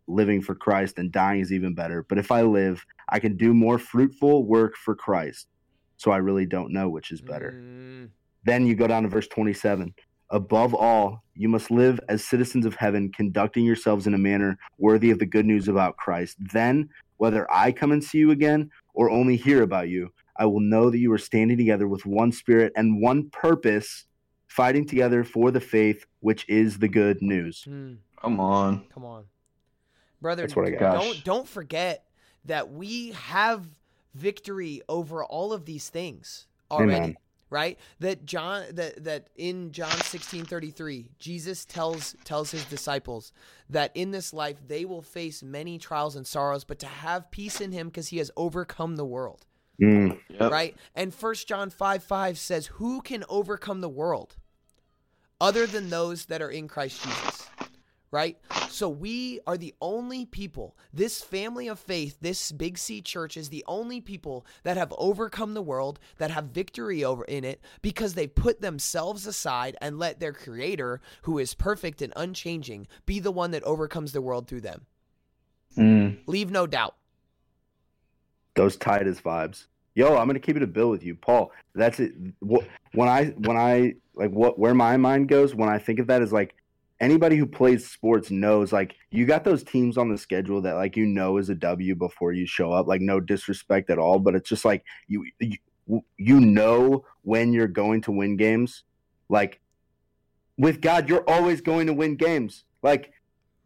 living 0.07 0.41
for 0.41 0.55
Christ, 0.55 0.99
and 0.99 1.11
dying 1.11 1.41
is 1.41 1.53
even 1.53 1.75
better. 1.75 2.07
But 2.09 2.19
if 2.19 2.31
I 2.31 2.43
live, 2.43 2.87
I 3.09 3.19
can 3.19 3.37
do 3.37 3.53
more 3.53 3.77
fruitful 3.77 4.45
work 4.45 4.77
for 4.77 4.95
Christ. 4.95 5.49
So 5.97 6.13
I 6.13 6.19
really 6.19 6.47
don't 6.47 6.73
know 6.73 6.89
which 6.89 7.11
is 7.11 7.21
better. 7.21 7.55
Mm, 7.57 8.11
Then 8.45 8.69
you 8.69 8.77
go 8.77 8.87
down 8.87 9.03
to 9.03 9.09
verse 9.09 9.27
27. 9.27 9.93
Above 10.31 10.75
all, 10.75 11.25
you 11.35 11.49
must 11.49 11.73
live 11.73 11.99
as 12.09 12.25
citizens 12.25 12.67
of 12.67 12.77
heaven, 12.77 13.11
conducting 13.11 13.65
yourselves 13.65 14.07
in 14.07 14.15
a 14.15 14.19
manner 14.19 14.59
worthy 14.79 15.11
of 15.11 15.19
the 15.19 15.27
good 15.27 15.47
news 15.47 15.67
about 15.67 15.97
Christ. 15.97 16.37
Then, 16.53 16.89
whether 17.19 17.51
I 17.53 17.73
come 17.73 17.93
and 17.93 18.03
see 18.03 18.19
you 18.19 18.31
again 18.31 18.71
or 18.95 19.11
only 19.11 19.37
hear 19.37 19.63
about 19.63 19.89
you, 19.89 20.13
I 20.37 20.47
will 20.47 20.61
know 20.61 20.91
that 20.91 20.99
you 20.99 21.13
are 21.13 21.19
standing 21.19 21.57
together 21.57 21.89
with 21.89 22.05
one 22.07 22.33
spirit 22.33 22.73
and 22.77 23.01
one 23.01 23.31
purpose, 23.31 24.07
fighting 24.49 24.87
together 24.87 25.25
for 25.25 25.51
the 25.51 25.61
faith, 25.61 26.05
which 26.21 26.49
is 26.49 26.79
the 26.79 26.89
good 26.89 27.23
news. 27.23 27.65
mm, 27.69 27.97
Come 28.21 28.41
on. 28.41 28.87
come 28.93 29.05
on, 29.05 29.25
brother. 30.21 30.43
That's 30.43 30.57
what 30.57 30.67
I 30.67 30.71
got. 30.71 30.95
Don't 30.95 31.25
don't 31.25 31.49
forget 31.49 32.05
that 32.45 32.71
we 32.71 33.13
have 33.13 33.67
victory 34.15 34.83
over 34.89 35.25
all 35.25 35.53
of 35.53 35.65
these 35.65 35.89
things 35.89 36.47
already. 36.71 36.93
Amen. 36.93 37.17
Right? 37.49 37.79
That 38.01 38.27
John 38.27 38.65
that 38.73 39.05
that 39.05 39.29
in 39.37 39.71
John 39.71 39.91
16:33, 39.91 41.11
Jesus 41.19 41.65
tells 41.65 42.17
tells 42.25 42.51
his 42.51 42.65
disciples 42.65 43.33
that 43.71 43.93
in 43.95 44.11
this 44.11 44.33
life 44.33 44.57
they 44.67 44.85
will 44.85 45.03
face 45.03 45.43
many 45.43 45.79
trials 45.79 46.17
and 46.17 46.27
sorrows, 46.27 46.65
but 46.65 46.79
to 46.81 46.87
have 46.87 47.31
peace 47.31 47.61
in 47.61 47.71
him 47.73 47.87
because 47.89 48.09
he 48.09 48.19
has 48.19 48.31
overcome 48.37 48.97
the 48.97 49.05
world. 49.05 49.47
Mm, 49.81 50.19
Yep. 50.29 50.51
Right? 50.51 50.77
And 50.95 51.15
First 51.15 51.47
John 51.47 51.71
5 51.71 52.03
5 52.03 52.39
says, 52.39 52.67
Who 52.67 53.01
can 53.03 53.25
overcome 53.29 53.81
the 53.81 53.89
world 53.89 54.37
other 55.41 55.67
than 55.67 55.91
those 55.91 56.27
that 56.27 56.43
are 56.43 56.51
in 56.51 56.67
Christ 56.67 57.03
Jesus? 57.03 57.47
Right? 58.13 58.39
So 58.69 58.89
we 58.89 59.41
are 59.47 59.57
the 59.57 59.75
only 59.81 60.27
people, 60.27 60.77
this 60.93 61.23
family 61.23 61.69
of 61.69 61.79
faith, 61.79 62.19
this 62.21 62.53
Big 62.53 62.79
C 62.79 63.03
church 63.03 63.37
is 63.37 63.49
the 63.49 63.65
only 63.67 64.01
people 64.01 64.47
that 64.63 64.77
have 64.77 64.95
overcome 64.97 65.55
the 65.55 65.63
world, 65.63 65.99
that 66.19 66.31
have 66.31 66.45
victory 66.47 67.05
over 67.05 67.25
in 67.25 67.45
it, 67.45 67.61
because 67.83 68.15
they 68.15 68.27
put 68.27 68.61
themselves 68.61 69.27
aside 69.27 69.77
and 69.81 69.99
let 69.99 70.21
their 70.21 70.33
creator, 70.33 71.01
who 71.23 71.39
is 71.39 71.53
perfect 71.55 72.01
and 72.01 72.13
unchanging, 72.17 72.87
be 73.07 73.19
the 73.19 73.33
one 73.33 73.51
that 73.51 73.65
overcomes 73.65 74.13
the 74.13 74.23
world 74.23 74.47
through 74.47 74.63
them. 74.63 74.87
Mm. 75.77 76.19
Leave 76.27 76.51
no 76.51 76.67
doubt. 76.67 76.95
those 78.57 78.77
Titus 78.77 79.21
vibes. 79.21 79.67
Yo, 79.95 80.17
I'm 80.17 80.27
gonna 80.27 80.41
keep 80.41 80.57
it 80.57 80.63
a 80.63 80.67
bill 80.67 80.91
with 80.91 81.05
you, 81.05 81.15
Paul. 81.15 81.53
That's 81.75 82.01
it. 82.01 82.13
When 82.41 83.09
I 83.09 83.27
when 83.39 83.57
I 83.57 83.95
like 84.15 84.31
what 84.31 84.59
where 84.59 84.75
my 84.75 84.97
mind 84.97 85.29
goes 85.29 85.55
when 85.55 85.69
I 85.69 85.79
think 85.79 86.01
of 86.01 86.09
that 86.09 86.23
is 86.23 86.33
like 86.33 86.55
anybody 87.01 87.37
who 87.37 87.47
plays 87.47 87.89
sports 87.89 88.31
knows 88.31 88.73
like 88.73 88.95
you 89.11 89.27
got 89.27 89.45
those 89.45 89.63
teams 89.63 89.99
on 89.99 90.11
the 90.11 90.19
schedule 90.19 90.63
that 90.63 90.75
like 90.75 90.97
you 90.97 91.07
know 91.07 91.37
is 91.39 91.49
a 91.49 91.55
W 91.55 91.95
before 91.95 92.33
you 92.33 92.47
show 92.47 92.73
up. 92.73 92.87
Like 92.87 93.01
no 93.01 93.21
disrespect 93.21 93.91
at 93.91 93.99
all, 93.99 94.19
but 94.19 94.35
it's 94.35 94.49
just 94.49 94.65
like 94.65 94.85
you 95.07 95.27
you, 95.41 95.59
you 96.17 96.41
know 96.41 97.05
when 97.23 97.53
you're 97.53 97.69
going 97.69 98.03
to 98.03 98.13
win 98.13 98.37
games. 98.37 98.85
Like 99.29 99.61
with 100.57 100.81
God, 100.81 101.09
you're 101.09 101.29
always 101.29 101.61
going 101.61 101.87
to 101.87 101.93
win 101.93 102.17
games. 102.17 102.65
Like 102.83 103.13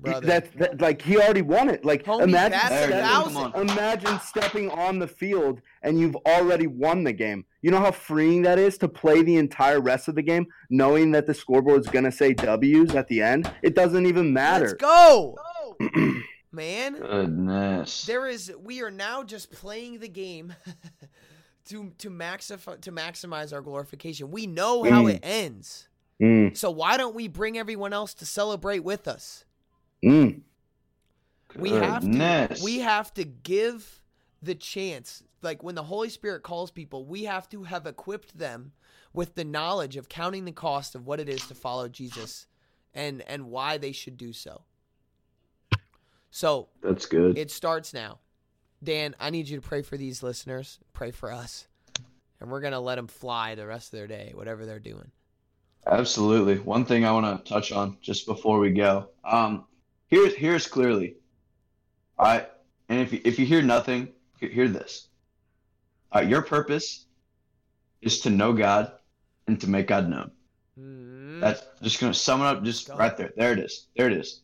Brother. 0.02 0.26
that's 0.26 0.50
that, 0.56 0.80
like 0.80 1.02
he 1.02 1.16
already 1.18 1.42
won 1.42 1.68
it. 1.68 1.84
Like 1.84 2.04
Homie, 2.04 2.22
imagine 2.22 2.52
that's 2.52 2.64
a 2.72 2.76
stepping- 2.86 3.04
thousand. 3.04 3.36
On. 3.54 3.68
imagine 3.70 4.20
stepping 4.20 4.70
on 4.70 4.98
the 4.98 5.06
field 5.06 5.60
and 5.82 5.98
you've 6.00 6.16
already 6.26 6.66
won 6.66 7.04
the 7.04 7.12
game. 7.12 7.44
You 7.62 7.70
know 7.70 7.78
how 7.80 7.90
freeing 7.90 8.42
that 8.42 8.58
is 8.58 8.78
to 8.78 8.88
play 8.88 9.22
the 9.22 9.36
entire 9.36 9.80
rest 9.80 10.08
of 10.08 10.14
the 10.14 10.22
game 10.22 10.46
knowing 10.70 11.10
that 11.12 11.26
the 11.26 11.34
scoreboard's 11.34 11.88
going 11.88 12.06
to 12.06 12.12
say 12.12 12.32
W's 12.32 12.94
at 12.94 13.08
the 13.08 13.20
end? 13.22 13.50
It 13.62 13.74
doesn't 13.74 14.06
even 14.06 14.32
matter. 14.32 14.66
Let's 14.68 14.74
go. 14.80 15.36
Man. 16.52 16.94
Goodness. 16.98 18.06
There 18.06 18.26
is 18.26 18.52
we 18.60 18.82
are 18.82 18.90
now 18.90 19.22
just 19.22 19.52
playing 19.52 20.00
the 20.00 20.08
game 20.08 20.54
to 21.66 21.92
to 21.98 22.10
maxify 22.10 22.80
to 22.80 22.90
maximize 22.92 23.52
our 23.52 23.60
glorification. 23.60 24.30
We 24.30 24.46
know 24.46 24.82
how 24.84 25.04
Mm. 25.04 25.14
it 25.14 25.20
ends. 25.22 25.88
Mm, 26.20 26.56
So 26.56 26.70
why 26.70 26.96
don't 26.96 27.14
we 27.14 27.28
bring 27.28 27.56
everyone 27.56 27.92
else 27.92 28.12
to 28.14 28.26
celebrate 28.26 28.80
with 28.80 29.06
us? 29.08 29.44
Mm. 30.04 30.40
We 31.56 31.70
have 31.70 32.02
to 32.02 32.58
we 32.62 32.78
have 32.80 33.12
to 33.14 33.24
give 33.24 34.02
the 34.42 34.54
chance 34.54 35.22
like 35.42 35.62
when 35.62 35.74
the 35.74 35.82
Holy 35.82 36.08
Spirit 36.08 36.42
calls 36.42 36.70
people, 36.70 37.04
we 37.04 37.24
have 37.24 37.48
to 37.50 37.64
have 37.64 37.86
equipped 37.86 38.38
them 38.38 38.72
with 39.12 39.34
the 39.34 39.44
knowledge 39.44 39.96
of 39.96 40.08
counting 40.08 40.44
the 40.44 40.52
cost 40.52 40.94
of 40.94 41.06
what 41.06 41.20
it 41.20 41.28
is 41.28 41.46
to 41.48 41.54
follow 41.54 41.88
Jesus 41.88 42.46
and 42.94 43.22
and 43.22 43.50
why 43.50 43.78
they 43.78 43.92
should 43.92 44.16
do 44.16 44.32
so. 44.32 44.62
So, 46.30 46.68
That's 46.82 47.06
good. 47.06 47.36
It 47.36 47.50
starts 47.50 47.92
now. 47.92 48.20
Dan, 48.82 49.16
I 49.18 49.30
need 49.30 49.48
you 49.48 49.60
to 49.60 49.66
pray 49.66 49.82
for 49.82 49.96
these 49.96 50.22
listeners. 50.22 50.78
Pray 50.92 51.10
for 51.10 51.32
us. 51.32 51.66
And 52.40 52.50
we're 52.50 52.60
going 52.60 52.72
to 52.72 52.78
let 52.78 52.94
them 52.94 53.08
fly 53.08 53.54
the 53.54 53.66
rest 53.66 53.92
of 53.92 53.98
their 53.98 54.06
day, 54.06 54.32
whatever 54.34 54.64
they're 54.64 54.78
doing. 54.78 55.10
Absolutely. 55.86 56.58
One 56.58 56.84
thing 56.84 57.04
I 57.04 57.12
want 57.12 57.44
to 57.44 57.52
touch 57.52 57.72
on 57.72 57.98
just 58.00 58.26
before 58.26 58.58
we 58.58 58.70
go. 58.70 59.08
Um, 59.24 59.64
here's 60.10 60.34
here's 60.34 60.66
clearly. 60.66 61.16
All 62.18 62.26
right, 62.26 62.48
and 62.88 63.00
if 63.00 63.12
you, 63.12 63.20
if 63.24 63.38
you 63.38 63.46
hear 63.46 63.62
nothing, 63.62 64.08
hear 64.38 64.68
this. 64.68 65.08
All 66.12 66.20
right, 66.20 66.28
your 66.28 66.42
purpose 66.42 67.06
is 68.02 68.20
to 68.20 68.30
know 68.30 68.52
God 68.52 68.92
and 69.46 69.60
to 69.60 69.70
make 69.70 69.86
God 69.86 70.08
known. 70.08 70.30
Mm. 70.78 71.40
That's 71.40 71.62
just 71.82 72.00
gonna 72.00 72.14
sum 72.14 72.40
it 72.42 72.46
up 72.46 72.62
just 72.62 72.88
Go. 72.88 72.96
right 72.96 73.16
there. 73.16 73.32
There 73.36 73.52
it 73.52 73.58
is. 73.58 73.86
There 73.96 74.06
it 74.08 74.12
is. 74.12 74.40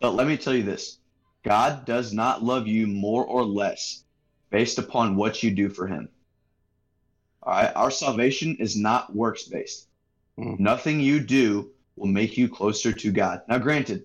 But 0.00 0.14
let 0.14 0.26
me 0.26 0.36
tell 0.36 0.54
you 0.54 0.62
this: 0.62 0.98
God 1.42 1.84
does 1.84 2.12
not 2.12 2.44
love 2.44 2.66
you 2.66 2.86
more 2.86 3.24
or 3.24 3.44
less 3.44 4.04
based 4.50 4.78
upon 4.78 5.16
what 5.16 5.42
you 5.42 5.50
do 5.50 5.68
for 5.68 5.86
Him. 5.86 6.08
All 7.42 7.52
right, 7.52 7.72
our 7.74 7.90
salvation 7.90 8.56
is 8.56 8.76
not 8.76 9.14
works 9.14 9.44
based. 9.44 9.88
Mm. 10.38 10.58
Nothing 10.58 11.00
you 11.00 11.20
do 11.20 11.70
will 11.96 12.08
make 12.08 12.36
you 12.36 12.48
closer 12.48 12.92
to 12.92 13.12
God. 13.12 13.42
Now, 13.48 13.58
granted, 13.58 14.04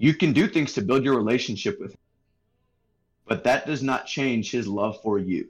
you 0.00 0.14
can 0.14 0.32
do 0.32 0.48
things 0.48 0.72
to 0.72 0.80
build 0.80 1.04
your 1.04 1.14
relationship 1.14 1.78
with 1.78 1.90
Him, 1.90 1.98
but 3.26 3.44
that 3.44 3.66
does 3.66 3.82
not 3.82 4.06
change 4.06 4.50
His 4.50 4.66
love 4.66 4.98
for 5.02 5.18
you. 5.18 5.48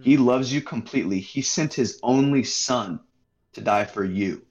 He 0.00 0.14
hmm. 0.14 0.24
loves 0.24 0.50
you 0.50 0.62
completely. 0.62 1.20
He 1.20 1.42
sent 1.42 1.74
His 1.74 2.00
only 2.02 2.42
Son 2.42 3.00
to 3.52 3.60
die 3.60 3.84
for 3.84 4.02
you. 4.02 4.46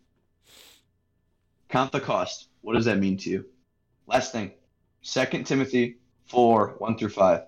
Count 1.70 1.92
the 1.92 2.00
cost. 2.00 2.50
What 2.62 2.76
does 2.76 2.86
that 2.86 3.00
mean 3.00 3.18
to 3.18 3.32
you? 3.32 3.46
Last 4.06 4.32
thing 4.32 4.52
2 5.02 5.26
Timothy 5.42 5.98
4 6.28 6.76
1 6.78 6.98
through 7.00 7.10
5. 7.10 7.42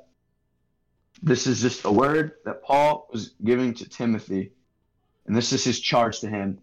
This 1.22 1.46
is 1.46 1.62
just 1.62 1.86
a 1.86 1.92
word 1.92 2.32
that 2.46 2.64
Paul 2.64 3.08
was 3.12 3.36
giving 3.44 3.76
to 3.76 3.88
Timothy, 3.88 4.52
and 5.28 5.36
this 5.36 5.54
is 5.54 5.64
his 5.64 5.80
charge 5.80 6.22
to 6.22 6.28
him. 6.28 6.58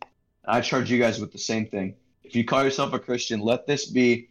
I 0.45 0.61
charge 0.61 0.91
you 0.91 0.99
guys 0.99 1.21
with 1.21 1.31
the 1.31 1.39
same 1.39 1.67
thing. 1.67 1.95
If 2.25 2.35
you 2.35 2.45
call 2.45 2.65
yourself 2.65 2.93
a 2.93 2.99
Christian, 2.99 3.41
let 3.41 3.69
this 3.69 3.87
be 3.87 4.31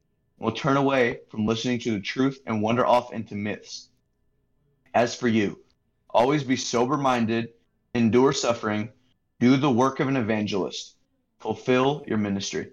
will 0.41 0.51
turn 0.51 0.75
away 0.75 1.19
from 1.29 1.45
listening 1.45 1.79
to 1.79 1.91
the 1.91 1.99
truth 1.99 2.39
and 2.47 2.61
wander 2.61 2.85
off 2.85 3.13
into 3.13 3.35
myths. 3.35 3.89
As 4.93 5.15
for 5.15 5.27
you, 5.27 5.59
always 6.09 6.43
be 6.43 6.55
sober 6.55 6.97
minded, 6.97 7.49
endure 7.93 8.33
suffering, 8.33 8.89
do 9.39 9.55
the 9.55 9.69
work 9.69 9.99
of 9.99 10.07
an 10.07 10.17
evangelist, 10.17 10.95
fulfill 11.39 12.03
your 12.07 12.17
ministry. 12.17 12.71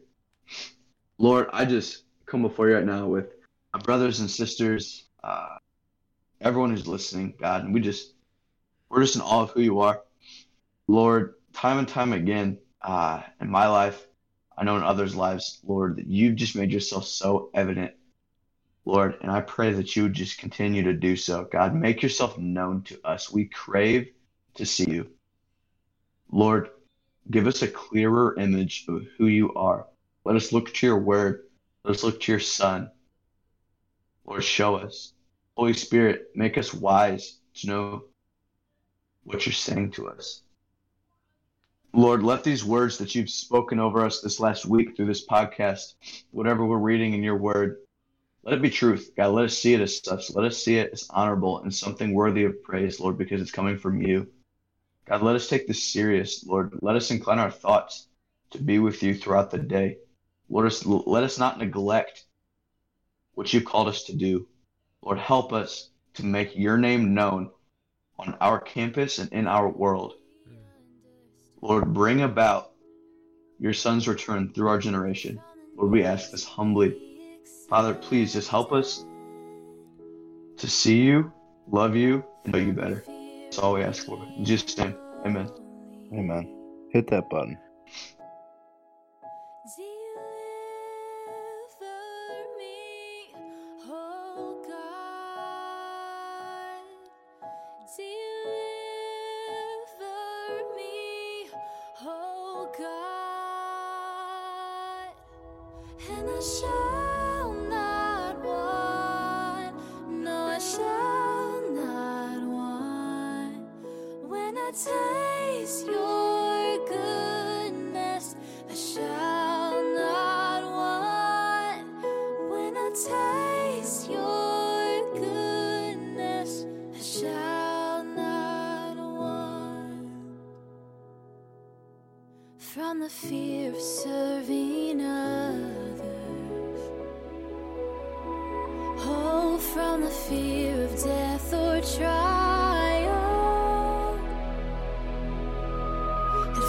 Lord, 1.19 1.49
I 1.53 1.67
just 1.67 2.05
come 2.25 2.41
before 2.41 2.69
you 2.69 2.77
right 2.77 2.85
now 2.85 3.07
with 3.07 3.35
my 3.75 3.81
brothers 3.81 4.21
and 4.21 4.31
sisters, 4.31 5.05
uh, 5.23 5.59
everyone 6.41 6.71
who's 6.71 6.89
listening, 6.89 7.35
God, 7.39 7.65
and 7.65 7.75
we 7.75 7.81
just 7.81 8.15
we're 8.89 9.03
just 9.03 9.17
in 9.17 9.21
awe 9.21 9.43
of 9.43 9.51
who 9.51 9.61
you 9.61 9.81
are, 9.81 10.03
Lord. 10.87 11.35
Time 11.53 11.79
and 11.79 11.89
time 11.89 12.15
again, 12.15 12.59
uh, 12.81 13.21
in 13.41 13.51
my 13.51 13.67
life, 13.67 14.08
I 14.59 14.65
know 14.65 14.77
in 14.77 14.83
others' 14.83 15.15
lives, 15.15 15.61
Lord, 15.65 15.97
that 15.97 16.09
you've 16.09 16.35
just 16.35 16.57
made 16.57 16.73
yourself 16.73 17.07
so 17.07 17.51
evident. 17.55 17.93
Lord, 18.85 19.17
and 19.21 19.31
I 19.31 19.41
pray 19.41 19.73
that 19.75 19.95
you 19.95 20.03
would 20.03 20.15
just 20.15 20.39
continue 20.39 20.83
to 20.83 20.95
do 20.95 21.15
so. 21.15 21.45
God, 21.45 21.77
make 21.77 22.03
yourself 22.03 22.37
known 22.39 22.83
to 22.85 22.99
us. 23.07 23.31
We 23.31 23.45
crave 23.45 24.09
to 24.57 24.67
see 24.67 24.91
you. 24.91 25.11
Lord, 26.33 26.71
give 27.31 27.47
us 27.47 27.63
a 27.63 27.69
clearer 27.69 28.35
image 28.37 28.87
of 28.89 29.03
who 29.17 29.27
you 29.27 29.55
are. 29.55 29.87
Let 30.25 30.35
us 30.35 30.53
look 30.53 30.75
to 30.75 30.87
your 30.87 30.99
word. 30.99 31.45
Let 31.85 31.95
us 31.95 32.03
look 32.03 32.21
to 32.23 32.33
your 32.33 32.41
son. 32.41 32.91
Lord, 34.25 34.43
show 34.43 34.75
us. 34.75 35.13
Holy 35.57 35.75
Spirit, 35.75 36.31
make 36.35 36.59
us 36.59 36.75
wise 36.75 37.39
to 37.55 37.67
know 37.69 38.05
what 39.23 39.47
you're 39.47 39.53
saying 39.53 39.93
to 39.93 40.09
us. 40.09 40.43
Lord, 41.95 42.23
let 42.23 42.45
these 42.45 42.65
words 42.65 42.99
that 42.99 43.15
you've 43.15 43.31
spoken 43.31 43.81
over 43.81 44.05
us 44.05 44.21
this 44.21 44.39
last 44.39 44.67
week 44.67 44.95
through 44.95 45.07
this 45.07 45.27
podcast, 45.27 45.95
whatever 46.31 46.65
we're 46.65 46.77
reading 46.77 47.15
in 47.15 47.23
your 47.23 47.37
word, 47.37 47.79
let 48.43 48.55
it 48.55 48.63
be 48.63 48.71
truth. 48.71 49.13
God, 49.17 49.33
let 49.33 49.47
us 49.47 49.59
see 49.59 49.75
it 49.75 49.81
as 49.81 50.03
such. 50.05 50.31
Let 50.35 50.45
us 50.45 50.63
see 50.63 50.77
it 50.77 50.91
as 50.93 51.07
honorable 51.11 51.61
and 51.61 51.75
something 51.75 52.13
worthy 52.13 52.45
of 52.45 52.63
praise, 52.63 53.01
Lord, 53.01 53.17
because 53.17 53.41
it's 53.41 53.51
coming 53.51 53.79
from 53.79 54.03
you. 54.03 54.29
God, 55.07 55.23
let 55.23 55.35
us 55.35 55.49
take 55.49 55.67
this 55.67 55.83
serious, 55.83 56.45
Lord. 56.45 56.79
Let 56.83 56.97
us 56.97 57.11
incline 57.11 57.39
our 57.39 57.51
thoughts 57.51 58.07
to 58.51 58.59
be 58.59 58.79
with 58.79 59.03
you 59.03 59.15
throughout 59.15 59.51
the 59.51 59.59
day. 59.59 59.97
Lord, 60.51 60.67
us, 60.67 60.85
let 60.85 61.25
us 61.25 61.39
not 61.39 61.59
neglect 61.59 62.27
what 63.35 63.53
you've 63.53 63.65
called 63.65 63.89
us 63.89 64.05
to 64.05 64.15
do. 64.15 64.47
Lord, 65.03 65.19
help 65.19 65.55
us 65.55 65.89
to 66.15 66.25
make 66.25 66.55
your 66.55 66.77
name 66.77 67.15
known 67.15 67.51
on 68.19 68.37
our 68.41 68.61
campus 68.61 69.19
and 69.19 69.33
in 69.33 69.47
our 69.47 69.69
world. 69.69 70.15
Lord, 71.61 71.93
bring 71.93 72.23
about 72.23 72.73
your 73.59 73.73
son's 73.73 74.07
return 74.07 74.53
through 74.53 74.69
our 74.69 74.79
generation. 74.79 75.41
Lord, 75.77 75.91
we 75.91 76.05
ask 76.05 76.31
this 76.31 76.45
humbly. 76.45 76.97
Father, 77.69 77.95
please 77.95 78.33
just 78.33 78.49
help 78.49 78.73
us 78.73 79.05
to 80.57 80.69
see 80.69 81.03
you, 81.03 81.33
love 81.71 81.97
you, 81.97 82.25
and 82.45 82.53
know 82.53 82.59
you 82.61 82.73
better. 82.73 83.05
That's 83.45 83.59
all 83.59 83.75
we 83.75 83.83
ask 83.83 84.07
for. 84.07 84.25
In 84.37 84.45
Jesus' 84.45 84.77
name, 84.79 84.95
amen. 85.25 85.51
Amen. 86.13 86.89
Hit 86.93 87.09
that 87.09 87.29
button. 87.29 87.59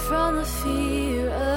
From 0.09 0.37
the 0.37 0.43
fear 0.43 1.48